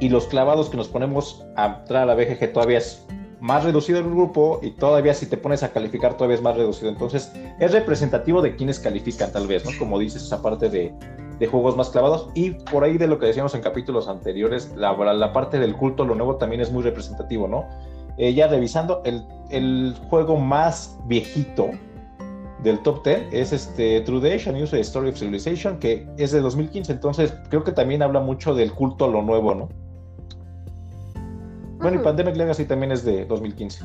y 0.00 0.08
los 0.08 0.26
clavados 0.26 0.70
que 0.70 0.76
nos 0.76 0.88
ponemos 0.88 1.44
a 1.56 1.80
entrar 1.80 2.02
a 2.02 2.06
la 2.06 2.14
BGG 2.14 2.52
todavía 2.52 2.78
es 2.78 3.04
más 3.40 3.64
reducido 3.64 3.98
el 3.98 4.04
grupo 4.04 4.58
y 4.62 4.72
todavía 4.72 5.14
si 5.14 5.26
te 5.26 5.36
pones 5.36 5.62
a 5.62 5.70
calificar 5.72 6.14
todavía 6.14 6.36
es 6.36 6.42
más 6.42 6.56
reducido. 6.56 6.90
Entonces 6.90 7.30
es 7.60 7.72
representativo 7.72 8.42
de 8.42 8.56
quienes 8.56 8.78
califican 8.78 9.32
tal 9.32 9.46
vez, 9.46 9.64
¿no? 9.64 9.70
Como 9.78 9.98
dices, 9.98 10.22
esa 10.22 10.42
parte 10.42 10.68
de, 10.68 10.92
de 11.38 11.46
juegos 11.46 11.76
más 11.76 11.90
clavados. 11.90 12.28
Y 12.34 12.50
por 12.50 12.84
ahí 12.84 12.98
de 12.98 13.06
lo 13.06 13.18
que 13.18 13.26
decíamos 13.26 13.54
en 13.54 13.60
capítulos 13.60 14.08
anteriores, 14.08 14.72
la, 14.76 14.92
la 15.14 15.32
parte 15.32 15.58
del 15.58 15.76
culto, 15.76 16.04
lo 16.04 16.14
nuevo 16.14 16.36
también 16.36 16.60
es 16.60 16.70
muy 16.70 16.82
representativo, 16.82 17.48
¿no? 17.48 17.66
Eh, 18.18 18.34
ya 18.34 18.48
revisando, 18.48 19.02
el, 19.04 19.24
el, 19.50 19.94
juego 20.10 20.36
más 20.36 20.98
viejito 21.06 21.70
del 22.64 22.80
top 22.80 23.04
10 23.04 23.28
es 23.30 23.52
este 23.52 24.00
True 24.00 24.20
Days, 24.20 24.48
A 24.48 24.52
New 24.52 24.64
Story 24.64 25.10
of 25.10 25.16
Civilization, 25.16 25.78
que 25.78 26.08
es 26.18 26.32
de 26.32 26.40
2015, 26.40 26.90
entonces 26.90 27.32
creo 27.48 27.62
que 27.62 27.70
también 27.70 28.02
habla 28.02 28.18
mucho 28.18 28.54
del 28.54 28.72
culto 28.72 29.04
a 29.04 29.08
lo 29.08 29.22
nuevo, 29.22 29.54
¿no? 29.54 29.68
Bueno, 31.78 32.00
y 32.00 32.04
Pandemic 32.04 32.36
Legacy 32.36 32.64
también 32.64 32.90
es 32.90 33.04
de 33.04 33.24
2015. 33.26 33.84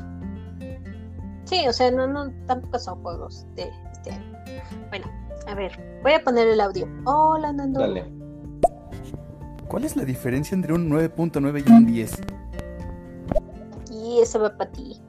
Sí, 1.44 1.68
o 1.68 1.72
sea, 1.72 1.92
no, 1.92 2.08
no, 2.08 2.32
tampoco 2.46 2.78
son 2.80 3.00
juegos 3.02 3.46
de 3.54 3.70
este 3.92 4.10
año. 4.10 4.32
Bueno, 4.88 5.06
a 5.46 5.54
ver, 5.54 6.00
voy 6.02 6.12
a 6.12 6.20
poner 6.22 6.48
el 6.48 6.60
audio. 6.60 6.88
Hola, 7.04 7.52
Nando. 7.52 7.80
Dale. 7.80 8.04
¿Cuál 9.68 9.84
es 9.84 9.96
la 9.96 10.04
diferencia 10.04 10.54
entre 10.54 10.72
un 10.72 10.90
9.9 10.90 11.64
y 11.66 11.72
un 11.72 11.86
10? 11.86 12.20
Y 13.90 14.20
eso 14.20 14.40
va 14.40 14.56
para 14.56 14.70
ti. 14.70 15.00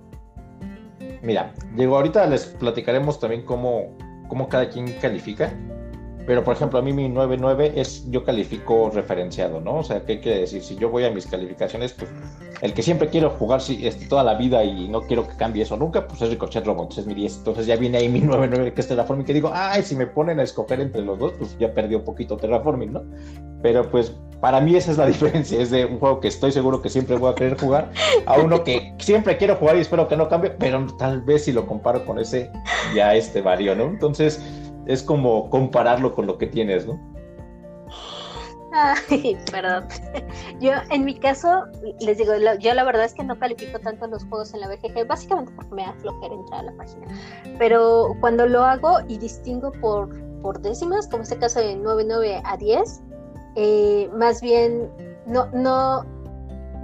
Mira, 1.21 1.53
digo, 1.75 1.95
ahorita 1.95 2.25
les 2.27 2.45
platicaremos 2.45 3.19
también 3.19 3.45
cómo, 3.45 3.97
cómo 4.27 4.47
cada 4.47 4.69
quien 4.69 4.91
califica. 4.93 5.53
Pero, 6.25 6.43
por 6.43 6.55
ejemplo, 6.55 6.79
a 6.79 6.81
mí 6.81 6.91
mi 6.91 7.07
9.9 7.07 7.73
es, 7.75 8.09
yo 8.09 8.23
califico 8.23 8.89
referenciado, 8.89 9.61
¿no? 9.61 9.77
O 9.77 9.83
sea, 9.83 10.01
¿qué 10.05 10.19
quiere 10.19 10.39
decir? 10.39 10.63
Si 10.63 10.75
yo 10.75 10.89
voy 10.89 11.03
a 11.05 11.11
mis 11.11 11.27
calificaciones, 11.27 11.93
pues 11.93 12.09
el 12.61 12.73
que 12.73 12.81
siempre 12.81 13.09
quiero 13.09 13.29
jugar 13.29 13.61
este, 13.67 14.07
toda 14.07 14.23
la 14.23 14.33
vida 14.33 14.63
y 14.63 14.87
no 14.87 15.01
quiero 15.01 15.27
que 15.27 15.35
cambie 15.35 15.63
eso 15.63 15.77
nunca, 15.77 16.07
pues 16.07 16.21
es 16.23 16.29
Ricochet 16.29 16.65
Robots, 16.65 16.97
es 16.97 17.05
mi 17.05 17.13
10. 17.13 17.37
Entonces 17.37 17.67
ya 17.67 17.75
viene 17.75 17.99
ahí 17.99 18.09
mi 18.09 18.21
9.9, 18.23 18.73
que 18.73 18.81
es 18.81 18.87
Terraforming, 18.87 19.25
que 19.25 19.33
digo, 19.33 19.51
ay, 19.53 19.83
si 19.83 19.95
me 19.95 20.07
ponen 20.07 20.39
a 20.39 20.43
escoger 20.43 20.79
entre 20.79 21.03
los 21.03 21.19
dos, 21.19 21.33
pues 21.37 21.57
ya 21.59 21.73
perdió 21.73 21.99
un 21.99 22.05
poquito 22.05 22.37
Terraforming, 22.37 22.93
¿no? 22.93 23.03
Pero 23.61 23.89
pues 23.89 24.13
para 24.41 24.61
mí 24.61 24.75
esa 24.75 24.91
es 24.91 24.97
la 24.97 25.05
diferencia, 25.07 25.61
es 25.61 25.69
de 25.69 25.85
un 25.85 25.99
juego 25.99 26.19
que 26.19 26.27
estoy 26.27 26.51
seguro 26.51 26.81
que 26.81 26.89
siempre 26.89 27.17
voy 27.17 27.31
a 27.31 27.35
querer 27.35 27.59
jugar, 27.59 27.91
a 28.25 28.39
uno 28.39 28.63
que 28.63 28.93
siempre 28.97 29.37
quiero 29.37 29.55
jugar 29.57 29.77
y 29.77 29.81
espero 29.81 30.07
que 30.07 30.17
no 30.17 30.27
cambie, 30.27 30.51
pero 30.51 30.87
tal 30.97 31.21
vez 31.21 31.45
si 31.45 31.51
lo 31.51 31.67
comparo 31.67 32.03
con 32.05 32.17
ese, 32.17 32.49
ya 32.95 33.13
este 33.13 33.41
varío, 33.41 33.75
¿no? 33.75 33.83
Entonces 33.83 34.41
es 34.85 35.03
como 35.03 35.49
compararlo 35.49 36.13
con 36.13 36.27
lo 36.27 36.37
que 36.37 36.47
tienes, 36.47 36.85
¿no? 36.85 36.99
Ay, 38.71 39.37
perdón. 39.51 39.87
Yo, 40.59 40.71
en 40.89 41.05
mi 41.05 41.17
caso, 41.17 41.65
les 42.01 42.17
digo, 42.17 42.33
yo 42.59 42.73
la 42.73 42.83
verdad 42.83 43.05
es 43.05 43.13
que 43.13 43.23
no 43.23 43.39
califico 43.39 43.79
tanto 43.79 44.05
los 44.07 44.25
juegos 44.25 44.53
en 44.53 44.59
la 44.59 44.67
BGG, 44.67 45.07
básicamente 45.07 45.53
porque 45.55 45.73
me 45.73 45.83
da 45.83 45.93
flojera 45.93 46.33
entrar 46.33 46.59
a 46.59 46.63
la 46.63 46.73
página. 46.73 47.07
Pero 47.57 48.15
cuando 48.19 48.45
lo 48.45 48.63
hago 48.65 48.97
y 49.07 49.17
distingo 49.17 49.71
por, 49.71 50.09
por 50.41 50.59
décimas, 50.61 51.07
como 51.07 51.23
este 51.23 51.37
caso 51.37 51.59
de 51.59 51.77
9-9 51.77 52.41
a 52.43 52.57
10, 52.57 53.01
eh, 53.55 54.09
más 54.13 54.41
bien, 54.41 54.91
no, 55.25 55.45
no, 55.51 56.05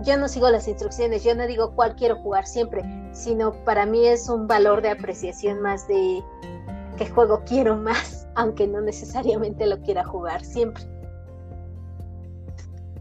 yo 0.04 0.18
no 0.18 0.30
sigo 0.30 0.50
las 0.50 0.70
instrucciones, 0.70 1.26
yo 1.26 1.36
no 1.36 1.46
digo 1.46 1.76
cuál 1.76 1.96
quiero 1.96 2.16
jugar 2.18 2.48
siempre, 2.48 2.84
sino 3.12 3.52
para 3.66 3.86
mí 3.86 4.08
es 4.08 4.30
un 4.30 4.48
valor 4.48 4.82
de 4.82 4.92
apreciación 4.92 5.62
más 5.62 5.88
de 5.90 6.24
qué 7.02 7.10
juego 7.10 7.42
quiero 7.46 7.76
más, 7.76 8.28
aunque 8.36 8.68
no 8.68 8.82
necesariamente 8.82 9.66
lo 9.66 9.80
quiera 9.82 10.04
jugar 10.04 10.44
siempre. 10.44 10.84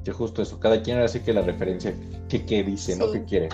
Yo 0.04 0.14
justo 0.14 0.40
eso, 0.40 0.58
cada 0.58 0.80
quien 0.80 0.98
hace 0.98 1.22
que 1.22 1.32
la 1.34 1.42
referencia 1.42 1.94
que, 2.28 2.46
que 2.46 2.64
dice, 2.64 2.96
¿no? 2.96 3.12
Que 3.12 3.22
quiere. 3.24 3.50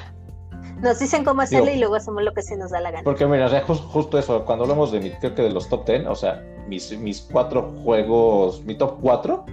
Nos 0.80 1.00
dicen 1.00 1.24
cómo 1.24 1.42
hacerlo 1.42 1.70
y 1.72 1.78
luego 1.78 1.96
hacemos 1.96 2.22
lo 2.22 2.32
que 2.32 2.42
se 2.42 2.56
nos 2.56 2.70
da 2.70 2.80
la 2.80 2.92
gana. 2.92 3.02
Porque 3.02 3.26
mira, 3.26 3.48
justo 3.62 4.18
eso, 4.18 4.44
cuando 4.44 4.64
hablamos 4.64 4.92
de 4.92 5.00
mi, 5.00 5.10
creo 5.10 5.34
que 5.34 5.42
de 5.42 5.50
los 5.50 5.68
top 5.68 5.86
10, 5.86 6.06
o 6.06 6.14
sea, 6.14 6.44
mis, 6.68 6.96
mis 6.98 7.22
cuatro 7.22 7.72
juegos, 7.82 8.62
mi 8.64 8.76
top 8.76 8.98
4, 9.00 9.44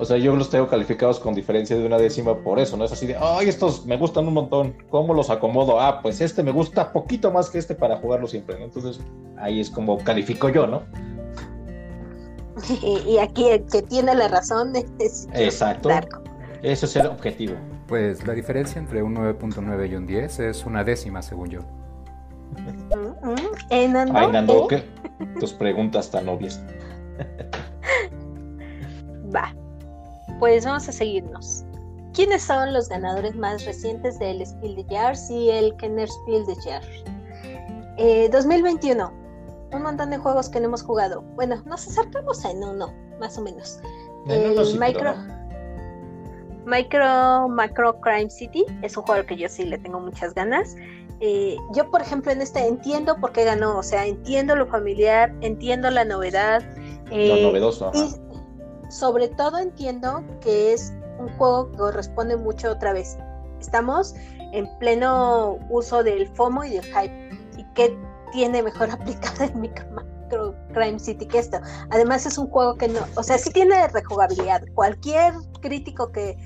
o 0.00 0.04
sea, 0.06 0.16
yo 0.16 0.34
los 0.34 0.48
tengo 0.48 0.66
calificados 0.66 1.20
con 1.20 1.34
diferencia 1.34 1.76
de 1.76 1.84
una 1.84 1.98
décima 1.98 2.34
por 2.38 2.58
eso, 2.58 2.74
no 2.78 2.84
es 2.84 2.92
así 2.92 3.06
de, 3.06 3.16
ay, 3.20 3.50
estos 3.50 3.84
me 3.84 3.98
gustan 3.98 4.26
un 4.26 4.32
montón, 4.32 4.74
¿cómo 4.88 5.12
los 5.12 5.28
acomodo? 5.28 5.78
Ah, 5.78 6.00
pues 6.00 6.22
este 6.22 6.42
me 6.42 6.52
gusta 6.52 6.90
poquito 6.90 7.30
más 7.30 7.50
que 7.50 7.58
este 7.58 7.74
para 7.74 7.98
jugarlo 7.98 8.26
siempre, 8.26 8.58
¿no? 8.58 8.64
Entonces, 8.64 8.98
ahí 9.36 9.60
es 9.60 9.68
como 9.68 9.98
califico 9.98 10.48
yo, 10.48 10.66
¿no? 10.66 10.82
Y, 13.06 13.18
aquí 13.18 13.48
el 13.48 13.64
que 13.66 13.82
tiene 13.82 14.14
la 14.14 14.28
razón 14.28 14.72
es 14.98 15.28
Exacto. 15.34 15.90
Ese 16.62 16.86
es 16.86 16.96
el 16.96 17.06
objetivo. 17.06 17.54
Pues 17.86 18.26
la 18.26 18.34
diferencia 18.34 18.78
entre 18.78 19.02
un 19.02 19.16
9.9 19.16 19.90
y 19.90 19.94
un 19.96 20.06
10 20.06 20.40
es 20.40 20.64
una 20.64 20.82
décima, 20.82 21.22
según 21.22 21.48
yo. 21.48 21.60
Mm, 22.56 23.30
mm. 23.30 23.36
Ay, 23.70 23.88
Nando, 24.32 24.66
¿qué? 24.66 24.82
Tus 25.38 25.52
preguntas 25.52 26.10
tan 26.10 26.28
obvias. 26.28 26.62
Va. 29.34 29.54
Pues 30.40 30.64
vamos 30.64 30.88
a 30.88 30.92
seguirnos. 30.92 31.64
¿Quiénes 32.12 32.42
son 32.42 32.72
los 32.72 32.88
ganadores 32.88 33.36
más 33.36 33.64
recientes 33.64 34.18
del 34.18 34.44
Spiel 34.44 34.74
de 34.74 34.84
Jars 34.90 35.30
y 35.30 35.50
el 35.50 35.76
Kenner 35.76 36.08
Spiel 36.08 36.44
de 36.46 36.56
Jars? 36.56 38.32
2021 38.32 39.20
un 39.72 39.82
montón 39.82 40.10
de 40.10 40.18
juegos 40.18 40.48
que 40.48 40.60
no 40.60 40.66
hemos 40.66 40.82
jugado. 40.82 41.22
Bueno, 41.34 41.62
nos 41.66 41.86
acercamos 41.86 42.44
en 42.44 42.62
uno, 42.62 42.92
más 43.18 43.38
o 43.38 43.42
menos. 43.42 43.80
el 44.28 44.78
Micro, 44.78 45.14
Micro 46.64 47.48
Macro 47.48 48.00
Crime 48.00 48.30
City 48.30 48.64
es 48.82 48.96
un 48.96 49.04
juego 49.04 49.24
que 49.26 49.36
yo 49.36 49.48
sí 49.48 49.64
le 49.64 49.78
tengo 49.78 50.00
muchas 50.00 50.34
ganas. 50.34 50.76
Eh, 51.20 51.56
yo, 51.74 51.90
por 51.90 52.00
ejemplo, 52.00 52.32
en 52.32 52.40
este 52.40 52.66
entiendo 52.66 53.16
por 53.20 53.32
qué 53.32 53.44
ganó, 53.44 53.78
o 53.78 53.82
sea, 53.82 54.06
entiendo 54.06 54.56
lo 54.56 54.66
familiar, 54.66 55.34
entiendo 55.42 55.90
la 55.90 56.04
novedad. 56.04 56.62
Eh, 57.10 57.28
lo 57.28 57.48
novedoso. 57.48 57.90
Y 57.94 58.29
sobre 58.90 59.28
todo 59.28 59.58
entiendo 59.58 60.24
que 60.40 60.72
es 60.72 60.92
un 61.18 61.28
juego 61.36 61.70
que 61.70 61.78
corresponde 61.78 62.36
mucho 62.36 62.72
otra 62.72 62.92
vez. 62.92 63.16
Estamos 63.60 64.14
en 64.52 64.66
pleno 64.78 65.58
uso 65.68 66.02
del 66.02 66.28
FOMO 66.34 66.64
y 66.64 66.70
del 66.70 66.84
hype. 66.84 67.30
Y 67.56 67.64
que 67.74 67.96
tiene 68.32 68.62
mejor 68.62 68.90
aplicada 68.92 69.46
en 69.46 69.60
Micro 69.60 70.54
Crime 70.72 70.98
City 70.98 71.26
que 71.26 71.38
esto. 71.38 71.58
Además 71.90 72.26
es 72.26 72.38
un 72.38 72.48
juego 72.48 72.76
que 72.76 72.88
no, 72.88 73.00
o 73.16 73.22
sea, 73.22 73.38
sí 73.38 73.50
tiene 73.50 73.86
rejugabilidad. 73.88 74.62
Cualquier 74.74 75.34
crítico 75.60 76.10
que, 76.12 76.36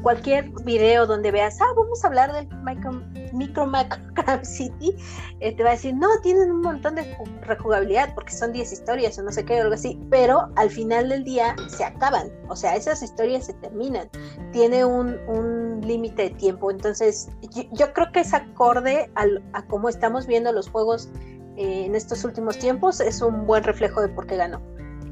cualquier 0.00 0.50
video 0.64 1.06
donde 1.06 1.30
veas, 1.30 1.60
ah, 1.60 1.72
vamos 1.76 2.02
a 2.02 2.06
hablar 2.06 2.32
del 2.32 2.48
micro, 2.62 2.92
micro 3.32 3.66
macro 3.66 4.00
Crab 4.14 4.44
City, 4.44 4.94
eh, 5.40 5.54
te 5.54 5.62
va 5.62 5.70
a 5.70 5.72
decir, 5.72 5.94
no, 5.94 6.08
tienen 6.22 6.50
un 6.50 6.62
montón 6.62 6.94
de 6.94 7.16
rejugabilidad 7.42 8.14
porque 8.14 8.32
son 8.32 8.52
10 8.52 8.72
historias 8.72 9.18
o 9.18 9.22
no 9.22 9.32
sé 9.32 9.44
qué, 9.44 9.58
o 9.58 9.62
algo 9.62 9.74
así, 9.74 10.00
pero 10.10 10.48
al 10.56 10.70
final 10.70 11.08
del 11.08 11.24
día 11.24 11.54
se 11.68 11.84
acaban, 11.84 12.30
o 12.48 12.56
sea, 12.56 12.76
esas 12.76 13.02
historias 13.02 13.46
se 13.46 13.54
terminan, 13.54 14.08
tiene 14.52 14.84
un, 14.84 15.18
un 15.28 15.80
límite 15.82 16.22
de 16.22 16.30
tiempo, 16.30 16.70
entonces 16.70 17.28
yo, 17.72 17.92
creo 17.92 18.12
que 18.12 18.20
es 18.20 18.32
acorde 18.32 19.10
a 19.14 19.66
cómo 19.66 19.88
estamos 19.88 20.26
viendo 20.26 20.52
los 20.52 20.68
juegos 20.68 21.10
eh, 21.56 21.84
en 21.84 21.94
estos 21.94 22.24
últimos 22.24 22.58
tiempos, 22.58 23.00
es 23.00 23.20
un 23.20 23.46
buen 23.46 23.62
reflejo 23.62 24.00
de 24.00 24.08
por 24.08 24.26
qué 24.26 24.36
ganó. 24.36 24.60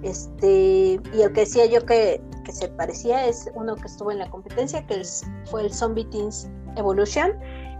Este, 0.02 1.00
y 1.12 1.22
el 1.22 1.32
que 1.32 1.40
decía 1.40 1.66
yo 1.66 1.84
que, 1.84 2.20
que 2.44 2.52
se 2.52 2.68
parecía 2.68 3.26
es 3.26 3.50
uno 3.54 3.76
que 3.76 3.86
estuvo 3.86 4.10
en 4.10 4.18
la 4.18 4.30
competencia, 4.30 4.86
que 4.86 5.02
fue 5.44 5.62
el 5.62 5.72
Zombie 5.72 6.04
Teens 6.06 6.48
Evolution. 6.76 7.32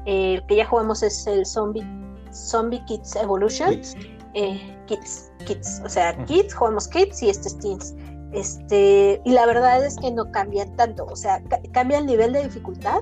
el 0.06 0.44
que 0.46 0.56
ya 0.56 0.66
jugamos 0.66 1.02
es 1.02 1.26
el 1.26 1.46
Zombie, 1.46 1.84
Zombie 2.32 2.84
Kids 2.86 3.16
Evolution. 3.16 3.70
Kids. 3.70 3.96
Eh, 4.34 4.76
kids, 4.86 5.32
kids, 5.46 5.82
o 5.84 5.88
sea, 5.88 6.16
Kids, 6.26 6.54
jugamos 6.54 6.86
Kids 6.88 7.22
y 7.22 7.30
este 7.30 7.48
es 7.48 7.58
Teens. 7.58 7.94
Este, 8.32 9.20
y 9.24 9.32
la 9.32 9.44
verdad 9.46 9.84
es 9.84 9.96
que 9.96 10.10
no 10.10 10.30
cambia 10.30 10.64
tanto, 10.76 11.04
o 11.06 11.16
sea, 11.16 11.42
cambia 11.72 11.98
el 11.98 12.06
nivel 12.06 12.32
de 12.32 12.44
dificultad, 12.44 13.00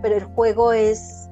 pero 0.00 0.16
el 0.16 0.24
juego 0.24 0.72
es 0.72 1.29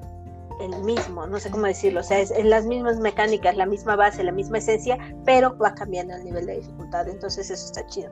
el 0.60 0.82
mismo, 0.82 1.26
no 1.26 1.38
sé 1.38 1.50
cómo 1.50 1.66
decirlo, 1.66 2.00
o 2.00 2.02
sea, 2.02 2.20
es, 2.20 2.30
en 2.30 2.50
las 2.50 2.66
mismas 2.66 2.98
mecánicas, 2.98 3.56
la 3.56 3.66
misma 3.66 3.96
base, 3.96 4.22
la 4.24 4.32
misma 4.32 4.58
esencia, 4.58 4.98
pero 5.24 5.56
va 5.58 5.74
cambiando 5.74 6.14
el 6.14 6.24
nivel 6.24 6.46
de 6.46 6.56
dificultad, 6.56 7.08
entonces 7.08 7.50
eso 7.50 7.66
está 7.66 7.86
chido. 7.86 8.10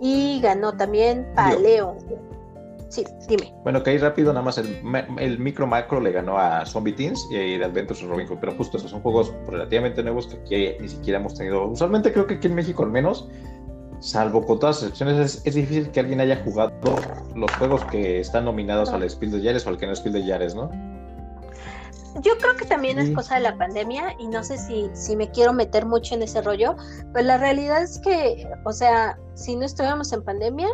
Y 0.00 0.40
ganó 0.40 0.76
también 0.76 1.26
Paleo. 1.34 1.96
Sí, 2.88 3.04
dime. 3.28 3.52
Bueno, 3.64 3.82
que 3.82 3.90
ahí 3.90 3.98
rápido, 3.98 4.32
nada 4.32 4.44
más 4.44 4.58
el, 4.58 4.80
el, 5.18 5.38
micro 5.40 5.66
macro 5.66 6.00
le 6.00 6.12
ganó 6.12 6.38
a 6.38 6.64
Zombie 6.64 6.92
Teens 6.92 7.26
y 7.30 7.54
el 7.54 7.64
Adventures 7.64 8.02
of 8.02 8.10
Robin 8.10 8.28
Hood, 8.28 8.38
pero 8.38 8.54
justo 8.54 8.76
esos 8.76 8.90
son 8.90 9.00
juegos 9.00 9.32
relativamente 9.48 10.02
nuevos 10.04 10.28
que 10.28 10.36
aquí 10.36 10.82
ni 10.82 10.88
siquiera 10.88 11.18
hemos 11.18 11.34
tenido. 11.34 11.66
Usualmente 11.66 12.12
creo 12.12 12.26
que 12.26 12.34
aquí 12.34 12.46
en 12.46 12.54
México 12.54 12.84
al 12.84 12.90
menos, 12.90 13.28
salvo 13.98 14.46
con 14.46 14.60
todas 14.60 14.76
las 14.76 14.82
excepciones, 14.84 15.42
es, 15.44 15.54
difícil 15.54 15.90
que 15.90 16.00
alguien 16.00 16.20
haya 16.20 16.40
jugado 16.44 16.72
los 17.34 17.50
juegos 17.56 17.84
que 17.86 18.20
están 18.20 18.44
nominados 18.44 18.90
al 18.90 19.08
Spiel 19.10 19.32
de 19.32 19.40
Yares 19.40 19.66
o 19.66 19.70
al 19.70 19.78
que 19.78 19.86
no 19.86 19.92
es 19.92 19.98
Spiel 19.98 20.14
de 20.14 20.24
Yares, 20.24 20.54
¿no? 20.54 20.70
Yo 22.22 22.36
creo 22.38 22.56
que 22.56 22.64
también 22.64 22.98
es 22.98 23.10
cosa 23.14 23.36
de 23.36 23.40
la 23.40 23.56
pandemia 23.56 24.14
y 24.18 24.28
no 24.28 24.44
sé 24.44 24.56
si, 24.58 24.88
si 24.92 25.16
me 25.16 25.30
quiero 25.30 25.52
meter 25.52 25.84
mucho 25.84 26.14
en 26.14 26.22
ese 26.22 26.40
rollo, 26.42 26.76
pero 27.12 27.26
la 27.26 27.38
realidad 27.38 27.82
es 27.82 27.98
que, 27.98 28.48
o 28.64 28.72
sea, 28.72 29.18
si 29.34 29.56
no 29.56 29.64
estuviéramos 29.64 30.12
en 30.12 30.22
pandemia, 30.22 30.68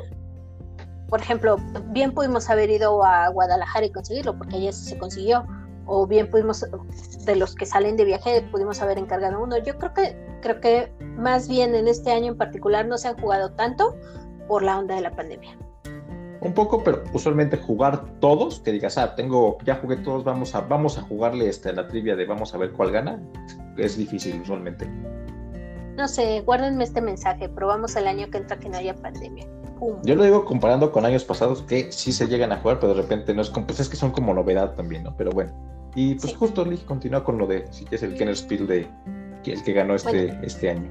por 1.09 1.21
ejemplo, 1.21 1.57
bien 1.87 2.13
pudimos 2.13 2.51
haber 2.51 2.71
ido 2.71 3.03
a 3.05 3.29
Guadalajara 3.29 3.87
y 3.87 3.91
conseguirlo, 3.91 4.37
porque 4.37 4.57
allá 4.57 4.73
se 4.73 4.99
consiguió, 4.99 5.45
o 5.87 6.07
bien 6.07 6.31
pudimos, 6.31 6.65
de 7.25 7.37
los 7.37 7.55
que 7.55 7.67
salen 7.67 7.97
de 7.97 8.05
viaje, 8.05 8.47
pudimos 8.53 8.81
haber 8.81 8.99
encargado 8.99 9.43
uno. 9.43 9.59
Yo 9.59 9.77
creo 9.79 9.93
que, 9.93 10.17
creo 10.43 10.61
que 10.61 10.93
más 11.17 11.49
bien 11.49 11.75
en 11.75 11.89
este 11.89 12.13
año 12.13 12.33
en 12.33 12.39
particular 12.39 12.87
no 12.87 12.97
se 12.97 13.09
han 13.09 13.19
jugado 13.19 13.51
tanto 13.53 13.97
por 14.47 14.63
la 14.63 14.79
onda 14.79 14.95
de 14.95 15.01
la 15.01 15.11
pandemia 15.11 15.57
un 16.41 16.55
poco, 16.55 16.83
pero 16.83 17.05
usualmente 17.13 17.57
jugar 17.57 18.05
todos, 18.21 18.61
que 18.61 18.73
digas, 18.73 18.97
ah, 18.99 19.15
tengo, 19.15 19.59
ya 19.65 19.77
jugué 19.77 19.97
todos, 19.97 20.25
vamos 20.25 20.55
a, 20.55 20.63
vamos 20.63 20.99
a 20.99 21.03
jugarle 21.03 21.49
este, 21.49 21.73
la 21.73 21.87
trivia 21.87 22.17
de 22.17 22.25
vamos 22.25 22.55
a 22.55 22.59
ver 22.59 22.73
cuál 22.73 22.91
gana, 22.91 23.21
es 23.77 23.97
difícil 23.97 24.41
usualmente. 24.41 24.87
No 25.97 26.09
sé, 26.09 26.41
guárdenme 26.41 26.85
este 26.85 27.01
mensaje, 27.01 27.49
probamos 27.49 27.95
el 27.97 28.07
año 28.07 28.31
que 28.31 28.39
entra 28.39 28.59
que 28.59 28.69
no 28.69 28.79
haya 28.79 28.95
pandemia. 28.95 29.47
Yo 30.03 30.15
lo 30.15 30.25
digo 30.25 30.45
comparando 30.45 30.93
con 30.93 31.07
años 31.07 31.25
pasados 31.25 31.63
que 31.63 31.91
sí 31.91 32.13
se 32.13 32.27
llegan 32.27 32.53
a 32.53 32.59
jugar, 32.59 32.81
pero 32.81 32.95
de 32.95 33.03
repente 33.03 33.35
no 33.35 33.43
es 33.43 33.51
como, 33.51 33.67
pues 33.67 33.81
es 33.81 33.89
que 33.89 33.97
son 33.97 34.11
como 34.11 34.35
novedad 34.35 34.75
también, 34.75 35.05
¿no? 35.05 35.17
Pero 35.17 35.31
bueno. 35.31 35.53
Y 35.95 36.15
pues 36.17 36.37
justo 36.37 36.65
Lee 36.65 36.79
continúa 36.79 37.25
con 37.25 37.39
lo 37.39 37.47
de 37.47 37.67
si 37.71 37.87
es 37.91 38.03
el 38.03 38.15
Kenner 38.15 38.37
Spiel 38.37 38.67
de 38.67 38.89
el 39.45 39.63
que 39.63 39.73
ganó 39.73 39.95
este, 39.95 40.39
este 40.43 40.71
año. 40.71 40.91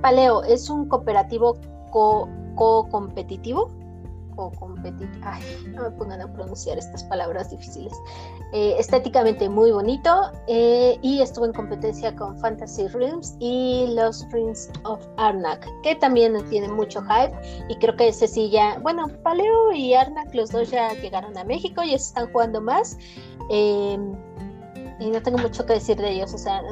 Paleo, 0.00 0.42
¿es 0.44 0.70
un 0.70 0.88
cooperativo 0.88 1.58
co-competitivo? 1.90 3.70
O 4.36 4.50
competir, 4.52 5.08
ay, 5.22 5.42
no 5.74 5.82
me 5.82 5.90
pongan 5.92 6.20
a 6.20 6.32
pronunciar 6.32 6.78
estas 6.78 7.04
palabras 7.04 7.50
difíciles. 7.50 7.92
Eh, 8.52 8.76
estéticamente 8.78 9.48
muy 9.48 9.72
bonito 9.72 10.30
eh, 10.46 10.98
y 11.02 11.20
estuvo 11.20 11.46
en 11.46 11.52
competencia 11.52 12.14
con 12.14 12.38
Fantasy 12.38 12.86
Realms 12.88 13.36
y 13.40 13.86
los 13.94 14.26
Rings 14.30 14.70
of 14.84 15.04
Arnak, 15.16 15.66
que 15.82 15.94
también 15.96 16.36
tiene 16.48 16.68
mucho 16.68 17.02
hype 17.02 17.34
y 17.68 17.76
creo 17.76 17.96
que 17.96 18.08
ese 18.08 18.28
sí 18.28 18.50
ya, 18.50 18.78
bueno, 18.82 19.08
Paleo 19.22 19.72
y 19.72 19.94
Arnak, 19.94 20.34
los 20.34 20.50
dos 20.50 20.70
ya 20.70 20.92
llegaron 20.94 21.36
a 21.36 21.44
México 21.44 21.82
y 21.82 21.94
están 21.94 22.30
jugando 22.32 22.60
más 22.60 22.96
em, 23.50 24.14
y 25.00 25.10
no 25.10 25.22
tengo 25.22 25.38
mucho 25.38 25.66
que 25.66 25.74
decir 25.74 25.96
de 25.96 26.12
ellos, 26.12 26.32
o 26.32 26.38
sea, 26.38 26.62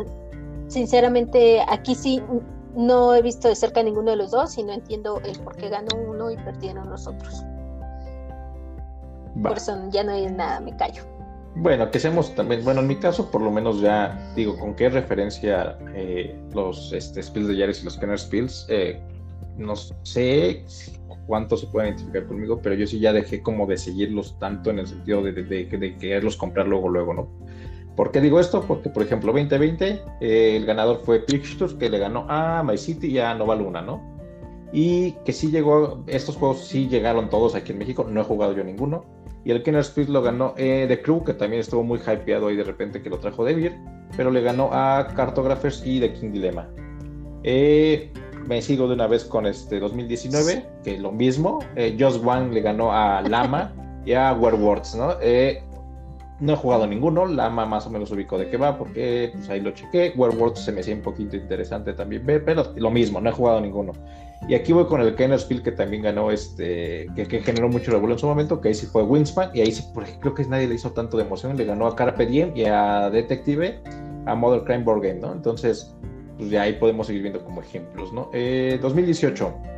sinceramente 0.69 1.65
aquí 1.69 1.95
sí 1.95 2.23
no 2.75 3.15
he 3.15 3.23
visto 3.23 3.49
de 3.49 3.55
cerca 3.55 3.83
ninguno 3.83 4.11
de 4.11 4.17
los 4.17 4.31
dos 4.31 4.57
y 4.59 4.63
no 4.63 4.73
entiendo 4.73 5.21
el 5.25 5.39
por 5.41 5.57
qué 5.57 5.69
ganó 5.69 5.97
uno 5.97 6.31
y 6.31 6.37
perdieron 6.37 6.91
los 6.91 7.07
otros. 7.07 7.45
Por 9.43 9.57
eso 9.57 9.77
ya 9.91 10.05
no 10.05 10.13
hay 10.13 10.27
nada, 10.27 10.61
me 10.61 10.77
callo. 10.77 11.03
Bueno, 11.57 11.89
que 11.91 12.01
seamos 12.01 12.35
también, 12.35 12.65
bueno, 12.65 12.81
en 12.81 12.89
mi 12.89 12.97
caso, 12.97 13.31
por 13.31 13.41
lo 13.41 13.51
menos 13.51 13.81
ya 13.81 14.33
digo, 14.35 14.59
con 14.59 14.75
qué 14.75 14.89
referencia 14.89 15.79
eh, 15.95 16.37
los 16.53 16.93
este, 16.93 17.23
Spills 17.23 17.47
de 17.47 17.57
Yaris 17.57 17.83
y 17.83 17.85
los 17.85 17.97
Kenner 17.97 18.19
Spills, 18.19 18.67
eh, 18.69 19.01
no 19.57 19.77
sé 19.77 20.65
cuánto 21.29 21.57
se 21.57 21.69
pueden 21.69 21.91
identificar 21.91 22.27
conmigo, 22.27 22.59
pero 22.61 22.75
yo 22.75 22.89
sí 22.89 22.99
ya 22.99 23.13
dejé 23.13 23.41
como 23.41 23.67
de 23.67 23.77
seguirlos 23.77 24.37
tanto 24.41 24.71
en 24.71 24.81
el 24.81 24.89
sentido 24.89 25.23
de, 25.23 25.33
de, 25.33 25.97
quererlos 25.97 26.37
comprar 26.37 26.67
luego, 26.67 26.89
luego, 26.89 27.15
¿no? 27.15 27.29
¿Por 27.95 28.11
qué 28.11 28.21
digo 28.21 28.41
esto? 28.41 28.65
Porque, 28.67 28.91
por 28.91 29.05
ejemplo, 29.05 29.33
2020, 29.33 30.03
eh, 30.21 30.57
el 30.57 30.67
ganador 30.67 31.03
fue 31.05 31.21
Pictures, 31.21 31.75
que 31.75 31.89
le 31.89 32.01
ganó 32.01 32.27
a 32.29 32.65
My 32.65 32.77
City 32.77 33.07
y 33.07 33.19
a 33.21 33.33
Nova 33.33 33.55
Luna, 33.55 33.81
¿no? 33.81 34.03
Y 34.73 35.13
que 35.25 35.33
sí 35.33 35.53
llegó, 35.53 36.03
estos 36.09 36.35
juegos 36.35 36.65
sí 36.65 36.89
llegaron 36.89 37.31
todos 37.31 37.55
aquí 37.55 37.71
en 37.71 37.79
México, 37.79 38.05
no 38.11 38.21
he 38.21 38.25
jugado 38.25 38.55
yo 38.55 38.65
ninguno 38.65 39.14
y 39.45 39.51
el 39.51 39.63
Kenner 39.63 39.83
Speed 39.83 40.09
lo 40.09 40.23
ganó 40.23 40.55
eh, 40.57 40.87
The 40.89 41.03
Crew, 41.03 41.23
que 41.23 41.35
también 41.35 41.61
estuvo 41.61 41.83
muy 41.83 41.99
hypeado 41.99 42.49
ahí 42.49 42.57
de 42.57 42.65
repente 42.65 43.03
que 43.03 43.11
lo 43.11 43.19
trajo 43.19 43.45
Devir, 43.45 43.77
pero 44.17 44.31
le 44.31 44.41
ganó 44.41 44.71
a 44.73 45.09
Cartographers 45.15 45.83
y 45.85 46.01
The 46.01 46.13
King 46.15 46.33
Dilemma. 46.33 46.69
Eh, 47.43 48.11
me 48.47 48.61
sigo 48.63 48.89
de 48.89 48.95
una 48.95 49.07
vez 49.07 49.25
con 49.25 49.47
este 49.47 49.79
2019, 49.79 50.67
que 50.83 50.99
lo 50.99 51.13
mismo. 51.13 51.61
Eh, 51.77 51.97
Just 51.99 52.25
One 52.25 52.53
le 52.53 52.61
ganó 52.61 52.93
a 52.93 53.23
Lama 53.23 53.73
y 54.05 54.13
a 54.13 54.33
Werewolves, 54.33 54.95
¿no? 54.95 55.15
Eh, 55.21 55.63
no 56.41 56.55
he 56.55 56.57
jugado 56.57 56.87
ninguno, 56.87 57.27
Lama 57.27 57.65
más 57.65 57.87
o 57.87 57.91
menos 57.91 58.11
ubicó 58.11 58.39
de 58.39 58.49
qué 58.49 58.57
va, 58.57 58.77
porque 58.77 59.31
pues 59.35 59.49
ahí 59.49 59.61
lo 59.61 59.71
chequé. 59.71 60.13
Werewolves 60.17 60.61
se 60.61 60.73
me 60.73 60.81
hacía 60.81 60.95
un 60.95 61.03
poquito 61.03 61.37
interesante 61.37 61.93
también 61.93 62.23
pero 62.25 62.73
lo 62.77 62.91
mismo, 62.91 63.21
no 63.21 63.31
he 63.31 63.33
jugado 63.33 63.61
ninguno. 63.61 63.93
Y 64.47 64.55
aquí 64.55 64.73
voy 64.73 64.85
con 64.87 65.01
el 65.01 65.15
Kenner 65.15 65.39
Spiel 65.39 65.63
que 65.63 65.73
también 65.73 66.03
ganó, 66.03 66.31
este, 66.31 67.07
que, 67.17 67.41
generó 67.41 67.69
mucho 67.71 67.91
revuelo 67.91 68.15
en 68.15 68.19
su 68.19 68.27
momento, 68.27 68.61
que 68.61 68.69
ahí 68.69 68.75
sí 68.75 68.87
fue 68.87 69.03
Wingspan, 69.03 69.51
y 69.55 69.63
ahí 69.63 69.73
sí, 69.73 69.83
porque 69.95 70.13
creo 70.21 70.35
que 70.35 70.45
nadie 70.45 70.69
le 70.69 70.75
hizo 70.75 70.93
tanto 70.93 71.17
de 71.17 71.25
emoción, 71.25 71.57
le 71.57 71.65
ganó 71.65 71.87
a 71.87 71.97
Carpe 71.97 72.27
Diem 72.27 72.55
y 72.55 72.67
a 72.67 73.09
Detective, 73.09 73.81
a 74.27 74.35
Mother 74.35 74.65
Crime 74.65 74.85
Board 74.85 75.03
Game, 75.03 75.21
¿no? 75.21 75.33
Entonces, 75.33 75.95
pues 76.37 76.51
ya 76.51 76.63
ahí 76.63 76.75
podemos 76.75 77.07
seguir 77.07 77.23
viendo 77.23 77.43
como 77.43 77.63
ejemplos, 77.63 78.13
¿no? 78.13 78.31
2018, 78.83 79.47
eh, 79.47 79.71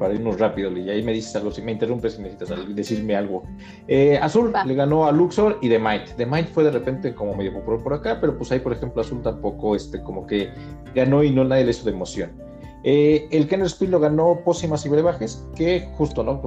para 0.00 0.12
irnos 0.12 0.40
rápido, 0.40 0.76
y 0.76 0.90
ahí 0.90 1.04
me 1.04 1.12
dices 1.12 1.36
algo, 1.36 1.52
si 1.52 1.62
me 1.62 1.70
interrumpes 1.70 2.14
si 2.14 2.22
necesitas 2.22 2.74
decirme 2.74 3.14
algo. 3.14 3.44
Eh, 3.86 4.18
Azul 4.20 4.52
le 4.66 4.74
ganó 4.74 5.06
a 5.06 5.12
Luxor 5.12 5.58
y 5.62 5.68
The 5.68 5.78
Might. 5.78 6.16
The 6.16 6.26
Might 6.26 6.48
fue 6.48 6.64
de 6.64 6.72
repente 6.72 7.14
como 7.14 7.36
medio 7.36 7.52
popular 7.52 7.80
por 7.80 7.94
acá, 7.94 8.18
pero 8.20 8.36
pues 8.36 8.50
ahí, 8.50 8.58
por 8.58 8.72
ejemplo, 8.72 9.02
Azul 9.02 9.22
tampoco, 9.22 9.76
este, 9.76 10.02
como 10.02 10.26
que 10.26 10.48
ganó 10.96 11.22
y 11.22 11.30
no 11.30 11.44
nadie 11.44 11.64
le 11.64 11.70
hizo 11.70 11.84
de 11.84 11.92
emoción. 11.92 12.49
Eh, 12.82 13.28
el 13.30 13.46
Kenner 13.46 13.68
Spiel 13.68 13.90
lo 13.90 14.00
ganó 14.00 14.40
Pócimas 14.42 14.86
y 14.86 14.88
Brebajes, 14.88 15.44
que 15.54 15.90
justo, 15.96 16.22
¿no? 16.22 16.40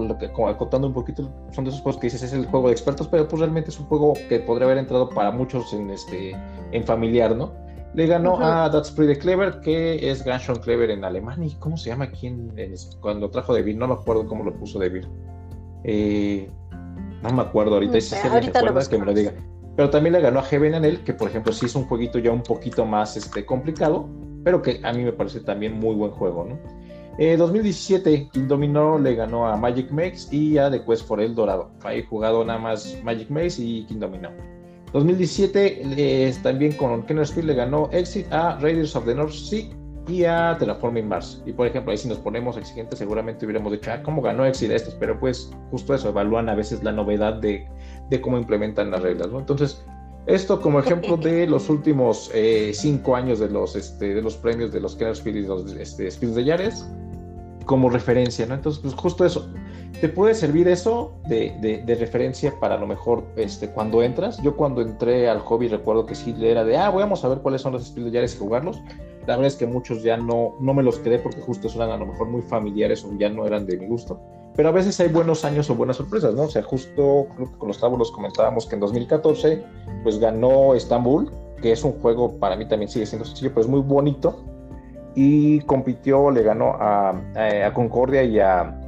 acotando 0.48 0.88
un 0.88 0.94
poquito, 0.94 1.32
son 1.52 1.64
de 1.64 1.70
esos 1.70 1.82
juegos 1.82 2.02
que 2.02 2.08
dices 2.08 2.24
es 2.24 2.34
el 2.34 2.48
juego 2.48 2.68
de 2.68 2.74
expertos, 2.74 3.08
pero 3.08 3.28
pues 3.28 3.40
realmente 3.40 3.70
es 3.70 3.80
un 3.80 3.86
juego 3.86 4.14
que 4.30 4.40
podría 4.40 4.66
haber 4.66 4.80
entrado 4.80 5.10
para 5.10 5.32
muchos 5.32 5.72
en, 5.74 5.92
este, 5.92 6.36
en 6.72 6.84
familiar, 6.86 7.36
¿no? 7.36 7.54
Le 7.94 8.08
ganó 8.08 8.44
a 8.44 8.72
That's 8.72 8.90
Pretty 8.90 9.20
Clever, 9.20 9.60
que 9.62 10.10
es 10.10 10.26
Ganshon 10.26 10.56
Clever 10.56 10.90
en 10.90 11.06
alemán. 11.06 11.44
¿Y 11.44 11.52
cómo 11.56 11.78
se 11.78 11.90
llama 11.90 12.06
aquí 12.06 12.26
en, 12.26 12.52
cuando 13.00 13.30
trajo 13.30 13.54
Devir? 13.54 13.78
No 13.78 13.88
me 13.88 13.94
acuerdo 13.94 14.26
cómo 14.26 14.44
lo 14.44 14.52
puso 14.56 14.80
Devir. 14.80 15.08
Eh, 15.84 16.50
no 17.22 17.32
me 17.32 17.44
acuerdo 17.44 17.76
ahorita. 17.76 18.02
si 18.02 18.16
que 18.90 18.98
me 18.98 19.06
lo 19.06 19.14
diga. 19.14 19.34
Pero 19.76 19.92
también 19.92 20.14
le 20.14 20.22
ganó 20.22 20.40
a 20.40 20.44
Heaven 20.44 20.74
Anel, 20.74 21.04
que 21.04 21.14
por 21.14 21.30
ejemplo 21.30 21.54
sí 21.54 21.68
es 21.68 21.76
un 21.76 21.86
jueguito 21.86 22.18
ya 22.18 22.32
un 22.32 22.42
poquito 22.42 22.84
más 22.84 23.16
este, 23.16 23.46
complicado 23.46 24.10
pero 24.44 24.62
que 24.62 24.80
a 24.84 24.94
mí 24.94 25.04
me 25.04 25.14
parece 25.14 25.40
también 25.40 25.74
muy 25.74 25.96
buen 25.96 26.12
juego, 26.12 26.46
¿no? 26.46 26.60
2017, 27.18 28.12
eh, 28.14 28.30
King 28.32 28.48
Domino 28.48 28.98
le 28.98 29.14
ganó 29.16 29.48
a 29.48 29.56
Magic 29.56 29.92
Maze 29.92 30.36
y 30.36 30.58
a 30.58 30.72
The 30.72 30.84
Quest 30.84 31.08
for 31.08 31.22
El 31.22 31.36
Dorado. 31.36 31.70
Ahí 31.84 32.04
jugado 32.04 32.44
nada 32.44 32.58
más 32.58 32.98
Magic 33.04 33.30
Maze 33.30 33.62
y 33.62 33.86
King 33.86 34.00
Domino. 34.00 34.30
2017, 34.94 36.34
también 36.44 36.74
con 36.74 37.04
Kenner 37.04 37.26
Spiel 37.26 37.48
le 37.48 37.56
ganó 37.56 37.90
Exit 37.92 38.32
a 38.32 38.58
Raiders 38.60 38.96
of 38.96 39.06
the 39.06 39.16
North 39.16 39.32
Sea 39.32 39.66
y 40.08 40.24
a 40.24 40.56
Terraforming 40.60 41.08
Mars. 41.08 41.42
Y 41.46 41.54
por 41.54 41.68
ejemplo, 41.68 41.92
ahí 41.92 41.98
si 41.98 42.08
nos 42.08 42.20
ponemos 42.20 42.58
exigentes, 42.58 43.00
seguramente 43.00 43.46
hubiéramos 43.46 43.72
dicho, 43.72 43.92
ah, 43.92 44.04
¿cómo 44.04 44.22
ganó 44.22 44.46
Exit 44.46 44.72
estos? 44.72 44.96
Pero 44.96 45.20
pues 45.20 45.52
justo 45.72 45.96
eso, 45.96 46.10
evalúan 46.10 46.50
a 46.50 46.56
veces 46.56 46.84
la 46.84 46.92
novedad 46.92 47.36
de, 47.36 47.68
de 48.10 48.22
cómo 48.22 48.38
implementan 48.38 48.92
las 48.92 49.02
reglas, 49.02 49.30
¿no? 49.32 49.40
Entonces, 49.40 49.84
esto 50.26 50.62
como 50.62 50.80
ejemplo 50.80 51.18
de 51.18 51.48
los 51.48 51.70
últimos 51.70 52.32
eh, 52.34 52.72
cinco 52.74 53.16
años 53.16 53.40
de 53.40 53.50
los, 53.50 53.76
este, 53.76 54.14
de 54.14 54.22
los 54.22 54.36
premios 54.36 54.72
de 54.72 54.80
los 54.80 54.96
Kenners 54.96 55.22
Field 55.22 55.38
y 55.38 55.42
los 55.42 55.72
este, 55.74 56.10
de 56.10 56.44
Yares, 56.44 56.88
como 57.66 57.90
referencia, 57.90 58.46
¿no? 58.46 58.56
Entonces, 58.56 58.82
pues 58.82 58.94
justo 58.94 59.26
eso. 59.26 59.50
¿Te 60.02 60.10
puede 60.10 60.34
servir 60.34 60.68
eso 60.68 61.14
de, 61.30 61.84
de, 61.86 61.96
referencia 61.96 62.54
para 62.60 62.78
lo 62.78 62.86
mejor 62.86 63.24
este, 63.38 63.70
cuando 63.70 64.04
entras? 64.04 64.42
Yo 64.42 64.58
cuando 64.58 64.82
entré 64.82 65.30
al 65.30 65.40
hobby 65.40 65.70
recuerdo 65.70 66.06
que 66.06 66.14
sí 66.14 66.36
era 66.42 66.66
de, 66.66 66.76
ah, 66.76 66.90
vamos 66.90 67.24
a 67.24 67.30
ver 67.30 67.38
cuáles 67.38 67.62
son 67.62 67.72
los 67.72 67.84
Speed 67.84 68.06
de 68.06 68.12
Yares 68.12 68.36
y 68.36 68.40
jugarlos. 68.40 68.82
La 69.28 69.38
verdad 69.38 69.46
es 69.46 69.56
que 69.56 69.66
muchos 69.66 70.04
ya 70.04 70.18
no, 70.18 70.56
no 70.60 70.74
me 70.74 70.84
los 70.84 71.00
quedé 71.00 71.20
porque 71.20 71.40
justo 71.40 71.70
eran 71.74 71.92
a 71.92 71.98
lo 71.98 72.06
mejor 72.06 72.28
muy 72.28 72.42
familiares 72.42 73.06
o 73.06 73.18
ya 73.18 73.30
no 73.30 73.46
eran 73.48 73.66
de 73.66 73.78
mi 73.78 73.86
gusto 73.88 74.20
pero 74.56 74.70
a 74.70 74.72
veces 74.72 75.00
hay 75.00 75.10
buenos 75.10 75.46
años 75.46 75.70
o 75.70 75.76
buenas 75.76 75.98
sorpresas, 75.98 76.34
¿no? 76.34 76.44
O 76.44 76.50
sea, 76.50 76.64
justo 76.64 77.28
creo 77.36 77.52
que 77.52 77.58
con 77.58 77.68
los 77.68 77.80
tábulos 77.80 78.12
comentábamos 78.12 78.66
que 78.66 78.76
en 78.76 78.82
2014 78.82 79.64
pues 80.04 80.20
ganó 80.20 80.76
Estambul, 80.76 81.32
que 81.62 81.72
es 81.72 81.84
un 81.84 81.94
juego, 81.94 82.38
para 82.40 82.56
mí 82.56 82.68
también 82.68 82.90
sigue 82.90 83.06
siendo 83.06 83.26
sencillo, 83.26 83.50
pero 83.50 83.62
es 83.62 83.68
muy 83.68 83.82
bonito, 83.82 84.44
y 85.16 85.60
compitió, 85.62 86.32
le 86.32 86.44
ganó 86.44 86.74
a, 86.80 87.10
a, 87.10 87.74
Concordia 87.74 88.24
y 88.24 88.40
a, 88.40 88.80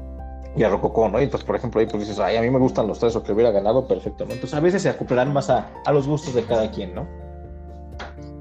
y 0.56 0.64
a 0.64 0.70
Rococó, 0.70 1.08
¿no? 1.10 1.20
Y 1.20 1.26
entonces, 1.26 1.46
por 1.46 1.56
ejemplo, 1.56 1.80
ahí 1.80 1.88
pues 1.88 2.02
dices, 2.02 2.20
ay, 2.20 2.38
a 2.38 2.42
mí 2.42 2.50
me 2.50 2.60
gustan 2.60 2.88
los 2.88 3.00
tres 3.00 3.16
o 3.16 3.24
que 3.24 3.32
hubiera 3.32 3.52
ganado, 3.52 3.88
perfecto, 3.88 4.26
¿no? 4.26 4.34
Entonces 4.34 4.58
a 4.58 4.60
veces 4.60 4.82
se 4.82 4.90
acoplarán 4.90 5.34
más 5.34 5.50
a, 5.50 5.70
a 5.86 5.92
los 5.92 6.08
gustos 6.08 6.34
de 6.34 6.44
cada 6.44 6.70
quien, 6.72 6.96
¿no? 6.96 7.08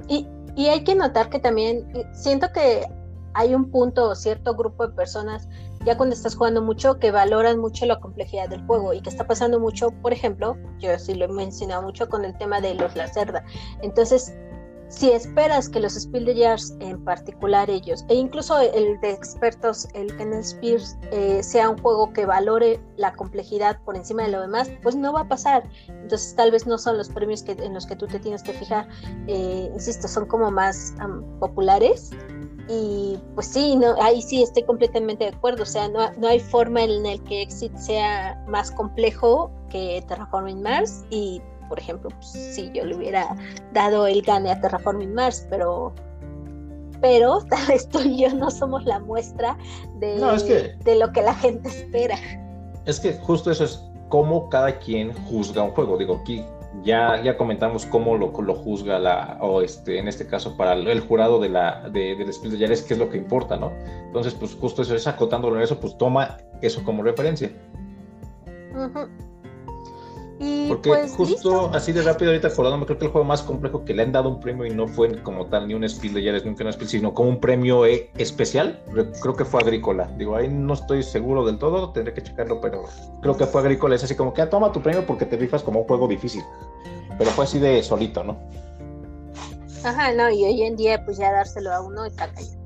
Y, 0.09 0.27
y 0.57 0.69
hay 0.69 0.85
que 0.85 0.95
notar 0.95 1.29
que 1.29 1.39
también 1.39 1.87
siento 2.13 2.53
que 2.53 2.87
hay 3.35 3.55
un 3.55 3.71
punto 3.71 4.11
o 4.11 4.15
cierto 4.15 4.55
grupo 4.55 4.87
de 4.87 4.95
personas 4.95 5.49
ya 5.85 5.97
cuando 5.97 6.15
estás 6.15 6.35
jugando 6.35 6.63
mucho, 6.63 6.99
que 6.99 7.11
valoran 7.11 7.59
mucho 7.59 7.87
la 7.87 8.01
complejidad 8.01 8.49
del 8.49 8.65
juego 8.67 8.93
y 8.93 9.01
que 9.01 9.11
está 9.11 9.27
pasando 9.27 9.61
mucho, 9.61 9.91
por 10.03 10.13
ejemplo, 10.13 10.57
yo 10.79 10.99
sí 10.99 11.15
lo 11.15 11.27
he 11.27 11.29
mencionado 11.29 11.83
mucho 11.83 12.09
con 12.09 12.25
el 12.25 12.37
tema 12.39 12.61
de 12.61 12.75
los 12.75 12.97
Lacerda. 12.97 13.45
Entonces, 13.83 14.35
si 14.89 15.11
esperas 15.11 15.69
que 15.69 15.81
los 15.81 15.95
Speedlayers, 15.95 16.77
en 16.81 17.03
particular 17.05 17.69
ellos, 17.69 18.05
e 18.09 18.15
incluso 18.15 18.59
el 18.61 19.01
de 19.01 19.11
expertos, 19.11 19.89
el 19.95 20.15
Kenneth 20.17 20.45
Spears, 20.45 20.97
eh, 21.11 21.43
sea 21.43 21.71
un 21.71 21.79
juego 21.79 22.13
que 22.13 22.27
valore 22.27 22.81
la 22.97 23.13
complejidad 23.13 23.81
por 23.85 23.97
encima 23.97 24.23
de 24.23 24.31
lo 24.31 24.41
demás, 24.41 24.71
pues 24.83 24.95
no 24.95 25.13
va 25.13 25.23
a 25.23 25.29
pasar. 25.29 25.69
Entonces 25.89 26.35
tal 26.37 26.51
vez 26.51 26.67
no 26.67 26.79
son 26.79 26.97
los 26.97 27.09
premios 27.09 27.43
que, 27.43 27.53
en 27.53 27.75
los 27.75 27.87
que 27.87 27.97
tú 27.97 28.07
te 28.07 28.21
tienes 28.21 28.43
que 28.43 28.53
fijar, 28.53 28.89
eh, 29.27 29.71
insisto, 29.73 30.07
son 30.07 30.27
como 30.27 30.51
más 30.51 30.95
populares 31.41 32.11
y 32.69 33.19
pues 33.35 33.49
sí, 33.49 33.77
no, 33.77 33.95
ahí 34.01 34.23
sí 34.23 34.43
estoy 34.43 34.63
completamente 34.63 35.25
de 35.25 35.31
acuerdo. 35.31 35.65
O 35.65 35.67
sea, 35.67 35.89
no, 35.89 36.11
no 36.13 36.29
hay 36.29 36.41
forma 36.41 36.83
en 36.83 37.05
el 37.05 37.23
que 37.25 37.43
Exit 37.43 37.77
sea 37.77 38.43
más 38.47 38.71
complejo 38.71 39.51
que 39.69 40.03
Terraforming 40.09 40.63
Mars. 40.63 41.05
Y, 41.11 41.43
por 41.69 41.79
ejemplo, 41.79 42.11
pues, 42.11 42.29
sí, 42.29 42.71
yo 42.75 42.85
le 42.85 42.97
hubiera 42.97 43.37
dado 43.73 44.07
el 44.07 44.23
gane 44.23 44.51
a 44.51 44.61
Terraforming 44.61 45.15
Mars, 45.15 45.47
pero 45.51 45.93
pero 47.01 47.41
tal 47.51 47.67
vez 47.67 47.87
tú 47.89 48.01
y 48.01 48.23
yo 48.23 48.35
no 48.35 48.51
somos 48.51 48.85
la 48.85 48.99
muestra 48.99 49.59
de, 49.97 50.75
de 50.85 50.97
lo 50.97 51.13
que 51.13 51.23
la 51.23 51.35
gente 51.35 51.69
espera. 51.69 52.17
Es 52.87 52.99
que 52.99 53.13
justo 53.15 53.51
eso 53.51 53.65
es 53.65 53.83
cómo 54.09 54.49
cada 54.49 54.79
quien 54.79 55.13
juzga 55.25 55.63
un 55.63 55.73
juego. 55.73 55.99
Digo, 55.99 56.21
aquí 56.23 56.43
ya, 56.83 57.23
ya 57.23 57.37
comentamos 57.37 57.87
cómo 57.87 58.17
lo, 58.17 58.33
lo 58.43 58.55
juzga 58.55 58.99
la, 58.99 59.39
o 59.41 59.63
este, 59.63 59.99
en 59.99 60.09
este 60.09 60.27
caso 60.27 60.57
para 60.57 60.75
el, 60.75 61.01
jurado 61.01 61.41
de 61.41 61.49
la, 61.49 61.89
de, 61.91 62.17
del 62.17 62.33
Spiel 62.33 62.53
de 62.53 62.59
Yares, 62.59 62.83
qué 62.83 62.95
es 62.95 63.01
lo 63.01 63.09
que 63.09 63.17
importa, 63.17 63.57
¿no? 63.57 63.73
Entonces, 64.07 64.35
pues 64.35 64.55
justo 64.55 64.83
eso 64.83 64.95
es 64.95 65.07
acotándolo 65.07 65.57
en 65.57 65.63
eso, 65.63 65.79
pues 65.81 65.97
toma 65.97 66.39
eso 66.61 66.85
como 66.85 67.03
referencia. 67.03 67.51
Porque 70.69 70.89
pues, 70.89 71.13
justo 71.13 71.71
así 71.75 71.93
de 71.93 72.03
rápido 72.03 72.31
ahorita 72.31 72.49
acordándome, 72.49 72.87
creo 72.87 72.99
que 72.99 73.07
el 73.07 73.11
juego 73.11 73.27
más 73.27 73.43
complejo 73.43 73.85
que 73.85 73.95
le 73.95 74.03
han 74.03 74.13
dado 74.13 74.29
un 74.29 74.41
premio 74.41 74.67
y 74.67 74.71
no 74.71 74.89
fue 74.89 75.23
como 75.23 75.47
tal 75.47 75.69
ni 75.69 75.75
un 75.75 75.89
Spiel 75.89 76.15
de 76.15 76.23
Yares, 76.23 76.45
nunca 76.45 76.65
un 76.65 76.73
Spiel, 76.73 76.89
sino 76.89 77.15
como 77.15 77.29
un 77.29 77.41
premio 77.41 77.87
eh, 77.87 78.11
especial, 78.17 78.81
creo 79.23 79.37
que 79.37 79.45
fue 79.45 79.61
Agrícola. 79.61 80.11
Digo, 80.19 80.37
ahí 80.37 80.49
no 80.49 80.75
estoy 80.75 81.03
seguro 81.03 81.45
del 81.45 81.59
todo, 81.59 81.91
tendré 81.93 82.15
que 82.15 82.23
checarlo, 82.23 82.61
pero 82.61 82.85
creo 83.23 83.37
que 83.37 83.47
fue 83.47 83.61
Agrícola. 83.61 83.95
Es 83.95 84.05
así 84.05 84.15
como 84.15 84.35
que 84.35 84.43
ah, 84.43 84.51
toma 84.51 84.73
tu 84.73 84.83
premio 84.83 85.07
porque 85.07 85.25
te 85.27 85.37
rifas 85.37 85.63
como 85.63 85.81
un 85.81 85.87
juego 85.87 86.09
difícil. 86.09 86.43
Pero 87.17 87.31
fue 87.31 87.45
así 87.45 87.59
de 87.59 87.83
solito, 87.83 88.25
¿no? 88.25 88.39
Ajá, 89.85 90.13
no, 90.13 90.31
y 90.31 90.45
hoy 90.45 90.63
en 90.63 90.77
día 90.77 91.05
pues 91.05 91.19
ya 91.19 91.31
dárselo 91.31 91.73
a 91.73 91.81
uno 91.81 92.07
está 92.07 92.29
cayendo. 92.33 92.65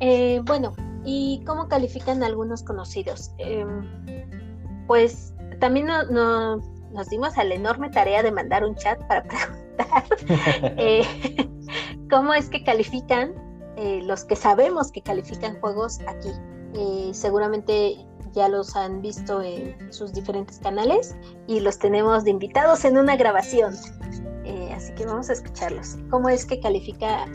Eh, 0.00 0.40
bueno, 0.44 0.74
¿y 1.04 1.42
cómo 1.46 1.68
califican 1.68 2.22
algunos 2.22 2.62
conocidos? 2.62 3.30
Em, 3.38 3.88
pues 4.86 5.32
también 5.58 5.86
no, 5.86 6.60
nos 6.92 7.08
dimos 7.08 7.36
a 7.38 7.44
la 7.44 7.54
enorme 7.54 7.90
tarea 7.90 8.22
de 8.22 8.32
mandar 8.32 8.64
un 8.64 8.74
chat 8.74 8.98
para 9.06 9.22
preguntar 9.24 10.04
eh, 10.76 11.04
cómo 12.10 12.34
es 12.34 12.48
que 12.48 12.64
califican 12.64 13.34
eh, 13.76 14.00
los 14.02 14.24
que 14.24 14.36
sabemos 14.36 14.90
que 14.90 15.02
califican 15.02 15.60
juegos 15.60 16.00
aquí. 16.06 16.30
Eh, 16.74 17.10
seguramente 17.12 17.96
ya 18.32 18.48
los 18.48 18.76
han 18.76 19.00
visto 19.00 19.40
en 19.40 19.92
sus 19.92 20.12
diferentes 20.12 20.58
canales 20.58 21.16
y 21.46 21.60
los 21.60 21.78
tenemos 21.78 22.24
de 22.24 22.30
invitados 22.30 22.84
en 22.84 22.98
una 22.98 23.16
grabación. 23.16 23.74
así 24.74 24.92
que 24.94 25.06
vamos 25.06 25.30
a 25.30 25.32
escucharlos. 25.32 25.96
¿Cómo 26.10 26.28
es 26.28 26.44
que 26.44 26.60
califica 26.60 27.26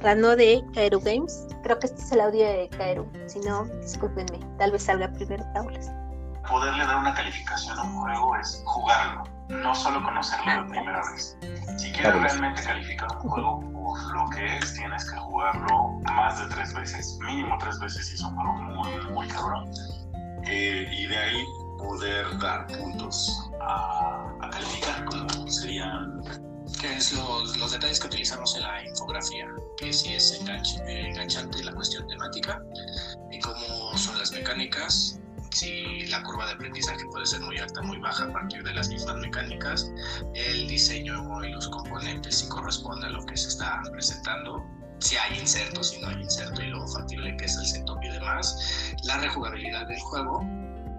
Rano 0.00 0.36
de 0.36 0.62
Kaeru 0.74 1.00
Games? 1.00 1.46
Creo 1.62 1.78
que 1.78 1.86
este 1.86 2.00
es 2.00 2.12
el 2.12 2.20
audio 2.20 2.44
de 2.44 2.68
Kaeru. 2.68 3.06
Si 3.26 3.40
no, 3.40 3.64
discúlpenme. 3.80 4.38
Tal 4.58 4.70
vez 4.72 4.84
salga 4.84 5.12
primero 5.12 5.44
Taulas 5.52 5.90
poderle 6.46 6.84
dar 6.84 6.96
una 6.98 7.14
calificación 7.14 7.78
a 7.78 7.82
un 7.82 8.00
juego 8.00 8.36
es 8.36 8.62
jugarlo, 8.64 9.24
no 9.48 9.74
solo 9.74 10.02
conocerlo 10.02 10.62
de 10.62 10.70
primera 10.70 11.02
vez. 11.12 11.36
Si 11.78 11.92
quieres 11.92 12.14
realmente 12.14 12.62
calificar 12.62 13.08
un 13.22 13.28
juego 13.28 13.60
por 13.72 14.14
lo 14.14 14.30
que 14.30 14.58
es, 14.58 14.74
tienes 14.74 15.10
que 15.10 15.16
jugarlo 15.16 16.00
más 16.12 16.38
de 16.40 16.54
tres 16.54 16.74
veces, 16.74 17.18
mínimo 17.24 17.56
tres 17.58 17.78
veces 17.78 18.06
si 18.06 18.14
es 18.14 18.20
un 18.22 18.34
juego 18.34 18.52
muy, 18.54 19.12
muy 19.12 19.28
cabrón. 19.28 19.70
Eh, 20.44 20.88
y 20.92 21.06
de 21.06 21.16
ahí 21.16 21.44
poder 21.78 22.38
dar 22.38 22.66
puntos 22.68 23.50
a, 23.60 24.48
calificar, 24.50 25.04
como 25.04 25.48
serían 25.48 26.22
que 26.80 26.96
es 26.96 27.12
los, 27.12 27.56
los, 27.56 27.72
detalles 27.72 28.00
que 28.00 28.06
utilizamos 28.06 28.54
en 28.56 28.62
la 28.62 28.84
infografía, 28.84 29.46
que 29.76 29.92
si 29.92 30.14
es 30.14 30.40
enganchante 30.86 31.64
la 31.64 31.72
cuestión 31.72 32.06
temática 32.06 32.60
y 33.30 33.38
cómo 33.40 33.96
son 33.96 34.18
las 34.18 34.32
mecánicas, 34.32 35.20
si 35.56 36.04
la 36.08 36.22
curva 36.22 36.44
de 36.46 36.52
aprendizaje 36.52 37.02
puede 37.06 37.24
ser 37.24 37.40
muy 37.40 37.56
alta, 37.56 37.80
muy 37.80 37.98
baja 37.98 38.24
a 38.24 38.32
partir 38.32 38.62
de 38.62 38.74
las 38.74 38.90
mismas 38.90 39.16
mecánicas, 39.16 39.90
el 40.34 40.68
diseño 40.68 41.42
y 41.42 41.48
los 41.50 41.68
componentes 41.68 42.38
si 42.38 42.48
corresponde 42.48 43.06
a 43.06 43.10
lo 43.10 43.24
que 43.24 43.38
se 43.38 43.48
está 43.48 43.80
presentando, 43.90 44.62
si 44.98 45.16
hay 45.16 45.38
inserto, 45.38 45.82
si 45.82 45.98
no 46.00 46.08
hay 46.08 46.20
inserto 46.20 46.62
y 46.62 46.66
lo 46.66 46.86
factible 46.86 47.34
que 47.38 47.46
es 47.46 47.56
el 47.56 47.66
setup 47.66 48.02
y 48.02 48.08
demás, 48.10 48.94
la 49.04 49.16
rejugabilidad 49.16 49.86
del 49.86 49.98
juego, 50.00 50.42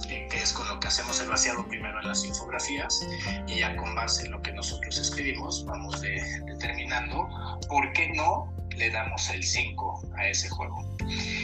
eh, 0.09 0.27
que 0.31 0.37
es 0.37 0.53
con 0.53 0.67
lo 0.67 0.79
que 0.79 0.87
hacemos 0.87 1.21
el 1.21 1.29
vaciado 1.29 1.67
primero 1.67 1.99
en 2.01 2.07
las 2.07 2.25
infografías 2.25 3.07
y 3.45 3.59
ya 3.59 3.75
con 3.75 3.93
base 3.93 4.25
en 4.25 4.31
lo 4.31 4.41
que 4.41 4.53
nosotros 4.53 4.97
escribimos 4.97 5.65
vamos 5.65 6.01
determinando 6.01 7.27
por 7.67 7.93
qué 7.93 8.09
no 8.15 8.51
le 8.77 8.89
damos 8.91 9.29
el 9.29 9.43
5 9.43 10.01
a 10.17 10.27
ese 10.27 10.49
juego. 10.49 10.85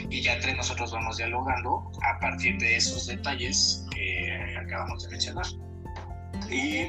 Y 0.10 0.22
ya 0.22 0.34
entre 0.34 0.54
nosotros 0.56 0.92
vamos 0.92 1.18
dialogando 1.18 1.92
a 2.04 2.20
partir 2.20 2.58
de 2.60 2.78
esos 2.78 3.08
detalles 3.08 3.86
que 3.92 4.58
acabamos 4.58 5.04
de 5.04 5.10
mencionar. 5.10 5.46
Y 6.50 6.86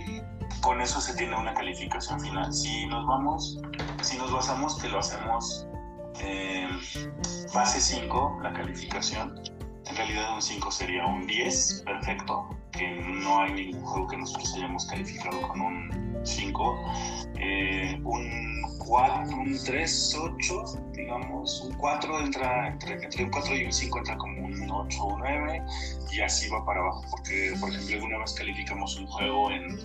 con 0.61 0.80
eso 0.80 1.01
se 1.01 1.14
tiene 1.14 1.36
una 1.36 1.55
calificación 1.55 2.20
final. 2.20 2.53
Si 2.53 2.86
nos 2.86 3.07
vamos, 3.07 3.59
si 4.03 4.16
nos 4.18 4.32
basamos 4.32 4.80
que 4.80 4.88
lo 4.88 4.99
hacemos 4.99 5.66
eh, 6.20 6.68
base 7.53 7.80
5, 7.80 8.40
la 8.42 8.53
calificación, 8.53 9.40
en 9.87 9.97
realidad 9.97 10.35
un 10.35 10.43
5 10.43 10.70
sería 10.70 11.07
un 11.07 11.26
10, 11.26 11.82
perfecto, 11.85 12.49
que 12.72 12.89
no 13.01 13.43
hay 13.43 13.53
ningún 13.53 13.82
juego 13.82 14.09
que 14.09 14.16
nosotros 14.16 14.55
hayamos 14.57 14.87
calificado 14.87 15.41
con 15.49 15.61
un 15.61 16.20
5. 16.24 16.78
Eh, 17.37 18.01
un 18.05 18.62
4, 18.78 19.37
un 19.37 19.59
3, 19.64 20.18
8, 20.20 20.64
digamos, 20.93 21.61
un 21.62 21.74
4 21.74 22.20
entra 22.20 22.68
entre, 22.68 23.05
entre 23.05 23.24
un 23.24 23.30
4 23.30 23.57
y 23.57 23.64
un 23.64 23.72
5 23.72 23.99
entra 23.99 24.16
como 24.16 24.47
un 24.47 24.70
8 24.70 25.03
o 25.03 25.18
9 25.18 25.62
y 26.12 26.20
así 26.20 26.49
va 26.49 26.64
para 26.64 26.80
abajo, 26.80 27.03
porque 27.11 27.55
por 27.61 27.70
ejemplo 27.70 27.95
alguna 27.97 28.18
vez 28.18 28.35
calificamos 28.35 28.97
un 28.99 29.07
juego 29.07 29.51
en 29.51 29.78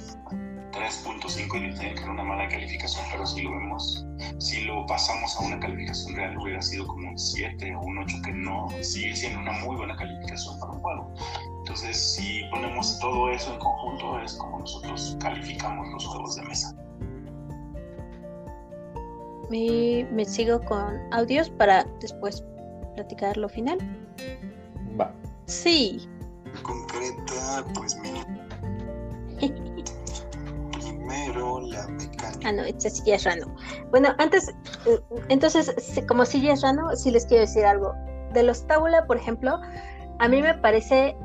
3.5 0.72 1.92
y 1.92 1.96
que 1.96 2.04
una 2.04 2.24
mala 2.24 2.48
calificación, 2.48 3.06
pero 3.12 3.26
si 3.26 3.42
lo 3.42 3.52
vemos, 3.52 4.06
si 4.40 4.62
lo 4.62 4.86
pasamos 4.86 5.36
a 5.38 5.46
una 5.46 5.60
calificación 5.60 6.16
real 6.16 6.38
hubiera 6.38 6.62
sido 6.62 6.88
como 6.88 7.10
un 7.10 7.18
7 7.18 7.76
o 7.76 7.82
un 7.82 7.98
8 8.00 8.16
que 8.24 8.32
no 8.34 8.68
sigue 8.82 9.16
siendo 9.16 9.40
una 9.40 9.52
muy 9.64 9.76
buena 9.76 9.96
calificación 9.96 10.60
para 10.60 10.74
un 10.74 10.80
juego. 10.80 11.14
Entonces, 11.60 12.16
si 12.16 12.44
ponemos 12.52 13.00
todo 13.00 13.30
eso 13.30 13.54
en 13.54 13.60
conjunto, 13.60 14.20
es 14.22 14.34
como 14.34 14.60
nosotros 14.60 15.18
calificamos 15.20 15.88
los 15.92 16.06
juegos 16.06 16.36
de 16.36 16.42
mesa. 16.44 16.76
Y 19.52 20.06
me 20.12 20.26
sigo 20.26 20.62
con 20.62 21.00
audios 21.12 21.50
para 21.50 21.84
después 22.02 22.44
platicar 22.96 23.38
lo 23.38 23.50
final. 23.50 23.80
Va. 25.00 25.14
Sí. 25.46 26.08
Concreta, 26.64 27.66
pues 27.74 27.98
mínimo. 27.98 28.26
Ah, 32.44 32.52
no, 32.52 32.64
esta 32.64 32.90
sí 32.90 33.12
es 33.12 33.24
rano. 33.24 33.54
Bueno, 33.92 34.10
antes, 34.18 34.50
eh, 34.86 35.00
entonces, 35.30 35.76
como 36.08 36.26
si 36.26 36.42
ya 36.42 36.54
es 36.54 36.62
rano, 36.62 36.96
sí 36.96 37.12
les 37.12 37.26
quiero 37.26 37.42
decir 37.42 37.66
algo. 37.66 37.94
De 38.34 38.44
los 38.44 38.66
tabula, 38.68 39.06
por 39.06 39.18
ejemplo, 39.18 39.60
a 40.20 40.28
mí 40.28 40.42
me 40.42 40.54
parece 40.56 41.18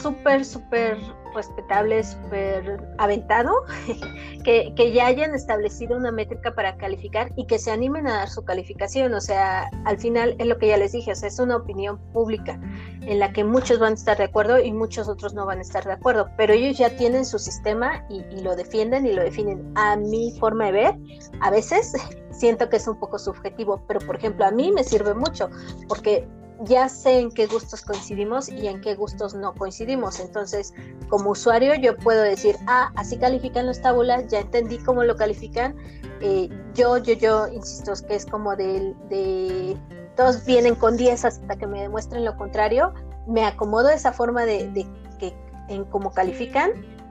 súper, 0.00 0.44
súper 0.44 0.98
respetable, 1.36 2.02
súper 2.02 2.82
aventado 2.98 3.52
que, 4.44 4.72
que 4.74 4.92
ya 4.92 5.06
hayan 5.06 5.34
establecido 5.34 5.96
una 5.96 6.10
métrica 6.10 6.54
para 6.54 6.76
calificar 6.76 7.30
y 7.36 7.46
que 7.46 7.58
se 7.58 7.70
animen 7.70 8.06
a 8.06 8.16
dar 8.16 8.28
su 8.28 8.44
calificación. 8.44 9.14
O 9.14 9.20
sea, 9.20 9.70
al 9.84 9.98
final 9.98 10.34
es 10.38 10.46
lo 10.46 10.58
que 10.58 10.68
ya 10.68 10.76
les 10.76 10.92
dije, 10.92 11.12
o 11.12 11.14
sea, 11.14 11.28
es 11.28 11.38
una 11.38 11.56
opinión 11.56 11.98
pública 12.12 12.60
en 13.02 13.20
la 13.20 13.32
que 13.32 13.44
muchos 13.44 13.78
van 13.78 13.92
a 13.92 13.94
estar 13.94 14.16
de 14.18 14.24
acuerdo 14.24 14.58
y 14.58 14.72
muchos 14.72 15.08
otros 15.08 15.34
no 15.34 15.46
van 15.46 15.58
a 15.58 15.62
estar 15.62 15.84
de 15.84 15.92
acuerdo, 15.92 16.28
pero 16.36 16.54
ellos 16.54 16.76
ya 16.78 16.90
tienen 16.96 17.24
su 17.24 17.38
sistema 17.38 18.04
y, 18.08 18.24
y 18.34 18.40
lo 18.42 18.56
defienden 18.56 19.06
y 19.06 19.12
lo 19.12 19.22
definen. 19.22 19.72
A 19.76 19.96
mi 19.96 20.36
forma 20.40 20.66
de 20.66 20.72
ver, 20.72 20.94
a 21.40 21.50
veces 21.50 21.92
siento 22.30 22.68
que 22.68 22.76
es 22.76 22.88
un 22.88 22.98
poco 22.98 23.18
subjetivo, 23.18 23.82
pero 23.86 24.00
por 24.00 24.16
ejemplo 24.16 24.44
a 24.44 24.50
mí 24.50 24.72
me 24.72 24.84
sirve 24.84 25.14
mucho 25.14 25.50
porque 25.88 26.26
ya 26.64 26.88
sé 26.88 27.20
en 27.20 27.30
qué 27.30 27.46
gustos 27.46 27.82
coincidimos 27.82 28.48
y 28.48 28.66
en 28.66 28.80
qué 28.80 28.94
gustos 28.94 29.34
no 29.34 29.54
coincidimos. 29.54 30.20
Entonces, 30.20 30.72
como 31.08 31.30
usuario 31.30 31.74
yo 31.74 31.96
puedo 31.96 32.22
decir, 32.22 32.56
ah, 32.66 32.90
así 32.96 33.18
califican 33.18 33.66
los 33.66 33.80
tabulas, 33.80 34.26
ya 34.28 34.40
entendí 34.40 34.78
cómo 34.78 35.04
lo 35.04 35.16
califican. 35.16 35.76
Eh, 36.20 36.48
yo, 36.74 36.98
yo, 36.98 37.14
yo, 37.14 37.48
insisto, 37.48 37.92
que 38.06 38.16
es 38.16 38.26
como 38.26 38.56
de, 38.56 38.94
de 39.08 39.76
todos 40.16 40.44
vienen 40.44 40.74
con 40.74 40.96
10 40.96 41.24
hasta 41.24 41.56
que 41.56 41.66
me 41.66 41.82
demuestren 41.82 42.24
lo 42.24 42.36
contrario. 42.36 42.94
Me 43.26 43.44
acomodo 43.44 43.90
esa 43.90 44.12
forma 44.12 44.46
de, 44.46 44.70
de 44.70 44.86
que 45.18 45.34
en 45.68 45.84
cómo 45.84 46.12
califican 46.12 46.70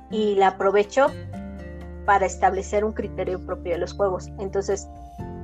y 0.10 0.36
la 0.36 0.50
aprovecho 0.50 1.08
para 2.06 2.26
establecer 2.26 2.86
un 2.86 2.94
criterio 2.94 3.44
propio 3.46 3.74
de 3.74 3.80
los 3.80 3.94
juegos. 3.94 4.30
Entonces, 4.40 4.88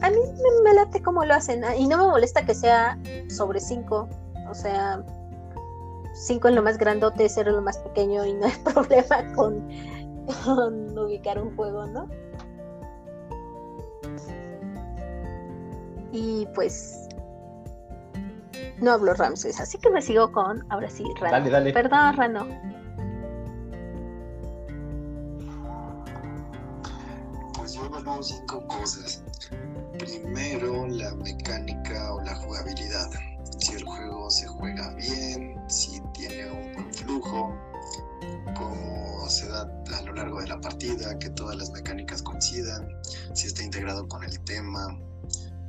a 0.01 0.09
mí 0.09 0.17
me, 0.17 0.63
me 0.63 0.73
late 0.73 1.01
cómo 1.01 1.23
lo 1.25 1.33
hacen 1.33 1.63
ah, 1.63 1.75
y 1.75 1.87
no 1.87 1.97
me 1.97 2.05
molesta 2.05 2.45
que 2.45 2.55
sea 2.55 2.97
sobre 3.29 3.59
5, 3.59 4.09
o 4.49 4.53
sea, 4.53 5.03
5 6.13 6.47
en 6.47 6.55
lo 6.55 6.63
más 6.63 6.77
grandote, 6.77 7.29
0 7.29 7.49
en 7.49 7.55
lo 7.57 7.61
más 7.61 7.77
pequeño 7.77 8.25
y 8.25 8.33
no 8.33 8.47
hay 8.47 8.53
problema 8.73 9.33
con, 9.35 9.67
con 10.43 10.97
ubicar 10.97 11.41
un 11.41 11.55
juego, 11.55 11.85
¿no? 11.85 12.09
Y 16.11 16.45
pues 16.53 17.07
no 18.79 18.91
hablo 18.91 19.13
Ramses, 19.13 19.59
así 19.61 19.77
que 19.77 19.89
me 19.89 20.01
sigo 20.01 20.31
con, 20.31 20.65
ahora 20.69 20.89
sí, 20.89 21.05
Rano. 21.19 21.37
Dale, 21.37 21.49
dale. 21.49 21.73
Perdón, 21.73 22.17
Rano. 22.17 22.47
Pues 27.55 27.73
yo 27.73 27.85
evalúo 27.85 28.21
cinco 28.23 28.65
cosas. 28.67 29.23
Primero, 30.01 30.87
la 30.87 31.13
mecánica 31.13 32.15
o 32.15 32.21
la 32.21 32.33
jugabilidad. 32.33 33.07
Si 33.59 33.73
el 33.73 33.83
juego 33.83 34.31
se 34.31 34.47
juega 34.47 34.95
bien, 34.95 35.55
si 35.69 36.01
tiene 36.15 36.49
un 36.49 36.73
buen 36.73 36.91
flujo, 36.91 37.55
cómo 38.57 39.29
se 39.29 39.47
da 39.47 39.61
a 39.95 40.01
lo 40.01 40.13
largo 40.13 40.41
de 40.41 40.47
la 40.47 40.59
partida, 40.59 41.19
que 41.19 41.29
todas 41.29 41.55
las 41.55 41.69
mecánicas 41.69 42.23
coincidan, 42.23 42.89
si 43.35 43.45
está 43.45 43.61
integrado 43.61 44.07
con 44.07 44.23
el 44.23 44.39
tema, 44.39 44.99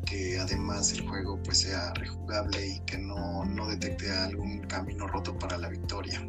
que 0.06 0.38
además 0.38 0.92
el 0.92 1.06
juego 1.06 1.38
pues 1.42 1.58
sea 1.58 1.92
rejugable 1.92 2.68
y 2.68 2.80
que 2.86 2.96
no, 2.96 3.44
no 3.44 3.68
detecte 3.68 4.10
algún 4.10 4.62
camino 4.62 5.08
roto 5.08 5.38
para 5.38 5.58
la 5.58 5.68
victoria. 5.68 6.26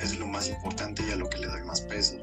Es 0.00 0.18
lo 0.18 0.26
más 0.26 0.48
importante 0.48 1.04
y 1.08 1.12
a 1.12 1.16
lo 1.16 1.28
que 1.28 1.38
le 1.38 1.46
doy 1.46 1.62
más 1.62 1.82
peso. 1.82 2.16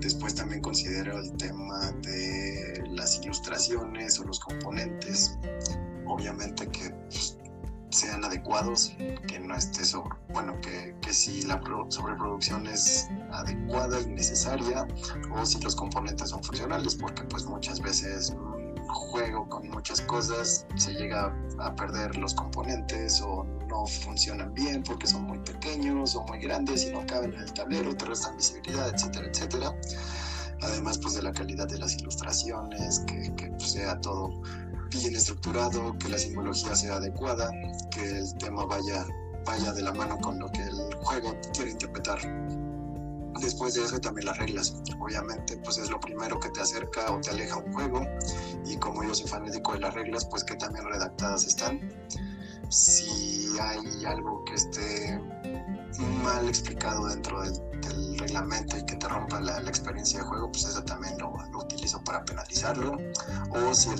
Después 0.00 0.34
también 0.34 0.60
considero 0.62 1.18
el 1.18 1.32
tema 1.36 1.92
de 2.02 2.84
las 2.90 3.18
ilustraciones 3.22 4.18
o 4.18 4.24
los 4.24 4.40
componentes. 4.40 5.38
Obviamente 6.06 6.66
que 6.68 6.90
pues, 6.90 7.38
sean 7.90 8.24
adecuados, 8.24 8.94
que 9.28 9.38
no 9.38 9.54
esté 9.54 9.84
sobre, 9.84 10.16
bueno, 10.30 10.58
que, 10.60 10.96
que 11.02 11.12
si 11.12 11.42
la 11.42 11.60
pro- 11.60 11.86
sobreproducción 11.90 12.66
es 12.66 13.08
adecuada 13.30 14.00
y 14.00 14.06
necesaria 14.06 14.86
o 15.30 15.44
si 15.46 15.60
los 15.60 15.76
componentes 15.76 16.30
son 16.30 16.42
funcionales, 16.42 16.94
porque 16.96 17.22
pues 17.24 17.44
muchas 17.44 17.80
veces 17.80 18.34
juego 18.88 19.48
con 19.48 19.68
muchas 19.70 20.00
cosas 20.02 20.66
se 20.76 20.92
llega 20.94 21.34
a 21.60 21.74
perder 21.76 22.16
los 22.16 22.34
componentes 22.34 23.20
o 23.22 23.46
no 23.72 23.86
funcionan 23.86 24.52
bien 24.52 24.82
porque 24.82 25.06
son 25.06 25.22
muy 25.24 25.38
pequeños 25.38 26.14
o 26.14 26.22
muy 26.24 26.38
grandes 26.38 26.84
y 26.84 26.92
no 26.92 27.04
caben 27.06 27.32
en 27.32 27.40
el 27.40 27.52
tablero, 27.52 27.96
te 27.96 28.04
restan 28.04 28.36
visibilidad, 28.36 28.92
etcétera, 28.94 29.26
etcétera. 29.26 29.74
Además, 30.60 30.98
pues 30.98 31.14
de 31.14 31.22
la 31.22 31.32
calidad 31.32 31.66
de 31.66 31.78
las 31.78 31.94
ilustraciones, 31.94 33.00
que, 33.00 33.34
que, 33.34 33.48
pues, 33.48 33.72
sea 33.72 33.98
todo 34.00 34.28
bien 34.90 35.16
estructurado, 35.16 35.96
que 35.98 36.10
la 36.10 36.18
simbología 36.18 36.76
sea 36.76 36.96
adecuada, 36.96 37.50
que 37.90 38.18
el 38.18 38.34
tema 38.36 38.66
vaya, 38.66 39.06
vaya 39.46 39.72
de 39.72 39.82
la 39.82 39.92
mano 39.92 40.18
con 40.18 40.38
lo 40.38 40.52
que 40.52 40.62
el 40.62 40.94
juego 41.02 41.34
quiere 41.54 41.70
interpretar. 41.72 42.18
Después 43.40 43.74
de 43.74 43.84
eso 43.84 43.98
también 43.98 44.26
las 44.26 44.38
reglas. 44.38 44.76
Obviamente, 45.00 45.56
pues 45.64 45.78
es 45.78 45.90
lo 45.90 45.98
primero 45.98 46.38
que 46.38 46.50
te 46.50 46.60
acerca 46.60 47.10
o 47.10 47.20
te 47.20 47.30
aleja 47.30 47.56
un 47.56 47.72
juego. 47.72 48.06
Y 48.66 48.76
como 48.76 49.02
yo 49.02 49.14
soy 49.14 49.26
fanático 49.26 49.72
de 49.72 49.80
las 49.80 49.94
reglas, 49.94 50.26
pues 50.26 50.44
que 50.44 50.54
también 50.56 50.84
redactadas 50.84 51.46
están. 51.46 51.80
Si 52.72 53.54
hay 53.60 54.04
algo 54.06 54.42
que 54.46 54.54
esté 54.54 55.20
mal 56.22 56.48
explicado 56.48 57.06
dentro 57.06 57.42
del, 57.42 58.18
reglamento 58.18 58.78
y 58.78 58.86
que 58.86 58.96
te 58.96 59.08
rompa 59.08 59.40
la, 59.40 59.58
experiencia 59.58 60.20
de 60.20 60.24
juego, 60.24 60.50
pues 60.50 60.64
eso 60.64 60.82
también 60.84 61.18
lo, 61.18 61.34
utilizo 61.58 62.02
para 62.04 62.24
penalizarlo. 62.24 62.96
O 63.50 63.74
si 63.74 63.90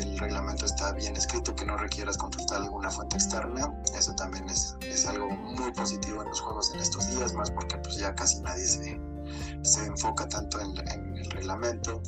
el, 0.00 0.18
reglamento 0.18 0.66
está 0.66 0.92
bien 0.92 1.16
escrito, 1.16 1.54
que 1.54 1.64
no 1.64 1.78
requieras 1.78 2.18
consultar 2.18 2.60
alguna 2.60 2.90
fuente 2.90 3.16
externa, 3.16 3.72
eso 3.96 4.14
también 4.16 4.46
es, 4.50 4.76
es 4.82 5.06
algo 5.06 5.30
muy 5.30 5.72
positivo 5.72 6.22
en 6.22 6.28
los 6.28 6.42
juegos 6.42 6.74
en 6.74 6.80
estos 6.80 7.08
días, 7.16 7.32
más 7.32 7.50
porque 7.50 7.78
pues 7.78 7.96
ya 7.96 8.14
casi 8.14 8.42
nadie 8.42 8.66
se, 8.66 9.86
enfoca 9.86 10.28
tanto 10.28 10.60
en, 10.60 10.76
el 11.16 11.30
reglamento. 11.30 12.02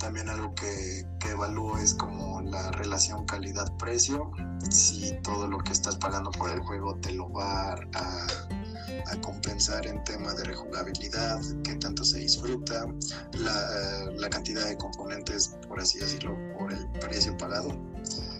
También 0.00 0.30
algo 0.30 0.54
que, 0.54 1.06
que 1.20 1.28
evalúo 1.28 1.76
es 1.76 1.92
como 1.92 2.40
la 2.40 2.70
relación 2.72 3.26
calidad-precio, 3.26 4.30
si 4.70 5.12
todo 5.22 5.46
lo 5.46 5.58
que 5.58 5.72
estás 5.72 5.96
pagando 5.96 6.30
por 6.30 6.50
el 6.50 6.60
juego 6.60 6.96
te 6.96 7.12
lo 7.12 7.30
va 7.30 7.74
a, 7.74 8.26
a 9.06 9.20
compensar 9.20 9.86
en 9.86 10.02
tema 10.04 10.32
de 10.32 10.44
rejugabilidad, 10.44 11.38
qué 11.64 11.74
tanto 11.76 12.02
se 12.02 12.18
disfruta, 12.18 12.86
la, 13.34 14.10
la, 14.16 14.30
cantidad 14.30 14.66
de 14.66 14.76
componentes, 14.78 15.56
por 15.68 15.78
así 15.78 15.98
decirlo, 15.98 16.34
por 16.58 16.72
el 16.72 16.88
precio 16.92 17.36
pagado. 17.36 17.76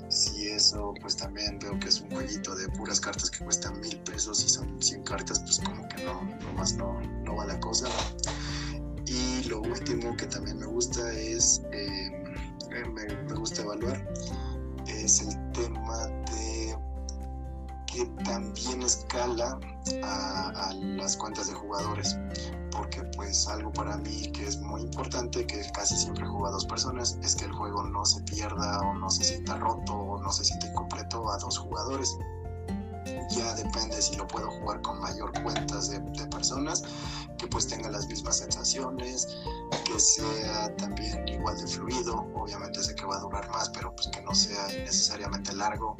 Si 0.08 0.48
eso, 0.48 0.94
pues 1.00 1.16
también 1.16 1.58
veo 1.58 1.78
que 1.78 1.88
es 1.88 2.00
un 2.00 2.11
jueguito 2.11 2.54
de 2.54 2.68
puras 2.70 3.00
cartas 3.00 3.30
que 3.30 3.44
cuestan 3.44 3.78
mil 3.80 3.98
pesos 4.00 4.42
y 4.44 4.48
son 4.48 4.82
100 4.82 5.04
cartas, 5.04 5.40
pues 5.40 5.61
como 5.61 5.86
que 5.88 6.02
no, 6.04 6.22
nomás 6.42 6.72
no, 6.72 7.00
no 7.24 7.36
va 7.36 7.44
la 7.44 7.61
cosa. 7.61 7.86
Y 9.11 9.42
lo 9.48 9.61
último 9.61 10.16
que 10.16 10.26
también 10.26 10.61
me 10.61 10.66
gusta 10.66 11.12
es, 11.12 11.62
eh, 11.72 12.12
me, 12.70 13.06
me 13.24 13.34
gusta 13.34 13.62
evaluar, 13.62 14.08
es 14.86 15.22
el 15.22 15.50
tema 15.50 16.06
de 16.06 16.78
que 17.86 18.06
también 18.24 18.82
escala 18.82 19.58
a, 20.04 20.50
a, 20.50 20.74
las 20.74 21.16
cuentas 21.16 21.48
de 21.48 21.54
jugadores. 21.54 22.16
Porque 22.70 23.02
pues 23.16 23.48
algo 23.48 23.72
para 23.72 23.96
mí 23.96 24.30
que 24.30 24.46
es 24.46 24.61
muy 24.61 24.82
importante 24.82 25.44
que 25.44 25.68
casi 25.72 25.96
siempre 25.96 26.24
juego 26.24 26.46
a 26.46 26.52
dos 26.52 26.66
personas 26.66 27.18
es 27.20 27.34
que 27.34 27.46
el 27.46 27.52
juego 27.52 27.82
no 27.82 28.04
se 28.04 28.22
pierda 28.22 28.78
o 28.78 28.94
no 28.94 29.11
se 29.11 29.24
sienta 29.24 29.56
roto 29.56 29.92
o 29.92 30.22
no 30.22 30.30
se 30.30 30.44
sienta 30.44 30.68
incompleto 30.68 31.28
a 31.32 31.38
dos 31.38 31.58
jugadores. 31.58 32.16
Ya 33.30 33.54
depende 33.54 34.00
si 34.00 34.14
lo 34.14 34.26
puedo 34.28 34.48
jugar 34.48 34.80
con 34.82 35.00
mayor 35.00 35.32
cuentas 35.42 35.90
de, 35.90 35.98
de 35.98 36.26
personas 36.26 36.84
que 37.41 37.47
pues 37.47 37.66
tenga 37.66 37.91
las 37.91 38.07
mismas 38.07 38.36
sensaciones 38.38 39.26
que 39.86 39.99
sea 39.99 40.76
también 40.76 41.26
igual 41.26 41.59
de 41.59 41.66
fluido. 41.66 42.26
Obviamente 42.34 42.82
sé 42.82 42.95
que 42.95 43.07
va 43.07 43.16
a 43.16 43.20
durar 43.20 43.49
más 43.51 43.70
pero 43.70 43.95
pues 43.97 44.09
que 44.09 44.20
no 44.20 44.34
sea 44.34 44.66
necesariamente 44.68 45.55
largo 45.55 45.97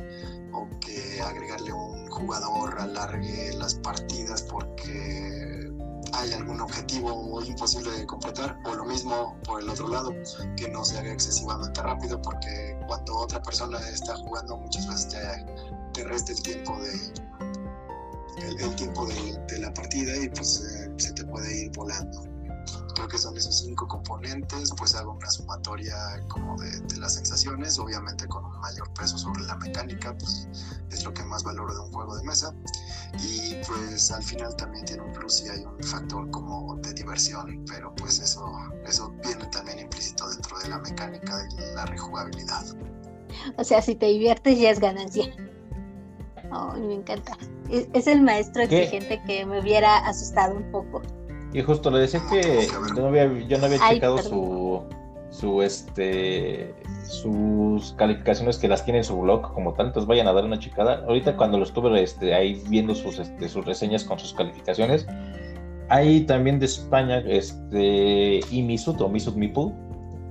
o 0.53 0.69
que 0.81 1.21
agregarle 1.23 1.73
un 1.73 2.07
jugador 2.11 2.79
alargue 2.79 3.55
las 3.55 3.75
partidas 3.77 4.43
porque 4.43 5.71
hay 6.13 6.33
algún 6.33 6.61
objetivo 6.61 7.43
imposible 7.43 7.91
de 7.93 8.07
completar 8.07 8.59
o 8.65 8.75
lo 8.75 8.85
mismo 8.85 9.39
por 9.45 9.63
el 9.63 9.71
otro 9.71 9.89
lado 9.89 10.13
que 10.57 10.69
no 10.69 10.85
se 10.85 10.99
haga 10.99 11.13
excesivamente 11.13 11.81
rápido 11.83 12.21
porque 12.21 12.77
cuando 12.87 13.17
otra 13.17 13.41
persona 13.41 13.79
está 13.89 14.17
jugando 14.17 14.59
muchas 14.59 14.87
veces 14.87 15.09
te, 15.09 16.03
te 16.03 16.05
resta 16.05 16.33
el 16.33 16.43
tiempo 16.43 16.79
de 16.81 17.30
el, 18.43 18.61
el 18.61 18.75
tiempo 18.77 19.07
de, 19.07 19.39
de, 19.49 19.59
la 19.59 19.73
partida 19.73 20.17
y 20.17 20.29
pues 20.29 20.61
eh, 20.61 20.93
se 20.97 21.13
te 21.13 21.25
puede 21.25 21.65
ir 21.65 21.73
volando 21.73 22.31
creo 22.95 23.09
que 23.09 23.19
son 23.19 23.37
esos 23.37 23.59
cinco 23.59 23.87
componentes, 23.89 24.71
pues 24.77 24.95
hago 24.95 25.13
una 25.13 25.31
sumatoria 25.31 25.97
como 26.29 26.61
de, 26.61 26.81
de, 26.81 26.97
las 26.99 27.15
sensaciones, 27.15 27.79
obviamente 27.79 28.27
con 28.27 28.45
un 28.45 28.61
mayor 28.61 28.93
peso 28.93 29.17
sobre 29.17 29.43
la 29.45 29.57
mecánica, 29.57 30.15
pues 30.19 30.49
es 30.91 31.05
lo 31.05 31.15
que 31.15 31.23
más 31.25 31.43
valoro 31.43 31.73
de 31.75 31.81
un 31.81 31.93
juego 31.93 32.17
de 32.17 32.25
mesa. 32.25 32.55
Y 33.23 33.55
pues 33.67 34.11
al 34.11 34.23
final 34.23 34.55
también 34.57 34.85
tiene 34.85 35.03
un 35.03 35.13
plus 35.13 35.43
y 35.43 35.49
hay 35.49 35.65
un 35.65 35.83
factor 35.83 36.31
como 36.31 36.77
de 36.77 36.93
diversión, 36.93 37.65
pero 37.69 37.95
pues 37.95 38.21
eso, 38.21 38.53
eso 38.87 39.11
viene 39.25 39.47
también 39.47 39.79
implícito 39.81 40.29
dentro 40.29 40.59
de 40.59 40.69
la 40.69 40.79
mecánica 40.79 41.39
de 41.39 41.75
la 41.75 41.87
rejugabilidad. 41.87 42.65
O 43.57 43.65
sea, 43.65 43.81
si 43.81 43.95
te 43.95 44.07
diviertes 44.07 44.59
ya 44.59 44.71
es 44.71 44.81
ganancia. 44.81 45.25
Oh, 46.53 46.73
me 46.75 46.95
encanta. 46.95 47.37
Es, 47.71 47.89
es 47.93 48.07
el 48.07 48.23
maestro 48.23 48.67
¿Qué? 48.69 48.85
exigente 48.85 49.23
que 49.27 49.47
me 49.47 49.61
hubiera 49.61 49.99
asustado 49.99 50.57
un 50.57 50.71
poco. 50.71 51.03
Y 51.53 51.63
justo 51.63 51.91
le 51.91 52.01
decía 52.01 52.21
que 52.31 52.67
yo 52.95 53.03
no 53.03 53.09
había, 53.09 53.27
yo 53.47 53.59
no 53.59 53.67
había 53.67 53.79
Ay, 53.81 53.97
checado 53.97 54.17
perdón. 54.17 54.31
su, 54.31 54.83
su 55.31 55.63
este 55.63 56.75
sus 57.11 57.93
calificaciones 57.95 58.59
que 58.59 58.69
las 58.69 58.85
tiene 58.85 58.99
en 58.99 59.05
su 59.05 59.19
blog 59.21 59.53
como 59.53 59.75
tal, 59.75 59.89
entonces 59.89 60.07
vayan 60.07 60.29
a 60.29 60.33
dar 60.33 60.45
una 60.45 60.59
checada. 60.59 61.05
Ahorita 61.09 61.37
cuando 61.37 61.59
lo 61.59 61.65
estuve 61.65 62.03
este, 62.03 62.35
ahí 62.35 62.63
viendo 62.69 62.95
sus, 62.95 63.19
este, 63.19 63.49
sus 63.49 63.65
reseñas 63.65 64.05
con 64.05 64.19
sus 64.19 64.33
calificaciones, 64.33 65.07
hay 65.89 66.21
también 66.21 66.61
de 66.61 66.67
España 66.67 67.19
este 67.27 68.41
Imisut 68.51 69.01
o 69.01 69.09
Misut 69.09 69.35
Mipu, 69.35 69.75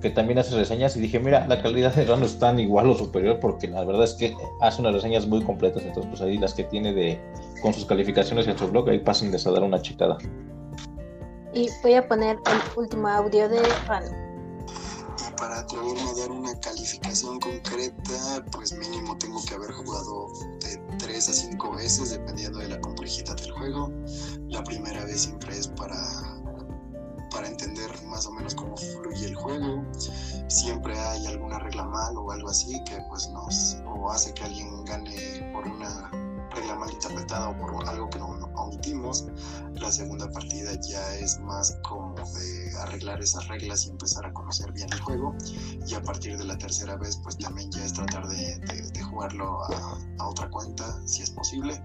que 0.02 0.10
también 0.10 0.40
hace 0.40 0.56
reseñas 0.56 0.96
y 0.96 1.02
dije, 1.02 1.20
mira, 1.20 1.46
la 1.48 1.62
calidad 1.62 1.94
de 1.94 2.06
Rano 2.06 2.26
es 2.26 2.40
tan 2.40 2.60
igual 2.60 2.90
o 2.90 2.96
superior 2.96 3.40
porque 3.40 3.68
la 3.68 3.84
verdad 3.84 4.04
es 4.04 4.14
que 4.14 4.36
hace 4.62 4.82
unas 4.82 4.94
reseñas 4.94 5.28
muy 5.28 5.44
completas, 5.44 5.84
entonces 5.84 6.10
pues 6.10 6.22
ahí 6.22 6.38
las 6.38 6.54
que 6.54 6.64
tiene 6.64 6.94
de 6.94 7.20
con 7.62 7.74
sus 7.74 7.86
calificaciones 7.86 8.48
en 8.48 8.58
su 8.58 8.68
blog, 8.70 8.90
ahí 8.90 9.00
pasen 9.00 9.34
a 9.34 9.52
dar 9.52 9.64
una 9.64 9.82
checada. 9.82 10.18
Y 11.54 11.68
voy 11.82 11.94
a 11.94 12.08
poner 12.08 12.38
el 12.46 12.78
último 12.78 13.08
audio 13.08 13.50
de 13.50 13.62
Rano. 13.88 14.30
Y 15.28 15.32
para 15.38 15.60
atreverme 15.60 16.02
a 16.02 16.14
dar 16.22 16.32
una 16.32 16.58
calificación 16.60 17.40
concreta, 17.40 18.46
pues 18.52 18.72
mínimo 18.72 19.18
tengo 19.18 19.42
que 19.46 19.56
haber 19.56 19.72
jugado 19.72 20.28
de 20.62 20.78
3 21.00 21.30
a 21.30 21.34
5 21.34 21.76
veces, 21.76 22.12
dependiendo 22.12 22.60
de 22.60 22.70
la 22.70 22.80
complejidad 22.80 23.36
del 23.36 23.52
juego. 23.52 23.92
La 24.48 24.64
primera 24.64 25.04
vez 25.06 25.22
siempre 25.22 25.58
es 25.58 25.68
para, 25.68 25.98
para 27.40 27.52
entender 27.52 27.90
más 28.04 28.26
o 28.26 28.34
menos 28.34 28.54
cómo 28.54 28.76
fluye 28.76 29.28
el 29.28 29.36
juego. 29.36 29.82
Siempre 30.50 31.00
hay 31.00 31.26
alguna 31.26 31.58
regla 31.58 31.86
mal 31.86 32.18
o 32.18 32.34
algo 32.34 32.50
así 32.50 32.84
que 32.84 32.98
pues 33.08 33.30
nos 33.30 33.78
o 33.86 34.12
hace 34.12 34.34
que 34.34 34.44
alguien 34.44 34.84
gane 34.84 35.50
por 35.54 35.66
una 35.66 36.12
regla 36.52 36.76
mal 36.76 36.92
interpretada 36.92 37.50
o 37.50 37.58
por 37.58 37.88
algo 37.88 38.10
que 38.10 38.20
no, 38.20 38.28
omitimos. 38.56 39.26
La 39.76 39.92
segunda 39.92 40.30
partida 40.32 40.72
ya 40.82 41.16
es 41.16 41.40
más 41.40 41.78
como 41.88 42.16
de 42.16 42.78
arreglar 42.80 43.22
esas 43.22 43.48
reglas 43.48 43.86
y 43.86 43.90
empezar 43.90 44.26
a 44.26 44.34
conocer 44.34 44.72
bien 44.74 44.92
el 44.92 45.00
juego. 45.02 45.36
Y 45.88 45.94
a 45.94 46.02
partir 46.02 46.38
de 46.38 46.46
la 46.46 46.58
tercera 46.58 46.96
vez, 46.98 47.18
pues 47.24 47.38
también 47.38 47.72
ya 47.72 47.84
es 47.86 47.94
tratar 47.94 48.28
de, 48.28 48.58
de- 48.60 48.90
de 48.92 49.04
jugarlo 49.04 49.64
a, 49.64 49.98
a 50.20 50.28
otra 50.28 50.50
cuenta, 50.50 50.86
si 51.08 51.22
es 51.22 51.32
posible. 51.32 51.82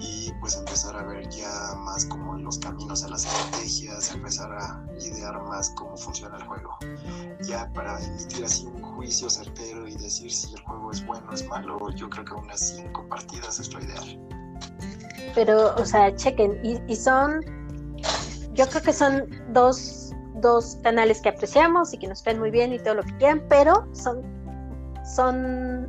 Y 0.00 0.32
pues 0.40 0.56
empezar 0.56 0.96
a 0.96 1.02
ver 1.04 1.28
ya 1.30 1.74
más 1.78 2.04
como 2.06 2.34
los 2.34 2.58
caminos 2.58 3.02
a 3.04 3.08
las 3.08 3.24
estrategias, 3.24 4.10
empezar 4.12 4.52
a 4.52 4.84
idear 5.00 5.42
más 5.44 5.70
cómo 5.70 5.96
funciona 5.96 6.36
el 6.36 6.44
juego. 6.46 6.76
Ya 7.46 7.70
para 7.72 8.02
emitir 8.04 8.44
así 8.44 8.66
un 8.66 8.82
juicio 8.82 9.28
certero 9.30 9.86
y 9.88 9.96
decir 9.96 10.32
si 10.32 10.52
el 10.54 10.60
juego 10.62 10.90
es 10.90 11.04
bueno 11.06 11.26
o 11.30 11.34
es 11.34 11.46
malo, 11.48 11.90
yo 11.90 12.08
creo 12.10 12.24
que 12.24 12.34
unas 12.34 12.60
cinco 12.76 13.06
partidas 13.08 13.58
es 13.58 13.68
Pero, 15.34 15.74
o 15.76 15.84
sea, 15.84 16.14
chequen. 16.14 16.60
Y, 16.62 16.96
son, 16.96 17.40
yo 18.52 18.66
creo 18.68 18.82
que 18.82 18.92
son 18.92 19.28
dos, 19.52 20.12
dos 20.36 20.78
canales 20.82 21.20
que 21.20 21.30
apreciamos 21.30 21.92
y 21.92 21.98
que 21.98 22.06
nos 22.06 22.22
caen 22.22 22.38
muy 22.38 22.50
bien 22.50 22.72
y 22.72 22.78
todo 22.78 22.94
lo 22.94 23.02
que 23.02 23.16
quieran, 23.16 23.42
pero 23.48 23.86
son, 23.92 24.22
son, 25.04 25.88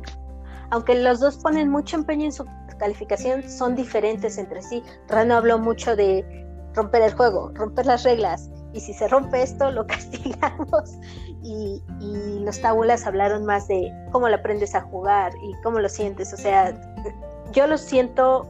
aunque 0.70 0.96
los 0.96 1.20
dos 1.20 1.36
ponen 1.38 1.68
mucho 1.68 1.96
empeño 1.96 2.24
en 2.24 2.32
su 2.32 2.44
calificación, 2.78 3.48
son 3.48 3.74
diferentes 3.74 4.36
entre 4.36 4.62
sí. 4.62 4.82
Rano 5.08 5.36
habló 5.36 5.58
mucho 5.58 5.94
de 5.96 6.24
romper 6.74 7.02
el 7.02 7.14
juego, 7.14 7.50
romper 7.54 7.86
las 7.86 8.02
reglas, 8.02 8.50
y 8.72 8.80
si 8.80 8.92
se 8.92 9.08
rompe 9.08 9.42
esto, 9.42 9.70
lo 9.70 9.86
castigamos. 9.86 10.98
Y, 11.42 11.82
y 12.00 12.40
los 12.40 12.60
tábulas 12.60 13.06
hablaron 13.06 13.46
más 13.46 13.68
de 13.68 13.92
cómo 14.12 14.28
lo 14.28 14.34
aprendes 14.36 14.74
a 14.74 14.82
jugar 14.82 15.32
y 15.42 15.54
cómo 15.62 15.78
lo 15.78 15.88
sientes. 15.88 16.32
O 16.34 16.36
sea, 16.36 16.74
yo 17.56 17.66
lo 17.66 17.78
siento 17.78 18.46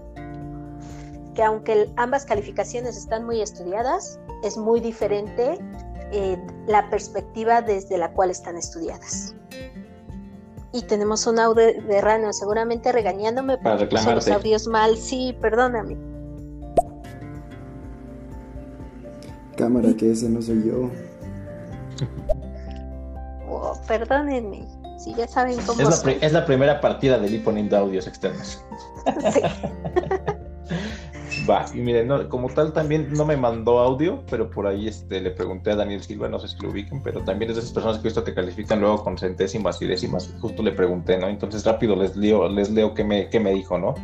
que 1.36 1.42
aunque 1.44 1.88
ambas 1.96 2.26
calificaciones 2.26 2.96
están 2.96 3.24
muy 3.24 3.40
estudiadas, 3.40 4.18
es 4.42 4.56
muy 4.56 4.80
diferente 4.80 5.58
eh, 6.10 6.36
la 6.66 6.90
perspectiva 6.90 7.62
desde 7.62 7.98
la 7.98 8.10
cual 8.12 8.30
están 8.30 8.56
estudiadas. 8.56 9.34
Y 10.72 10.82
tenemos 10.82 11.26
un 11.26 11.38
audio 11.38 11.80
de 11.82 12.00
Rano 12.00 12.32
seguramente 12.32 12.90
regañándome 12.90 13.58
Para 13.58 13.84
los 13.84 14.28
audios 14.28 14.66
mal. 14.66 14.96
Sí, 14.96 15.36
perdóname. 15.40 15.96
Cámara, 19.56 19.90
que 19.96 20.10
ese 20.10 20.28
no 20.28 20.42
soy 20.42 20.64
yo. 20.66 20.90
Oh, 23.48 23.72
perdónenme. 23.86 24.66
Si 24.98 25.14
ya 25.14 25.28
saben 25.28 25.56
cómo 25.64 25.80
Es 25.80 26.04
la, 26.04 26.12
es 26.12 26.32
la 26.32 26.44
primera 26.44 26.80
partida 26.80 27.18
de 27.18 27.30
Lee 27.30 27.38
poniendo 27.38 27.76
audios 27.76 28.06
externos. 28.06 28.62
Sí. 29.32 29.40
Va, 31.48 31.66
y 31.72 31.78
miren, 31.78 32.08
como 32.28 32.48
tal 32.48 32.72
también 32.72 33.12
no 33.12 33.24
me 33.24 33.36
mandó 33.36 33.78
audio, 33.78 34.24
pero 34.28 34.50
por 34.50 34.66
ahí 34.66 34.88
este, 34.88 35.20
le 35.20 35.30
pregunté 35.30 35.70
a 35.70 35.76
Daniel 35.76 36.02
Silva, 36.02 36.28
no 36.28 36.40
sé 36.40 36.48
si 36.48 36.58
lo 36.60 36.70
ubiquen, 36.70 37.02
pero 37.02 37.22
también 37.22 37.50
es 37.50 37.56
de 37.56 37.62
esas 37.62 37.72
personas 37.72 37.98
que 37.98 38.08
he 38.08 38.10
visto 38.10 38.24
califican 38.34 38.80
luego 38.80 39.04
con 39.04 39.16
centésimas 39.16 39.80
y 39.80 39.86
décimas, 39.86 40.34
justo 40.40 40.62
le 40.62 40.72
pregunté, 40.72 41.18
¿no? 41.18 41.28
Entonces 41.28 41.64
rápido 41.64 41.94
les 41.94 42.16
leo, 42.16 42.48
les 42.48 42.70
leo 42.70 42.94
qué 42.94 43.04
me, 43.04 43.28
qué 43.28 43.38
me 43.38 43.52
dijo, 43.52 43.78
¿no? 43.78 43.94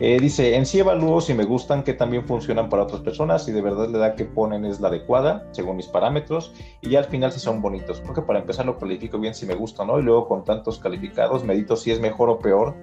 Eh, 0.00 0.18
dice, 0.20 0.56
en 0.56 0.66
sí 0.66 0.80
evalúo 0.80 1.20
si 1.20 1.34
me 1.34 1.44
gustan, 1.44 1.84
que 1.84 1.94
también 1.94 2.24
funcionan 2.26 2.68
para 2.68 2.82
otras 2.82 3.00
personas, 3.00 3.44
si 3.44 3.52
de 3.52 3.62
verdad 3.62 3.88
la 3.88 3.98
edad 3.98 4.14
que 4.16 4.24
ponen 4.24 4.64
es 4.64 4.80
la 4.80 4.88
adecuada, 4.88 5.46
según 5.52 5.76
mis 5.76 5.86
parámetros, 5.86 6.52
y 6.82 6.90
ya 6.90 6.98
al 6.98 7.04
final 7.04 7.30
si 7.30 7.38
son 7.38 7.62
bonitos. 7.62 8.00
Creo 8.00 8.14
que 8.14 8.22
para 8.22 8.40
empezar 8.40 8.66
lo 8.66 8.76
califico 8.76 9.18
bien 9.18 9.34
si 9.34 9.46
me 9.46 9.54
gusta, 9.54 9.84
¿no? 9.84 10.00
Y 10.00 10.02
luego 10.02 10.26
con 10.26 10.44
tantos 10.44 10.80
calificados, 10.80 11.44
medito 11.44 11.76
si 11.76 11.92
es 11.92 12.00
mejor 12.00 12.28
o 12.28 12.38
peor 12.40 12.74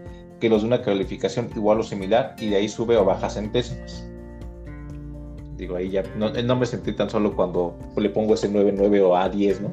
que 0.42 0.50
los 0.50 0.64
de 0.64 0.68
una 0.68 0.82
calificación 0.82 1.50
igual 1.56 1.80
o 1.80 1.84
similar, 1.84 2.36
y 2.38 2.50
de 2.50 2.58
ahí 2.58 2.68
sube 2.68 2.98
o 2.98 3.06
baja 3.06 3.30
centésimas. 3.30 4.06
Digo, 5.56 5.78
ahí 5.78 5.90
ya 5.90 6.04
no, 6.18 6.30
no 6.32 6.56
me 6.58 6.66
sentí 6.66 6.92
tan 6.92 7.10
solo 7.10 7.34
cuando 7.34 7.78
le 7.96 8.10
pongo 8.10 8.34
ese 8.34 8.52
9-9 8.52 9.02
o 9.04 9.16
A10, 9.16 9.62
¿no? 9.62 9.70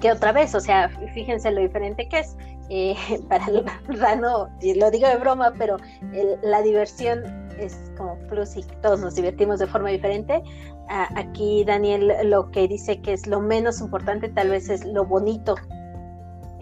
que 0.00 0.10
otra 0.10 0.32
vez, 0.32 0.54
o 0.54 0.60
sea, 0.60 0.88
fíjense 1.14 1.50
lo 1.50 1.60
diferente 1.60 2.08
que 2.08 2.20
es. 2.20 2.36
Eh, 2.70 2.94
para 3.28 3.46
el 3.46 3.64
Rano, 4.00 4.48
lo 4.76 4.90
digo 4.90 5.08
de 5.08 5.16
broma, 5.16 5.52
pero 5.58 5.76
la 6.42 6.62
diversión 6.62 7.22
es 7.58 7.92
como 7.96 8.16
plus 8.28 8.56
y 8.56 8.62
todos 8.82 9.00
nos 9.00 9.14
divertimos 9.14 9.60
de 9.60 9.66
forma 9.66 9.90
diferente. 9.90 10.42
Aquí 10.88 11.62
Daniel 11.64 12.12
lo 12.24 12.50
que 12.50 12.66
dice 12.66 13.00
que 13.00 13.12
es 13.12 13.26
lo 13.28 13.40
menos 13.40 13.80
importante 13.80 14.28
tal 14.28 14.48
vez 14.48 14.68
es 14.68 14.84
lo 14.84 15.04
bonito. 15.04 15.54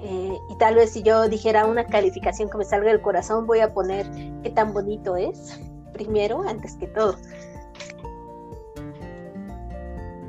Eh, 0.00 0.38
y 0.48 0.58
tal 0.58 0.76
vez 0.76 0.92
si 0.92 1.02
yo 1.02 1.28
dijera 1.28 1.66
una 1.66 1.84
calificación 1.84 2.48
que 2.48 2.58
me 2.58 2.64
salga 2.64 2.90
del 2.90 3.00
corazón, 3.00 3.46
voy 3.46 3.60
a 3.60 3.74
poner 3.74 4.06
qué 4.42 4.50
tan 4.50 4.72
bonito 4.72 5.16
es 5.16 5.58
primero, 5.92 6.42
antes 6.48 6.76
que 6.76 6.86
todo. 6.88 7.16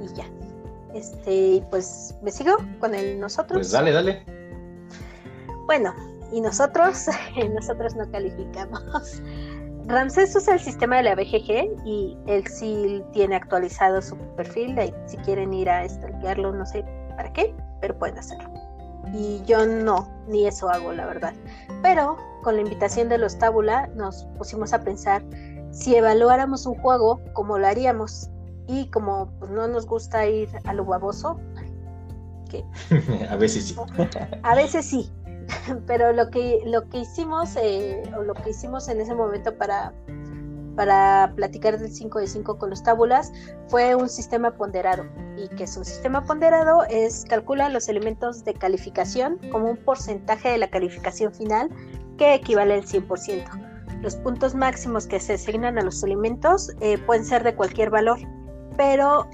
Y 0.01 0.13
ya. 0.15 0.26
Este, 0.93 1.63
pues 1.70 2.15
me 2.24 2.32
sigo 2.32 2.57
con 2.80 2.95
el 2.95 3.20
nosotros. 3.20 3.59
Pues 3.59 3.72
dale, 3.72 3.91
dale. 3.91 4.26
Bueno, 5.67 5.93
y 6.32 6.41
nosotros, 6.41 7.05
nosotros 7.53 7.95
no 7.95 8.09
calificamos. 8.11 9.22
Ramsés 9.86 10.36
usa 10.36 10.53
el 10.53 10.59
sistema 10.59 10.97
de 10.97 11.03
la 11.03 11.15
BGG 11.15 11.86
y 11.86 12.17
él 12.28 12.45
sí 12.47 13.03
tiene 13.11 13.36
actualizado 13.36 14.01
su 14.01 14.15
perfil. 14.36 14.76
Si 15.07 15.17
quieren 15.17 15.53
ir 15.53 15.70
a 15.70 15.88
stalkearlo, 15.88 16.53
no 16.53 16.65
sé 16.65 16.86
para 17.15 17.34
qué, 17.34 17.55
pero 17.82 17.97
pueden 17.97 18.17
hacerlo. 18.17 18.59
Y 19.14 19.41
yo 19.45 19.66
no, 19.66 20.07
ni 20.28 20.47
eso 20.47 20.70
hago, 20.70 20.93
la 20.93 21.05
verdad. 21.05 21.34
Pero 21.82 22.18
con 22.43 22.55
la 22.55 22.62
invitación 22.62 23.10
de 23.10 23.18
los 23.18 23.38
Tábula 23.38 23.88
nos 23.95 24.26
pusimos 24.38 24.74
a 24.74 24.84
pensar 24.84 25.24
si 25.72 25.95
evaluáramos 25.95 26.66
un 26.66 26.76
juego, 26.76 27.22
¿cómo 27.34 27.57
lo 27.57 27.68
haríamos? 27.68 28.30
Y 28.68 28.88
como 28.88 29.32
pues, 29.39 29.51
no 29.51 29.68
nos 29.68 29.86
gusta 29.86 30.26
ir 30.28 30.49
a 30.64 30.74
lo 30.74 30.86
baboso, 30.86 31.39
a 33.30 33.36
veces 33.36 33.68
sí. 33.68 33.76
a 34.43 34.55
veces 34.55 34.86
sí, 34.86 35.12
pero 35.88 36.14
lo 36.14 36.30
que 36.30 36.62
lo 36.66 36.88
que 36.89 36.99
hicimos 36.99 37.55
eh, 37.55 38.01
o 38.18 38.24
lo 38.24 38.34
que 38.34 38.51
hicimos 38.51 38.88
en 38.89 39.01
ese 39.01 39.14
momento 39.14 39.55
para 39.55 39.93
para 40.76 41.34
platicar 41.36 41.80
del 41.80 41.91
5 41.91 42.20
de 42.20 42.28
5 42.28 42.57
con 42.57 42.70
los 42.70 42.84
tábulas 42.84 43.32
fue 43.67 43.95
un 43.95 44.09
sistema 44.09 44.51
ponderado 44.51 45.05
y 45.38 45.47
que 45.55 45.63
es 45.65 45.78
un 45.78 45.86
sistema 45.86 46.24
ponderado 46.24 46.84
es 46.89 47.26
calcula 47.26 47.70
los 47.70 47.89
elementos 47.89 48.43
de 48.43 48.53
calificación 48.53 49.39
como 49.51 49.70
un 49.70 49.78
porcentaje 49.78 50.49
de 50.49 50.57
la 50.57 50.70
calificación 50.70 51.34
final 51.34 51.70
que 52.17 52.34
equivale 52.34 52.76
al 52.76 52.84
100%. 52.84 54.01
Los 54.01 54.15
puntos 54.15 54.55
máximos 54.55 55.07
que 55.07 55.20
se 55.20 55.34
asignan 55.34 55.78
a 55.78 55.82
los 55.82 56.03
elementos 56.03 56.72
eh, 56.80 56.97
pueden 56.99 57.26
ser 57.26 57.43
de 57.43 57.55
cualquier 57.55 57.89
valor, 57.89 58.20
pero 58.78 59.28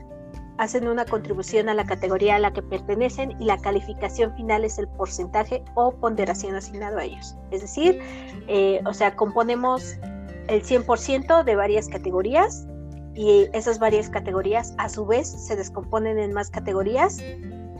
hacen 0.57 0.87
una 0.87 1.05
contribución 1.05 1.69
a 1.69 1.73
la 1.73 1.85
categoría 1.85 2.35
a 2.35 2.39
la 2.39 2.51
que 2.51 2.61
pertenecen 2.61 3.39
y 3.39 3.45
la 3.45 3.57
calificación 3.57 4.33
final 4.35 4.63
es 4.63 4.79
el 4.79 4.87
porcentaje 4.87 5.63
o 5.75 5.91
ponderación 5.91 6.55
asignado 6.55 6.97
a 6.97 7.03
ellos. 7.03 7.35
Es 7.51 7.61
decir, 7.61 7.99
eh, 8.47 8.81
o 8.85 8.93
sea, 8.93 9.15
componemos 9.15 9.97
el 10.47 10.63
100% 10.63 11.43
de 11.43 11.55
varias 11.55 11.87
categorías 11.87 12.67
y 13.13 13.47
esas 13.53 13.79
varias 13.79 14.09
categorías 14.09 14.73
a 14.77 14.89
su 14.89 15.05
vez 15.05 15.27
se 15.27 15.55
descomponen 15.55 16.19
en 16.19 16.33
más 16.33 16.49
categorías 16.49 17.21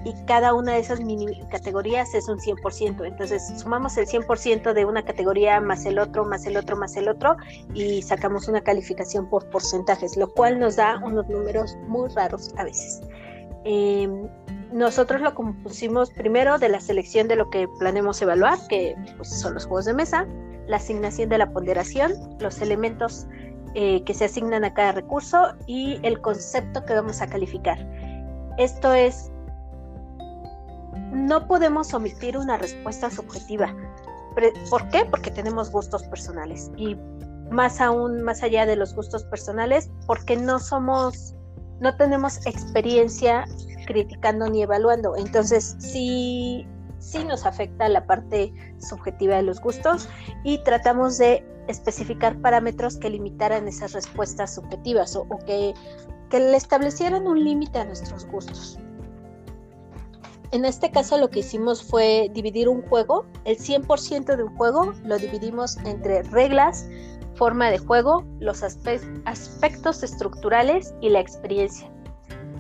y 0.06 0.14
cada 0.28 0.54
una 0.54 0.74
de 0.74 0.80
esas 0.80 1.02
mini 1.02 1.42
categorías 1.50 2.14
es 2.14 2.30
un 2.30 2.38
100%. 2.38 3.06
Entonces 3.06 3.52
sumamos 3.60 3.98
el 3.98 4.06
100% 4.06 4.74
de 4.74 4.86
una 4.86 5.04
categoría 5.04 5.60
más 5.60 5.86
el 5.86 5.98
otro, 5.98 6.24
más 6.26 6.46
el 6.46 6.58
otro, 6.58 6.78
más 6.78 6.96
el 6.96 7.10
otro 7.10 7.36
y 7.74 8.04
sacamos 8.04 8.48
una 8.48 8.62
calificación 8.62 9.28
por 9.28 9.50
porcentajes, 9.50 10.16
lo 10.16 10.32
cual 10.32 10.60
nos 10.60 10.76
da 10.76 11.02
unos 11.04 11.28
números 11.28 11.76
muy 11.88 12.08
raros 12.10 12.54
a 12.58 12.64
veces. 12.64 13.02
Em, 13.66 14.30
nosotros 14.72 15.22
lo 15.22 15.34
compusimos 15.34 16.12
primero 16.12 16.60
de 16.60 16.70
la 16.70 16.80
selección 16.80 17.28
de 17.28 17.36
lo 17.36 17.50
que 17.50 17.68
planeamos 17.80 18.22
evaluar, 18.22 18.60
que 18.70 18.96
pues, 19.18 19.30
son 19.30 19.56
los 19.56 19.66
juegos 19.66 19.86
de 19.86 19.96
mesa, 19.96 20.28
la 20.68 20.78
asignación 20.78 21.30
de 21.30 21.38
la 21.38 21.52
ponderación, 21.52 22.14
los 22.40 22.62
elementos 22.62 23.28
eh, 23.74 24.04
que 24.04 24.14
se 24.14 24.26
asignan 24.26 24.64
a 24.64 24.74
cada 24.74 24.94
recurso 24.94 25.54
y 25.68 26.00
el 26.04 26.22
concepto 26.22 26.86
que 26.86 26.94
vamos 26.94 27.22
a 27.22 27.28
calificar. 27.28 27.78
Esto 28.58 28.94
es 28.94 29.32
no 31.12 31.48
podemos 31.48 31.94
omitir 31.94 32.38
una 32.38 32.58
respuesta 32.58 33.10
subjetiva. 33.10 33.76
¿Por 34.70 34.90
qué? 34.90 35.06
Porque 35.06 35.32
tenemos 35.32 35.72
gustos 35.72 36.04
personales 36.04 36.72
y 36.78 36.96
más 37.52 37.80
aún, 37.80 38.22
más 38.22 38.44
allá 38.44 38.66
de 38.66 38.76
los 38.76 38.94
gustos 38.94 39.24
personales, 39.24 39.90
porque 40.08 40.36
no 40.36 40.60
somos, 40.60 41.36
no 41.80 41.96
tenemos 41.96 42.46
experiencia 42.46 43.46
criticando 43.88 44.50
ni 44.50 44.64
evaluando. 44.64 45.16
Entonces, 45.16 45.76
sí, 45.80 46.68
sí 47.06 47.24
nos 47.24 47.46
afecta 47.46 47.88
la 47.88 48.06
parte 48.06 48.52
subjetiva 48.80 49.36
de 49.36 49.44
los 49.44 49.62
gustos 49.62 50.10
y 50.44 50.58
tratamos 50.64 51.18
de 51.18 51.46
especificar 51.68 52.40
parámetros 52.42 52.98
que 52.98 53.10
limitaran 53.10 53.68
esas 53.68 53.94
respuestas 53.94 54.56
subjetivas 54.56 55.16
o, 55.16 55.28
que, 55.46 55.74
que 56.30 56.40
le 56.40 56.58
establecieran 56.58 57.28
un 57.28 57.44
límite 57.44 57.80
a 57.80 57.86
nuestros 57.86 58.26
gustos. 58.26 58.80
En 60.52 60.66
este 60.66 60.92
caso 60.92 61.18
lo 61.18 61.30
que 61.30 61.40
hicimos 61.40 61.84
fue 61.84 62.30
dividir 62.34 62.70
un 62.70 62.82
juego, 62.84 63.26
el 63.46 63.58
100% 63.58 64.36
de 64.36 64.44
un 64.44 64.56
juego 64.56 64.94
lo 65.04 65.18
dividimos 65.18 65.78
entre 65.86 66.24
reglas, 66.24 66.88
forma 67.36 67.70
de 67.70 67.78
juego, 67.78 68.24
los 68.40 68.64
aspectos 68.64 70.04
estructurales 70.04 70.94
y 71.02 71.10
la 71.10 71.20
experiencia. 71.20 71.92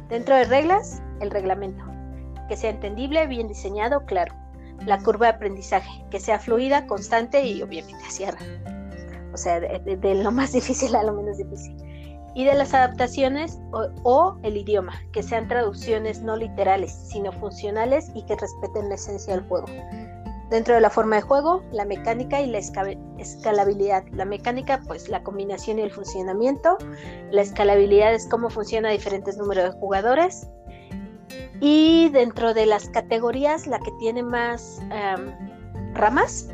Dentro 0.10 0.36
de 0.36 0.44
reglas, 0.44 1.02
el 1.22 1.32
reglamento, 1.32 1.95
que 2.48 2.58
sea 2.58 2.70
entendible, 2.70 3.28
bien 3.28 3.48
diseñado, 3.48 4.06
claro. 4.06 4.34
La 4.86 5.00
curva 5.00 5.28
de 5.28 5.34
aprendizaje, 5.34 6.06
que 6.12 6.20
sea 6.20 6.40
fluida, 6.40 6.86
constante 6.88 7.46
y 7.46 7.62
obviamente 7.62 8.04
cierra. 8.10 8.40
O 9.34 9.38
sea, 9.38 9.60
de 9.60 10.16
lo 10.16 10.32
más 10.32 10.52
difícil 10.54 10.96
a 10.96 11.04
lo 11.04 11.14
menos 11.14 11.38
difícil 11.38 11.76
y 12.36 12.44
de 12.44 12.54
las 12.54 12.74
adaptaciones 12.74 13.60
o, 13.72 14.38
el 14.44 14.58
idioma, 14.58 14.94
que 15.14 15.24
sean 15.24 15.48
traducciones 15.48 16.22
no 16.22 16.36
literales, 16.36 16.92
sino 16.92 17.32
funcionales 17.32 18.12
y 18.14 18.24
que 18.26 18.36
respeten 18.36 18.90
la 18.90 18.96
esencia 18.96 19.34
del 19.36 19.48
juego. 19.48 19.68
Dentro 20.50 20.76
de 20.76 20.82
la 20.82 20.90
forma 20.90 21.16
de 21.16 21.22
juego, 21.24 21.64
la 21.72 21.86
mecánica 21.86 22.42
y 22.42 22.48
la 22.48 22.60
escalabilidad. 22.60 24.04
La 24.12 24.26
mecánica, 24.26 24.82
pues 24.86 25.10
la 25.10 25.24
combinación 25.24 25.80
y 25.80 25.84
el 25.84 25.92
funcionamiento. 25.92 26.78
La 27.32 27.42
escalabilidad 27.42 28.14
es 28.14 28.28
cómo 28.28 28.50
funciona 28.50 28.90
diferentes 28.90 29.38
números 29.38 29.74
de 29.74 29.80
jugadores. 29.80 30.48
Y 31.68 32.10
dentro 32.10 32.54
de 32.54 32.68
las 32.68 32.90
categorías, 32.90 33.66
la 33.66 33.80
que 33.80 33.90
tiene 33.94 34.22
más 34.22 34.80
ramas 35.96 36.48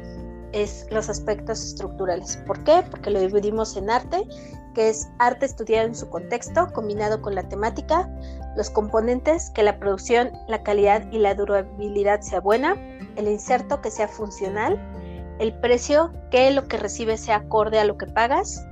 es 0.53 0.87
los 0.89 1.09
aspectos 1.09 1.61
estructurales. 1.61 2.37
¿Por 2.47 2.63
qué? 2.63 2.81
Porque 2.89 3.09
lo 3.09 3.19
dividimos 3.19 3.75
en 3.75 3.89
arte, 3.89 4.25
que 4.73 4.87
es 4.87 5.09
arte 5.19 5.47
estudiado 5.47 5.85
en 5.85 5.95
su 5.95 6.09
contexto, 6.09 6.71
combinado 6.71 7.21
con 7.21 7.35
la 7.35 7.43
temática, 7.43 8.09
los 8.55 8.69
componentes, 8.69 9.49
que 9.49 9.63
la 9.63 9.79
producción, 9.79 10.31
la 10.47 10.63
calidad 10.63 11.05
y 11.11 11.19
la 11.19 11.35
durabilidad 11.35 12.21
sea 12.21 12.39
buena, 12.39 12.77
el 13.17 13.27
inserto, 13.27 13.81
que 13.81 13.91
sea 13.91 14.07
funcional, 14.07 14.79
el 15.39 15.53
precio, 15.59 16.13
que 16.31 16.51
lo 16.51 16.69
que 16.69 16.77
recibes 16.77 17.19
sea 17.19 17.35
acorde 17.35 17.79
a 17.79 17.83
lo 17.83 17.97
que 17.97 18.05
pagas, 18.05 18.65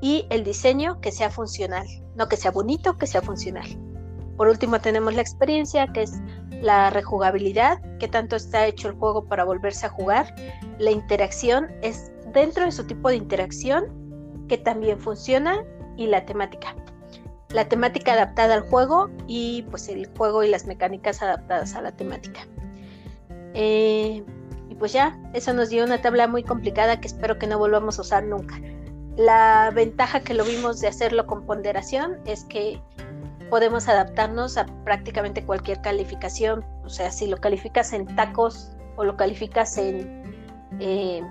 y 0.00 0.24
el 0.30 0.44
diseño, 0.44 1.00
que 1.00 1.10
sea 1.10 1.30
funcional, 1.30 1.84
no 2.14 2.28
que 2.28 2.36
sea 2.36 2.52
bonito, 2.52 2.96
que 2.96 3.08
sea 3.08 3.22
funcional. 3.22 3.66
Por 4.40 4.48
último 4.48 4.80
tenemos 4.80 5.12
la 5.12 5.20
experiencia, 5.20 5.86
que 5.88 6.00
es 6.00 6.14
la 6.62 6.88
rejugabilidad, 6.88 7.78
que 7.98 8.08
tanto 8.08 8.36
está 8.36 8.64
hecho 8.66 8.88
el 8.88 8.94
juego 8.94 9.26
para 9.26 9.44
volverse 9.44 9.84
a 9.84 9.90
jugar, 9.90 10.34
la 10.78 10.90
interacción 10.90 11.68
es 11.82 12.10
dentro 12.32 12.64
de 12.64 12.72
su 12.72 12.84
tipo 12.84 13.10
de 13.10 13.16
interacción 13.16 13.84
que 14.48 14.56
también 14.56 14.98
funciona 14.98 15.62
y 15.98 16.06
la 16.06 16.24
temática. 16.24 16.74
La 17.50 17.68
temática 17.68 18.14
adaptada 18.14 18.54
al 18.54 18.62
juego 18.62 19.10
y 19.26 19.66
pues 19.70 19.90
el 19.90 20.08
juego 20.16 20.42
y 20.42 20.48
las 20.48 20.64
mecánicas 20.64 21.20
adaptadas 21.20 21.74
a 21.74 21.82
la 21.82 21.92
temática. 21.92 22.40
Eh, 23.52 24.24
y 24.70 24.74
pues 24.74 24.94
ya, 24.94 25.20
eso 25.34 25.52
nos 25.52 25.68
dio 25.68 25.84
una 25.84 26.00
tabla 26.00 26.26
muy 26.28 26.44
complicada 26.44 26.98
que 26.98 27.08
espero 27.08 27.38
que 27.38 27.46
no 27.46 27.58
volvamos 27.58 27.98
a 27.98 28.00
usar 28.00 28.24
nunca. 28.24 28.58
La 29.18 29.70
ventaja 29.74 30.20
que 30.20 30.32
lo 30.32 30.46
vimos 30.46 30.80
de 30.80 30.88
hacerlo 30.88 31.26
con 31.26 31.44
ponderación 31.44 32.16
es 32.24 32.44
que 32.44 32.80
podemos 33.50 33.88
adaptarnos 33.88 34.56
a 34.56 34.66
prácticamente 34.84 35.44
cualquier 35.44 35.80
calificación. 35.82 36.64
O 36.84 36.88
sea, 36.88 37.10
si 37.10 37.26
lo 37.26 37.36
calificas 37.36 37.92
en 37.92 38.06
tacos 38.16 38.76
o 38.96 39.04
lo 39.04 39.16
calificas 39.16 39.76
en 39.76 40.20
eh, 40.78 41.22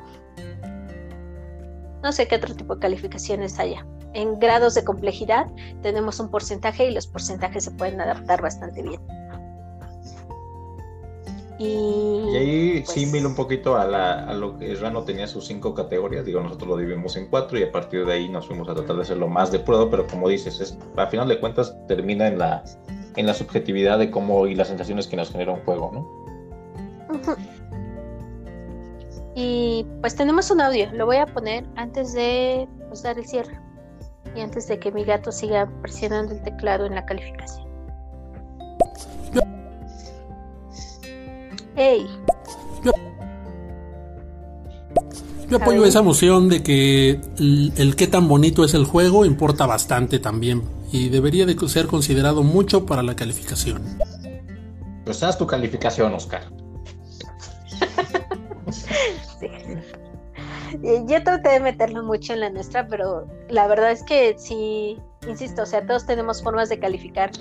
no 2.03 2.11
sé 2.11 2.27
qué 2.27 2.35
otro 2.35 2.55
tipo 2.55 2.75
de 2.75 2.81
calificaciones 2.81 3.59
haya. 3.59 3.85
En 4.13 4.39
grados 4.39 4.73
de 4.73 4.83
complejidad 4.83 5.47
tenemos 5.81 6.19
un 6.19 6.29
porcentaje 6.29 6.87
y 6.87 6.93
los 6.93 7.07
porcentajes 7.07 7.65
se 7.65 7.71
pueden 7.71 8.01
adaptar 8.01 8.41
bastante 8.41 8.81
bien. 8.81 9.01
Y, 11.59 12.37
ahí 12.37 12.77
sí 12.77 13.01
pues 13.01 13.11
mira 13.11 13.27
un 13.27 13.35
poquito 13.35 13.75
a, 13.75 14.33
lo 14.33 14.57
que 14.57 14.75
Rano 14.75 15.03
tenía 15.03 15.27
sus 15.27 15.45
cinco 15.45 15.73
categorías, 15.73 16.23
digo, 16.25 16.39
nosotros 16.39 16.69
lo 16.69 16.77
dividimos 16.77 17.17
en 17.17 17.27
cuatro 17.27 17.59
y 17.59 17.63
a 17.63 17.71
partir 17.71 18.05
de 18.05 18.13
ahí 18.13 18.29
nos 18.29 18.47
fuimos 18.47 18.69
a 18.69 18.75
tratar 18.75 18.95
de 18.95 19.01
hacerlo 19.01 19.27
más 19.27 19.51
de 19.51 19.59
prueba, 19.59 19.89
pero 19.91 20.07
como 20.07 20.29
dices, 20.29 20.61
es, 20.61 20.77
a 20.95 21.07
final 21.07 21.27
de 21.27 21.37
cuentas 21.37 21.75
termina 21.89 22.27
en 22.27 22.39
la, 22.39 22.63
en 23.17 23.25
la 23.25 23.33
subjetividad 23.33 23.99
de 23.99 24.09
cómo 24.09 24.47
y 24.47 24.55
las 24.55 24.69
sensaciones 24.69 25.05
que 25.05 25.17
nos 25.17 25.31
genera 25.31 25.51
un 25.51 25.59
juego, 25.65 25.91
¿no? 25.93 26.19
Y 29.35 29.85
pues 29.99 30.15
tenemos 30.15 30.49
un 30.51 30.61
audio, 30.61 30.89
lo 30.93 31.05
voy 31.05 31.17
a 31.17 31.25
poner 31.25 31.65
antes 31.75 32.13
de 32.13 32.69
pues, 32.87 33.03
dar 33.03 33.17
el 33.17 33.27
cierre 33.27 33.59
y 34.33 34.39
antes 34.39 34.67
de 34.67 34.79
que 34.79 34.93
mi 34.93 35.03
gato 35.03 35.29
siga 35.29 35.69
presionando 35.81 36.35
el 36.35 36.41
teclado 36.41 36.85
en 36.85 36.95
la 36.95 37.05
calificación. 37.05 37.67
Hey. 41.75 42.07
Yo, 45.49 45.57
apoyo 45.57 45.83
esa 45.85 46.03
moción 46.03 46.47
de 46.47 46.61
que 46.61 47.19
el, 47.39 47.73
el, 47.77 47.95
qué 47.95 48.07
tan 48.07 48.27
bonito 48.27 48.63
es 48.63 48.75
el 48.75 48.85
juego 48.85 49.25
importa 49.25 49.65
bastante 49.65 50.19
también 50.19 50.61
y 50.91 51.09
debería 51.09 51.45
de 51.45 51.55
ser 51.67 51.87
considerado 51.87 52.43
mucho 52.43 52.85
para 52.85 53.03
la 53.03 53.15
calificación. 53.15 53.83
Pues 55.05 55.23
haz 55.23 55.37
tu 55.37 55.47
calificación, 55.47 56.13
Oscar. 56.13 56.43
Yo 61.07 61.23
traté 61.23 61.49
de 61.49 61.59
meterlo 61.59 62.03
mucho 62.03 62.33
en 62.33 62.41
la 62.41 62.51
nuestra, 62.51 62.87
pero 62.87 63.27
la 63.49 63.67
verdad 63.67 63.91
es 63.91 64.03
que 64.03 64.35
sí, 64.37 64.99
insisto, 65.27 65.63
o 65.63 65.65
sea, 65.65 65.83
todos 65.85 66.05
tenemos 66.05 66.43
formas 66.43 66.69
de 66.69 66.79
calificar 66.79 67.31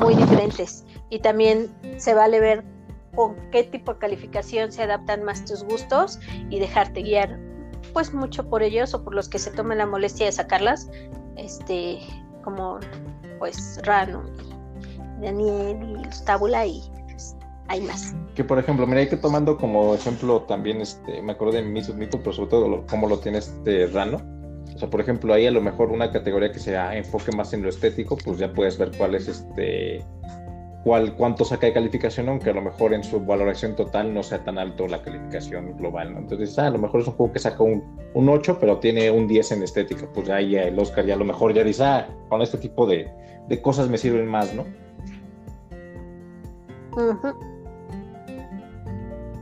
muy 0.00 0.14
diferentes 0.14 0.84
y 1.10 1.18
también 1.18 1.68
se 1.98 2.14
vale 2.14 2.40
ver 2.40 2.64
con 3.14 3.36
qué 3.50 3.64
tipo 3.64 3.94
de 3.94 3.98
calificación 3.98 4.72
se 4.72 4.82
adaptan 4.82 5.24
más 5.24 5.44
tus 5.44 5.64
gustos 5.64 6.20
y 6.48 6.58
dejarte 6.58 7.02
guiar 7.02 7.38
pues 7.92 8.12
mucho 8.12 8.48
por 8.48 8.62
ellos 8.62 8.94
o 8.94 9.02
por 9.02 9.14
los 9.14 9.28
que 9.28 9.38
se 9.38 9.50
tomen 9.50 9.78
la 9.78 9.86
molestia 9.86 10.26
de 10.26 10.32
sacarlas, 10.32 10.90
este, 11.36 11.98
como 12.44 12.78
pues 13.38 13.80
Rano, 13.84 14.22
Daniel 15.20 15.98
y 15.98 16.04
los 16.04 16.24
Tabula 16.24 16.66
y 16.66 16.82
hay 17.68 17.80
más. 17.82 18.14
Que 18.34 18.44
por 18.44 18.58
ejemplo, 18.58 18.86
mira, 18.86 19.00
hay 19.00 19.08
que 19.08 19.16
tomando 19.16 19.56
como 19.56 19.94
ejemplo 19.94 20.42
también, 20.42 20.80
este, 20.80 21.22
me 21.22 21.32
acuerdo 21.32 21.54
de 21.54 21.62
mi 21.62 21.82
submito, 21.82 22.18
pero 22.18 22.32
sobre 22.32 22.50
todo 22.50 22.84
cómo 22.88 23.08
lo 23.08 23.18
tiene 23.18 23.38
este 23.38 23.86
Rano. 23.86 24.18
O 24.74 24.78
sea, 24.78 24.88
por 24.88 25.00
ejemplo, 25.00 25.34
ahí 25.34 25.46
a 25.46 25.50
lo 25.50 25.60
mejor 25.60 25.90
una 25.90 26.10
categoría 26.10 26.52
que 26.52 26.58
se 26.58 26.74
enfoque 26.74 27.32
más 27.36 27.52
en 27.52 27.62
lo 27.62 27.68
estético, 27.68 28.16
pues 28.16 28.38
ya 28.38 28.52
puedes 28.52 28.78
ver 28.78 28.90
cuál 28.96 29.14
es 29.14 29.28
este, 29.28 30.04
cuál, 30.84 31.14
cuánto 31.14 31.44
saca 31.44 31.66
de 31.66 31.72
calificación, 31.72 32.28
aunque 32.28 32.50
a 32.50 32.54
lo 32.54 32.62
mejor 32.62 32.94
en 32.94 33.04
su 33.04 33.20
valoración 33.20 33.76
total 33.76 34.12
no 34.14 34.22
sea 34.22 34.42
tan 34.42 34.58
alto 34.58 34.86
la 34.88 35.02
calificación 35.02 35.76
global, 35.76 36.12
¿no? 36.12 36.18
Entonces, 36.20 36.58
ah, 36.58 36.66
a 36.66 36.70
lo 36.70 36.78
mejor 36.78 37.00
es 37.00 37.06
un 37.06 37.14
juego 37.14 37.32
que 37.32 37.38
saca 37.38 37.62
un, 37.62 37.84
un 38.14 38.28
8, 38.28 38.58
pero 38.60 38.78
tiene 38.78 39.10
un 39.10 39.26
10 39.26 39.52
en 39.52 39.62
estética, 39.62 40.08
pues 40.12 40.28
ahí 40.30 40.56
el 40.56 40.78
Oscar 40.78 41.04
ya 41.04 41.14
a 41.14 41.18
lo 41.18 41.24
mejor 41.24 41.52
ya 41.54 41.64
dice, 41.64 41.84
ah, 41.84 42.08
con 42.28 42.42
este 42.42 42.58
tipo 42.58 42.86
de, 42.86 43.10
de 43.48 43.62
cosas 43.62 43.88
me 43.88 43.98
sirven 43.98 44.26
más, 44.26 44.54
¿no? 44.54 44.64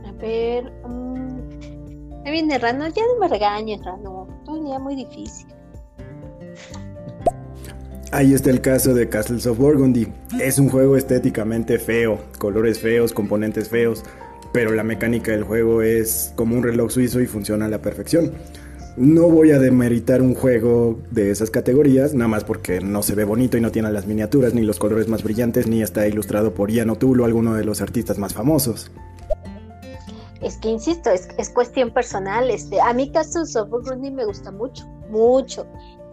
A 0.05 0.11
ver. 0.21 0.71
mm, 0.87 2.23
me 2.23 2.31
viene 2.31 2.57
Rano, 2.59 2.87
ya 2.89 3.03
no 3.13 3.19
me 3.19 3.27
regañes, 3.27 3.83
Rano. 3.83 4.27
Tú 4.45 4.63
día 4.63 4.77
muy 4.79 4.95
difícil. 4.95 5.47
Ahí 8.11 8.33
está 8.33 8.49
el 8.49 8.61
caso 8.61 8.95
de 8.95 9.07
Castles 9.07 9.45
of 9.45 9.59
Burgundy. 9.59 10.07
Es 10.39 10.57
un 10.57 10.69
juego 10.69 10.97
estéticamente 10.97 11.77
feo, 11.77 12.19
colores 12.39 12.79
feos, 12.79 13.13
componentes 13.13 13.69
feos, 13.69 14.03
pero 14.51 14.71
la 14.71 14.83
mecánica 14.83 15.31
del 15.31 15.43
juego 15.43 15.83
es 15.83 16.33
como 16.35 16.55
un 16.55 16.63
reloj 16.63 16.89
suizo 16.89 17.21
y 17.21 17.27
funciona 17.27 17.65
a 17.65 17.69
la 17.69 17.83
perfección. 17.83 18.31
No 18.97 19.29
voy 19.29 19.51
a 19.51 19.59
demeritar 19.59 20.23
un 20.23 20.33
juego 20.33 20.99
de 21.11 21.29
esas 21.29 21.51
categorías, 21.51 22.15
nada 22.15 22.27
más 22.27 22.43
porque 22.43 22.81
no 22.81 23.03
se 23.03 23.13
ve 23.13 23.25
bonito 23.25 23.57
y 23.57 23.61
no 23.61 23.71
tiene 23.71 23.91
las 23.91 24.07
miniaturas, 24.07 24.55
ni 24.55 24.63
los 24.63 24.79
colores 24.79 25.07
más 25.07 25.21
brillantes, 25.23 25.67
ni 25.67 25.83
está 25.83 26.07
ilustrado 26.07 26.55
por 26.55 26.71
Ian 26.71 26.89
O'Toole 26.89 27.21
o 27.21 27.25
alguno 27.25 27.53
de 27.53 27.63
los 27.63 27.79
artistas 27.79 28.17
más 28.17 28.33
famosos. 28.33 28.91
Es 30.41 30.57
que 30.57 30.69
insisto, 30.69 31.11
es, 31.11 31.27
es 31.37 31.49
cuestión 31.49 31.93
personal. 31.93 32.49
Este, 32.49 32.81
a 32.81 32.91
mí 32.91 33.11
Castles 33.11 33.55
of 33.55 33.69
Burgundy 33.69 34.09
me 34.09 34.25
gusta 34.25 34.51
mucho, 34.51 34.87
mucho, 35.11 35.67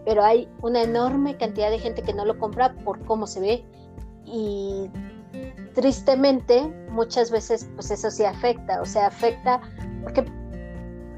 pero 0.07 0.23
hay 0.23 0.47
una 0.61 0.83
enorme 0.83 1.35
cantidad 1.35 1.69
de 1.69 1.79
gente 1.79 2.01
que 2.01 2.13
no 2.13 2.23
lo 2.23 2.39
compra 2.39 2.73
por 2.85 3.03
cómo 3.03 3.27
se 3.27 3.41
ve 3.41 3.65
y 4.25 4.89
tristemente 5.75 6.61
muchas 6.89 7.29
veces 7.29 7.69
pues 7.75 7.91
eso 7.91 8.09
sí 8.09 8.23
afecta, 8.23 8.81
o 8.81 8.85
sea, 8.85 9.07
afecta 9.07 9.59
porque 10.03 10.23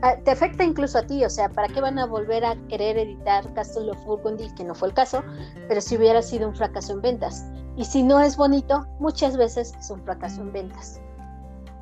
ah, 0.02 0.16
te 0.26 0.32
afecta 0.32 0.64
incluso 0.64 0.98
a 0.98 1.04
ti, 1.04 1.24
o 1.24 1.30
sea, 1.30 1.50
¿para 1.50 1.68
qué 1.68 1.80
van 1.82 2.00
a 2.00 2.08
volver 2.08 2.44
a 2.44 2.56
querer 2.68 2.98
editar 2.98 3.54
Castle 3.54 3.92
of 3.92 4.04
Burgundy? 4.06 4.50
Que 4.56 4.64
no 4.64 4.74
fue 4.74 4.88
el 4.88 4.96
caso, 4.96 5.24
pero 5.68 5.82
si 5.82 5.96
hubiera 5.96 6.24
sido 6.24 6.48
un 6.48 6.56
fracaso 6.56 6.94
en 6.94 7.02
ventas. 7.02 7.46
Y 7.78 7.86
si 7.86 8.02
no 8.02 8.20
es 8.20 8.36
bonito, 8.38 8.88
muchas 9.00 9.38
veces 9.38 9.74
es 9.80 9.90
un 9.92 10.02
fracaso 10.04 10.42
en 10.42 10.52
ventas. 10.52 11.00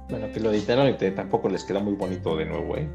Bueno, 0.09 0.27
que 0.33 0.41
lo 0.41 0.51
editaron 0.51 0.89
y 0.89 0.97
te- 0.97 1.11
tampoco 1.11 1.47
les 1.47 1.63
quedó 1.63 1.79
muy 1.79 1.93
bonito 1.95 2.35
de 2.35 2.45
nuevo, 2.45 2.75
¿eh? 2.75 2.89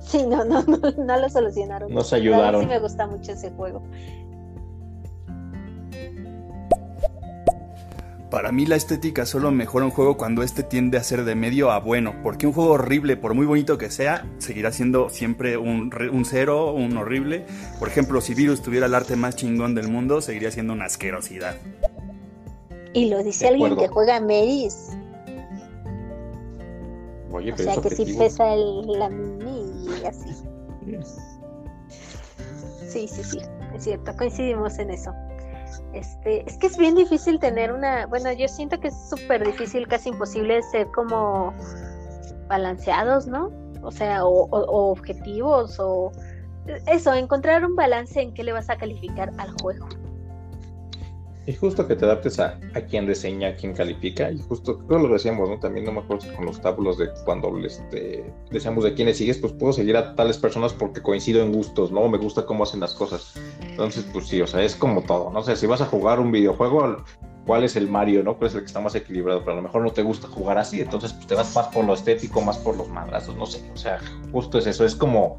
Sí, 0.00 0.24
no, 0.26 0.44
no, 0.44 0.62
no, 0.62 0.78
no 0.78 1.18
lo 1.18 1.28
solucionaron. 1.28 1.92
Nos 1.92 2.12
ayudaron. 2.12 2.60
Sí 2.62 2.66
me 2.66 2.78
gusta 2.78 3.06
mucho 3.06 3.32
ese 3.32 3.50
juego. 3.50 3.82
Para 8.30 8.50
mí 8.52 8.66
la 8.66 8.74
estética 8.76 9.24
solo 9.24 9.50
mejora 9.52 9.84
un 9.84 9.92
juego 9.92 10.16
cuando 10.16 10.42
este 10.42 10.62
tiende 10.62 10.98
a 10.98 11.02
ser 11.02 11.24
de 11.24 11.34
medio 11.36 11.70
a 11.70 11.78
bueno, 11.78 12.14
porque 12.22 12.46
un 12.46 12.52
juego 12.52 12.72
horrible, 12.72 13.16
por 13.16 13.34
muy 13.34 13.46
bonito 13.46 13.78
que 13.78 13.88
sea, 13.88 14.26
seguirá 14.38 14.72
siendo 14.72 15.08
siempre 15.08 15.56
un, 15.56 15.90
re- 15.90 16.10
un 16.10 16.24
cero, 16.24 16.72
un 16.72 16.96
horrible. 16.96 17.46
Por 17.78 17.88
ejemplo, 17.88 18.20
si 18.20 18.34
Virus 18.34 18.62
tuviera 18.62 18.86
el 18.86 18.94
arte 18.94 19.14
más 19.16 19.36
chingón 19.36 19.74
del 19.74 19.88
mundo, 19.88 20.20
seguiría 20.20 20.50
siendo 20.50 20.72
una 20.72 20.86
asquerosidad. 20.86 21.54
Y 22.92 23.08
lo 23.08 23.22
dice 23.22 23.44
De 23.44 23.50
alguien 23.50 23.72
acuerdo. 23.72 23.88
que 23.88 23.94
juega 23.94 24.20
Meris. 24.20 24.90
Oye, 27.30 27.52
O 27.52 27.56
pero 27.56 27.72
sea 27.72 27.74
es 27.74 27.80
que 27.96 28.04
sí 28.04 28.14
pesa 28.18 28.52
el, 28.54 28.86
la 28.98 29.08
así. 30.06 30.32
Sí, 32.88 33.08
sí, 33.08 33.24
sí, 33.24 33.38
es 33.74 33.84
cierto, 33.84 34.16
coincidimos 34.16 34.78
en 34.78 34.90
eso. 34.90 35.12
Este, 35.92 36.48
es 36.48 36.56
que 36.58 36.68
es 36.68 36.76
bien 36.76 36.94
difícil 36.94 37.38
tener 37.38 37.72
una, 37.72 38.06
bueno, 38.06 38.32
yo 38.32 38.48
siento 38.48 38.78
que 38.80 38.88
es 38.88 39.08
súper 39.08 39.44
difícil, 39.44 39.86
casi 39.88 40.10
imposible 40.10 40.62
ser 40.62 40.86
como 40.94 41.52
balanceados, 42.48 43.26
¿no? 43.26 43.50
O 43.82 43.90
sea, 43.90 44.24
o 44.24 44.48
objetivos, 44.90 45.78
o 45.78 46.12
eso, 46.86 47.14
encontrar 47.14 47.64
un 47.64 47.76
balance 47.76 48.20
en 48.20 48.34
qué 48.34 48.42
le 48.42 48.52
vas 48.52 48.70
a 48.70 48.76
calificar 48.76 49.32
al 49.38 49.50
juego. 49.60 49.86
Y 51.46 51.54
justo 51.54 51.86
que 51.86 51.94
te 51.94 52.04
adaptes 52.04 52.40
a, 52.40 52.58
a 52.74 52.80
quien 52.80 53.06
reseña, 53.06 53.48
a 53.48 53.54
quien 53.54 53.72
califica, 53.72 54.32
y 54.32 54.38
justo, 54.38 54.78
creo 54.86 54.98
lo 54.98 55.12
decíamos, 55.12 55.48
¿no? 55.48 55.60
También 55.60 55.86
no 55.86 55.92
me 55.92 56.00
acuerdo 56.00 56.34
con 56.34 56.44
los 56.44 56.60
tábulos 56.60 56.98
de 56.98 57.08
cuando 57.24 57.56
este, 57.64 58.32
decíamos 58.50 58.82
de 58.82 58.94
quiénes 58.94 59.18
sigues, 59.18 59.38
pues 59.38 59.52
puedo 59.52 59.72
seguir 59.72 59.96
a 59.96 60.16
tales 60.16 60.38
personas 60.38 60.72
porque 60.72 61.00
coincido 61.00 61.42
en 61.42 61.52
gustos, 61.52 61.92
¿no? 61.92 62.08
Me 62.08 62.18
gusta 62.18 62.44
cómo 62.44 62.64
hacen 62.64 62.80
las 62.80 62.94
cosas. 62.94 63.34
Entonces, 63.62 64.04
pues 64.12 64.26
sí, 64.26 64.40
o 64.40 64.46
sea, 64.48 64.62
es 64.62 64.74
como 64.74 65.02
todo, 65.02 65.30
¿no? 65.30 65.38
O 65.38 65.42
sea, 65.44 65.54
si 65.54 65.66
vas 65.66 65.80
a 65.80 65.86
jugar 65.86 66.18
un 66.18 66.32
videojuego, 66.32 67.04
¿cuál 67.46 67.62
es 67.62 67.76
el 67.76 67.88
Mario, 67.88 68.24
no? 68.24 68.36
¿Cuál 68.36 68.48
es 68.48 68.54
el 68.56 68.62
que 68.62 68.66
está 68.66 68.80
más 68.80 68.96
equilibrado? 68.96 69.40
Pero 69.40 69.52
a 69.52 69.56
lo 69.56 69.62
mejor 69.62 69.82
no 69.82 69.92
te 69.92 70.02
gusta 70.02 70.26
jugar 70.26 70.58
así, 70.58 70.80
entonces 70.80 71.12
pues 71.12 71.28
te 71.28 71.36
vas 71.36 71.54
más 71.54 71.68
por 71.68 71.84
lo 71.84 71.94
estético, 71.94 72.40
más 72.40 72.58
por 72.58 72.76
los 72.76 72.88
madrazos, 72.88 73.36
no 73.36 73.46
sé. 73.46 73.62
O 73.72 73.76
sea, 73.76 74.00
justo 74.32 74.58
es 74.58 74.66
eso, 74.66 74.84
es 74.84 74.96
como, 74.96 75.36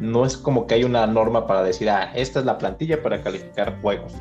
no 0.00 0.26
es 0.26 0.36
como 0.36 0.66
que 0.66 0.74
hay 0.74 0.84
una 0.84 1.06
norma 1.06 1.46
para 1.46 1.62
decir, 1.62 1.88
ah, 1.88 2.10
esta 2.14 2.40
es 2.40 2.44
la 2.44 2.58
plantilla 2.58 3.00
para 3.00 3.22
calificar 3.22 3.80
juegos. 3.80 4.14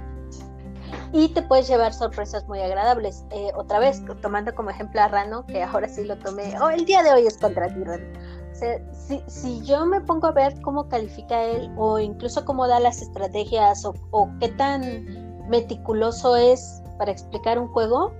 Y 1.14 1.30
te 1.30 1.44
puedes 1.44 1.68
llevar 1.68 1.94
sorpresas 1.94 2.48
muy 2.48 2.60
agradables. 2.60 3.24
Eh, 3.30 3.52
otra 3.56 3.80
vez, 3.80 4.04
tomando 4.22 4.54
como 4.56 4.72
ejemplo 4.72 5.00
a 5.00 5.08
Rano, 5.08 5.46
que 5.46 5.62
ahora 5.64 5.88
sí 5.88 6.04
lo 6.04 6.18
tomé, 6.18 6.60
oh, 6.60 6.70
el 6.70 6.86
día 6.86 7.04
de 7.04 7.14
hoy 7.14 7.28
es 7.28 7.38
contra 7.38 7.68
ti, 7.74 7.84
Rano. 7.84 8.06
O 8.52 8.56
sea, 8.56 8.80
si, 8.92 9.24
si 9.28 9.62
yo 9.62 9.86
me 9.86 10.02
pongo 10.02 10.28
a 10.28 10.32
ver 10.32 10.60
cómo 10.62 10.90
califica 10.90 11.42
él, 11.44 11.72
o 11.78 12.00
incluso 12.00 12.44
cómo 12.46 12.68
da 12.68 12.80
las 12.80 13.02
estrategias, 13.02 13.86
o, 13.86 13.94
o 14.12 14.30
qué 14.40 14.50
tan 14.50 15.50
meticuloso 15.50 16.36
es 16.36 16.82
para 16.98 17.12
explicar 17.12 17.60
un 17.60 17.68
juego, 17.68 18.12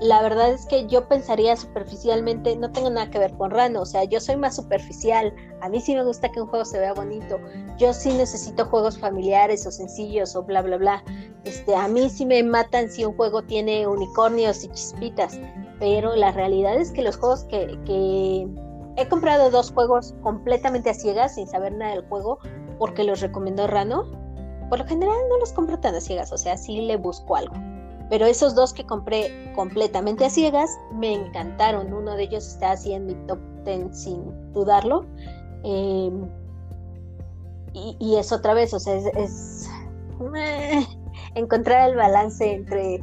la 0.00 0.22
verdad 0.22 0.50
es 0.50 0.66
que 0.66 0.86
yo 0.86 1.08
pensaría 1.08 1.56
superficialmente, 1.56 2.54
no 2.56 2.70
tengo 2.70 2.90
nada 2.90 3.10
que 3.10 3.18
ver 3.18 3.32
con 3.36 3.50
Rano, 3.50 3.82
o 3.82 3.86
sea, 3.86 4.04
yo 4.04 4.20
soy 4.20 4.36
más 4.36 4.56
superficial, 4.56 5.34
a 5.60 5.68
mí 5.68 5.80
sí 5.80 5.94
me 5.94 6.04
gusta 6.04 6.30
que 6.30 6.40
un 6.40 6.48
juego 6.48 6.64
se 6.64 6.78
vea 6.78 6.94
bonito, 6.94 7.38
yo 7.78 7.92
sí 7.92 8.12
necesito 8.12 8.64
juegos 8.66 8.98
familiares 8.98 9.66
o 9.66 9.70
sencillos 9.70 10.36
o 10.36 10.42
bla, 10.42 10.62
bla, 10.62 10.76
bla. 10.76 11.04
Este, 11.44 11.74
a 11.74 11.88
mí 11.88 12.08
sí 12.10 12.26
me 12.26 12.42
matan 12.42 12.90
si 12.90 13.04
un 13.04 13.16
juego 13.16 13.42
tiene 13.42 13.86
unicornios 13.86 14.64
y 14.64 14.68
chispitas, 14.68 15.38
pero 15.80 16.14
la 16.14 16.32
realidad 16.32 16.76
es 16.76 16.92
que 16.92 17.02
los 17.02 17.16
juegos 17.16 17.44
que, 17.44 17.78
que 17.84 18.46
he 18.96 19.08
comprado 19.08 19.50
dos 19.50 19.72
juegos 19.72 20.14
completamente 20.22 20.90
a 20.90 20.94
ciegas, 20.94 21.34
sin 21.34 21.48
saber 21.48 21.72
nada 21.72 21.92
del 21.92 22.06
juego, 22.08 22.38
porque 22.78 23.02
los 23.04 23.20
recomendó 23.20 23.66
Rano, 23.66 24.04
por 24.68 24.78
lo 24.78 24.86
general 24.86 25.16
no 25.28 25.38
los 25.38 25.52
compro 25.52 25.78
tan 25.80 25.94
a 25.94 26.00
ciegas, 26.00 26.32
o 26.32 26.38
sea, 26.38 26.56
sí 26.56 26.82
le 26.82 26.96
busco 26.96 27.34
algo. 27.34 27.54
Pero 28.10 28.26
esos 28.26 28.54
dos 28.54 28.72
que 28.72 28.86
compré 28.86 29.52
completamente 29.54 30.24
a 30.24 30.30
ciegas 30.30 30.70
me 30.92 31.12
encantaron. 31.12 31.92
Uno 31.92 32.16
de 32.16 32.24
ellos 32.24 32.46
está 32.46 32.72
así 32.72 32.92
en 32.92 33.06
mi 33.06 33.14
top 33.26 33.38
10 33.64 33.96
sin 33.96 34.52
dudarlo. 34.52 35.04
Eh, 35.64 36.10
y, 37.74 38.16
es 38.16 38.32
otra 38.32 38.54
vez, 38.54 38.74
o 38.74 38.80
sea, 38.80 38.96
es, 38.96 39.68
eh, 40.36 40.86
encontrar 41.34 41.90
el 41.90 41.96
balance 41.96 42.52
entre, 42.52 43.00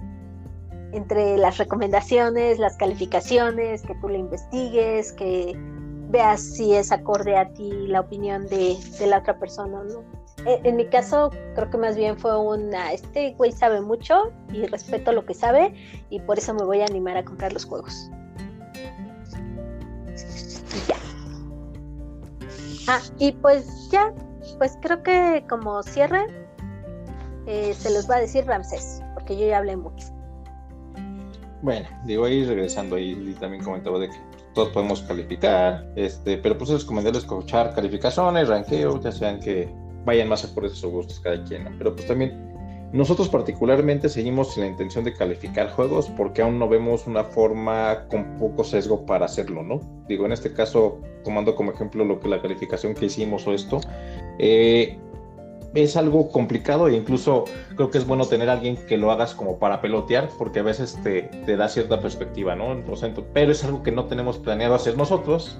entre 0.91 1.37
las 1.37 1.57
recomendaciones, 1.57 2.59
las 2.59 2.75
calificaciones, 2.75 3.83
que 3.83 3.95
tú 3.95 4.09
le 4.09 4.17
investigues, 4.17 5.13
que 5.13 5.53
veas 6.09 6.41
si 6.41 6.73
es 6.73 6.91
acorde 6.91 7.37
a 7.37 7.53
ti 7.53 7.71
la 7.87 8.01
opinión 8.01 8.47
de, 8.47 8.77
de 8.99 9.07
la 9.07 9.19
otra 9.19 9.37
persona, 9.39 9.83
¿no? 9.83 10.03
En, 10.45 10.65
en 10.65 10.75
mi 10.75 10.85
caso, 10.85 11.31
creo 11.55 11.69
que 11.69 11.77
más 11.77 11.95
bien 11.95 12.17
fue 12.17 12.37
una, 12.37 12.91
este 12.91 13.33
güey 13.33 13.51
sabe 13.51 13.81
mucho 13.81 14.31
y 14.51 14.65
respeto 14.65 15.11
lo 15.11 15.25
que 15.25 15.33
sabe 15.33 15.73
y 16.09 16.19
por 16.19 16.37
eso 16.37 16.53
me 16.53 16.63
voy 16.63 16.81
a 16.81 16.85
animar 16.85 17.17
a 17.17 17.23
comprar 17.23 17.53
los 17.53 17.65
juegos. 17.65 18.09
Y 20.73 20.87
ya. 20.87 20.97
Ah, 22.87 23.01
y 23.17 23.31
pues 23.31 23.89
ya, 23.89 24.13
pues 24.57 24.77
creo 24.81 25.01
que 25.01 25.43
como 25.49 25.81
cierre, 25.83 26.27
eh, 27.47 27.73
se 27.73 27.91
los 27.91 28.09
va 28.09 28.15
a 28.15 28.19
decir 28.19 28.45
Ramsés, 28.45 29.01
porque 29.13 29.37
yo 29.37 29.47
ya 29.47 29.59
hablé 29.59 29.75
mucho. 29.77 30.07
Bueno, 31.61 31.87
digo 32.05 32.25
ahí 32.25 32.45
regresando 32.45 32.95
ahí 32.95 33.11
y 33.11 33.33
también 33.39 33.63
comentaba 33.63 33.97
de 33.99 34.09
que 34.09 34.17
todos 34.53 34.69
podemos 34.69 35.01
calificar, 35.01 35.85
este, 35.95 36.37
pero 36.37 36.57
pues 36.57 36.69
es 36.69 36.81
recomendarles 36.81 37.23
escuchar 37.23 37.73
calificaciones, 37.73 38.47
ranqueos, 38.47 39.03
ya 39.03 39.11
sean 39.11 39.39
que 39.39 39.73
vayan 40.05 40.29
más 40.29 40.45
acordes 40.45 40.73
a 40.73 40.75
sus 40.75 40.91
gustos 40.91 41.19
cada 41.19 41.43
quien, 41.43 41.75
pero 41.77 41.95
pues 41.95 42.07
también 42.07 42.55
nosotros 42.93 43.27
particularmente 43.27 44.07
seguimos 44.07 44.53
sin 44.53 44.63
la 44.63 44.69
intención 44.69 45.03
de 45.03 45.13
calificar 45.13 45.69
juegos 45.71 46.09
porque 46.15 46.41
aún 46.41 46.59
no 46.59 46.69
vemos 46.69 47.07
una 47.07 47.23
forma 47.25 48.05
con 48.07 48.37
poco 48.37 48.63
sesgo 48.63 49.05
para 49.05 49.25
hacerlo, 49.25 49.63
¿no? 49.63 49.81
Digo, 50.07 50.25
en 50.25 50.31
este 50.31 50.53
caso, 50.53 51.01
tomando 51.23 51.55
como 51.55 51.71
ejemplo 51.71 52.05
lo 52.05 52.19
que 52.19 52.29
la 52.29 52.41
calificación 52.41 52.93
que 52.93 53.07
hicimos 53.07 53.45
o 53.47 53.53
esto, 53.53 53.81
eh, 54.39 54.97
es 55.73 55.97
algo 55.97 56.31
complicado 56.31 56.87
e 56.87 56.95
incluso 56.95 57.43
creo 57.75 57.91
que 57.91 57.97
es 57.97 58.07
bueno 58.07 58.25
tener 58.27 58.49
a 58.49 58.53
alguien 58.53 58.77
que 58.77 58.97
lo 58.97 59.11
hagas 59.11 59.33
como 59.33 59.59
para 59.59 59.81
pelotear 59.81 60.29
porque 60.37 60.59
a 60.59 60.63
veces 60.63 60.97
te, 61.03 61.23
te 61.45 61.57
da 61.57 61.67
cierta 61.67 61.99
perspectiva, 61.99 62.55
¿no? 62.55 62.81
Pero 63.33 63.51
es 63.51 63.63
algo 63.65 63.83
que 63.83 63.91
no 63.91 64.05
tenemos 64.05 64.37
planeado 64.37 64.73
hacer 64.73 64.95
nosotros 64.95 65.57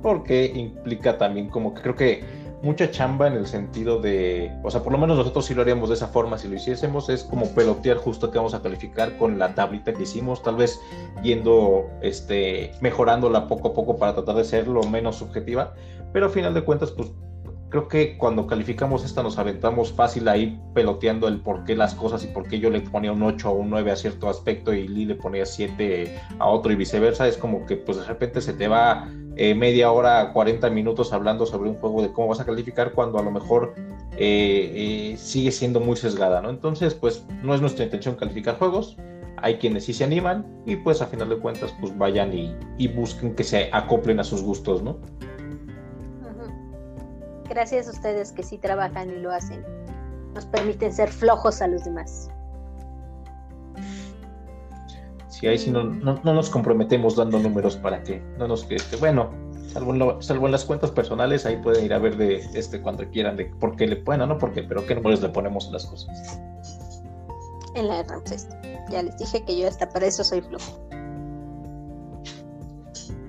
porque 0.00 0.46
implica 0.54 1.18
también 1.18 1.48
como 1.48 1.74
que 1.74 1.82
creo 1.82 1.96
que 1.96 2.24
mucha 2.62 2.90
chamba 2.90 3.26
en 3.26 3.34
el 3.34 3.46
sentido 3.46 4.00
de, 4.00 4.52
o 4.62 4.70
sea, 4.70 4.82
por 4.82 4.92
lo 4.92 4.98
menos 4.98 5.16
nosotros 5.16 5.44
sí 5.44 5.54
lo 5.54 5.62
haríamos 5.62 5.88
de 5.88 5.96
esa 5.96 6.06
forma, 6.06 6.38
si 6.38 6.48
lo 6.48 6.54
hiciésemos 6.54 7.08
es 7.08 7.24
como 7.24 7.46
pelotear 7.54 7.96
justo 7.96 8.30
que 8.30 8.38
vamos 8.38 8.54
a 8.54 8.62
calificar 8.62 9.16
con 9.18 9.38
la 9.38 9.54
tablita 9.54 9.92
que 9.92 10.04
hicimos, 10.04 10.42
tal 10.42 10.56
vez 10.56 10.80
yendo, 11.22 11.90
este, 12.02 12.72
mejorándola 12.80 13.48
poco 13.48 13.68
a 13.68 13.74
poco 13.74 13.96
para 13.96 14.14
tratar 14.14 14.36
de 14.36 14.44
ser 14.44 14.68
lo 14.68 14.82
menos 14.84 15.16
subjetiva, 15.16 15.74
pero 16.12 16.26
a 16.26 16.28
final 16.28 16.54
de 16.54 16.62
cuentas, 16.62 16.92
pues 16.92 17.10
creo 17.72 17.88
que 17.88 18.18
cuando 18.18 18.46
calificamos 18.46 19.02
esta 19.02 19.22
nos 19.22 19.38
aventamos 19.38 19.92
fácil 19.92 20.28
ahí 20.28 20.60
peloteando 20.74 21.26
el 21.26 21.40
por 21.40 21.64
qué 21.64 21.74
las 21.74 21.94
cosas 21.94 22.22
y 22.22 22.26
por 22.26 22.46
qué 22.46 22.58
yo 22.58 22.68
le 22.68 22.82
ponía 22.82 23.12
un 23.12 23.22
8 23.22 23.48
o 23.48 23.54
un 23.54 23.70
9 23.70 23.90
a 23.90 23.96
cierto 23.96 24.28
aspecto 24.28 24.74
y 24.74 24.86
Lee 24.86 25.06
le 25.06 25.14
ponía 25.14 25.46
7 25.46 26.20
a 26.38 26.48
otro 26.48 26.70
y 26.70 26.76
viceversa. 26.76 27.26
Es 27.26 27.38
como 27.38 27.64
que 27.64 27.78
pues 27.78 27.96
de 27.96 28.04
repente 28.04 28.42
se 28.42 28.52
te 28.52 28.68
va 28.68 29.08
eh, 29.36 29.54
media 29.54 29.90
hora, 29.90 30.34
40 30.34 30.68
minutos 30.68 31.14
hablando 31.14 31.46
sobre 31.46 31.70
un 31.70 31.76
juego 31.76 32.02
de 32.02 32.12
cómo 32.12 32.28
vas 32.28 32.40
a 32.40 32.44
calificar 32.44 32.92
cuando 32.92 33.18
a 33.18 33.22
lo 33.22 33.30
mejor 33.30 33.72
eh, 34.18 35.12
eh, 35.14 35.16
sigue 35.16 35.50
siendo 35.50 35.80
muy 35.80 35.96
sesgada, 35.96 36.42
¿no? 36.42 36.50
Entonces 36.50 36.92
pues 36.92 37.24
no 37.42 37.54
es 37.54 37.62
nuestra 37.62 37.86
intención 37.86 38.16
calificar 38.16 38.58
juegos. 38.58 38.98
Hay 39.38 39.56
quienes 39.56 39.86
sí 39.86 39.94
se 39.94 40.04
animan 40.04 40.46
y 40.66 40.76
pues 40.76 41.00
a 41.00 41.06
final 41.06 41.30
de 41.30 41.38
cuentas 41.38 41.74
pues 41.80 41.96
vayan 41.96 42.34
y, 42.34 42.54
y 42.76 42.88
busquen 42.88 43.34
que 43.34 43.44
se 43.44 43.70
acoplen 43.72 44.20
a 44.20 44.24
sus 44.24 44.42
gustos, 44.42 44.82
¿no? 44.82 44.98
Gracias 47.52 47.86
a 47.86 47.90
ustedes 47.90 48.32
que 48.32 48.42
sí 48.42 48.56
trabajan 48.56 49.10
y 49.10 49.16
lo 49.16 49.30
hacen. 49.30 49.62
Nos 50.32 50.46
permiten 50.46 50.90
ser 50.90 51.10
flojos 51.10 51.60
a 51.60 51.66
los 51.66 51.84
demás. 51.84 52.30
Sí, 55.28 55.46
ahí 55.46 55.58
sí 55.58 55.70
no, 55.70 55.84
no, 55.84 56.18
nos 56.22 56.48
comprometemos 56.48 57.14
dando 57.14 57.38
números 57.38 57.76
para 57.76 58.02
que 58.02 58.22
no 58.38 58.48
nos 58.48 58.64
que 58.64 58.76
este, 58.76 58.96
bueno, 58.96 59.28
salvo 59.70 59.94
en, 59.94 60.22
salvo 60.22 60.46
en 60.46 60.52
las 60.52 60.64
cuentas 60.64 60.90
personales, 60.92 61.44
ahí 61.44 61.58
pueden 61.58 61.84
ir 61.84 61.92
a 61.92 61.98
ver 61.98 62.16
de 62.16 62.36
este 62.54 62.80
cuando 62.80 63.06
quieran, 63.10 63.36
de 63.36 63.44
por 63.44 63.76
qué 63.76 63.86
le 63.86 63.96
bueno, 63.96 64.26
no 64.26 64.38
porque, 64.38 64.62
pero 64.62 64.86
qué 64.86 64.94
números 64.94 65.20
le 65.20 65.28
ponemos 65.28 65.68
a 65.68 65.72
las 65.72 65.84
cosas. 65.84 66.40
En 67.74 67.86
la 67.86 67.96
de 67.96 68.04
Ramses. 68.04 68.48
Ya 68.88 69.02
les 69.02 69.18
dije 69.18 69.44
que 69.44 69.58
yo 69.58 69.68
hasta 69.68 69.86
para 69.90 70.06
eso 70.06 70.24
soy 70.24 70.40
flojo. 70.40 70.80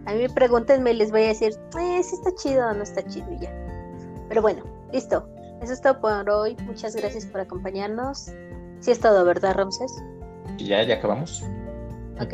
A 0.05 0.13
mí 0.13 0.29
pregúntenme 0.33 0.91
y 0.91 0.95
les 0.95 1.11
voy 1.11 1.23
a 1.23 1.27
decir, 1.27 1.59
eh, 1.77 2.03
si 2.03 2.15
está 2.15 2.33
chido 2.35 2.69
o 2.69 2.73
no 2.73 2.83
está 2.83 3.05
chido 3.05 3.27
y 3.33 3.39
ya. 3.39 3.62
Pero 4.29 4.41
bueno, 4.41 4.63
listo. 4.91 5.27
Eso 5.61 5.73
es 5.73 5.81
todo 5.81 5.99
por 6.01 6.29
hoy. 6.29 6.57
Muchas 6.65 6.95
gracias 6.95 7.25
por 7.25 7.41
acompañarnos. 7.41 8.31
Sí 8.79 8.91
es 8.91 8.99
todo, 8.99 9.23
¿verdad, 9.23 9.55
Ramses? 9.55 9.91
Ya, 10.57 10.83
ya 10.83 10.95
acabamos. 10.95 11.43
Ok. 12.19 12.33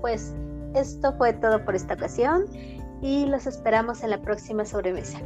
Pues 0.00 0.34
esto 0.74 1.12
fue 1.16 1.34
todo 1.34 1.64
por 1.64 1.74
esta 1.74 1.94
ocasión 1.94 2.46
y 3.02 3.26
los 3.26 3.46
esperamos 3.46 4.02
en 4.02 4.10
la 4.10 4.22
próxima 4.22 4.64
sobremesa. 4.64 5.20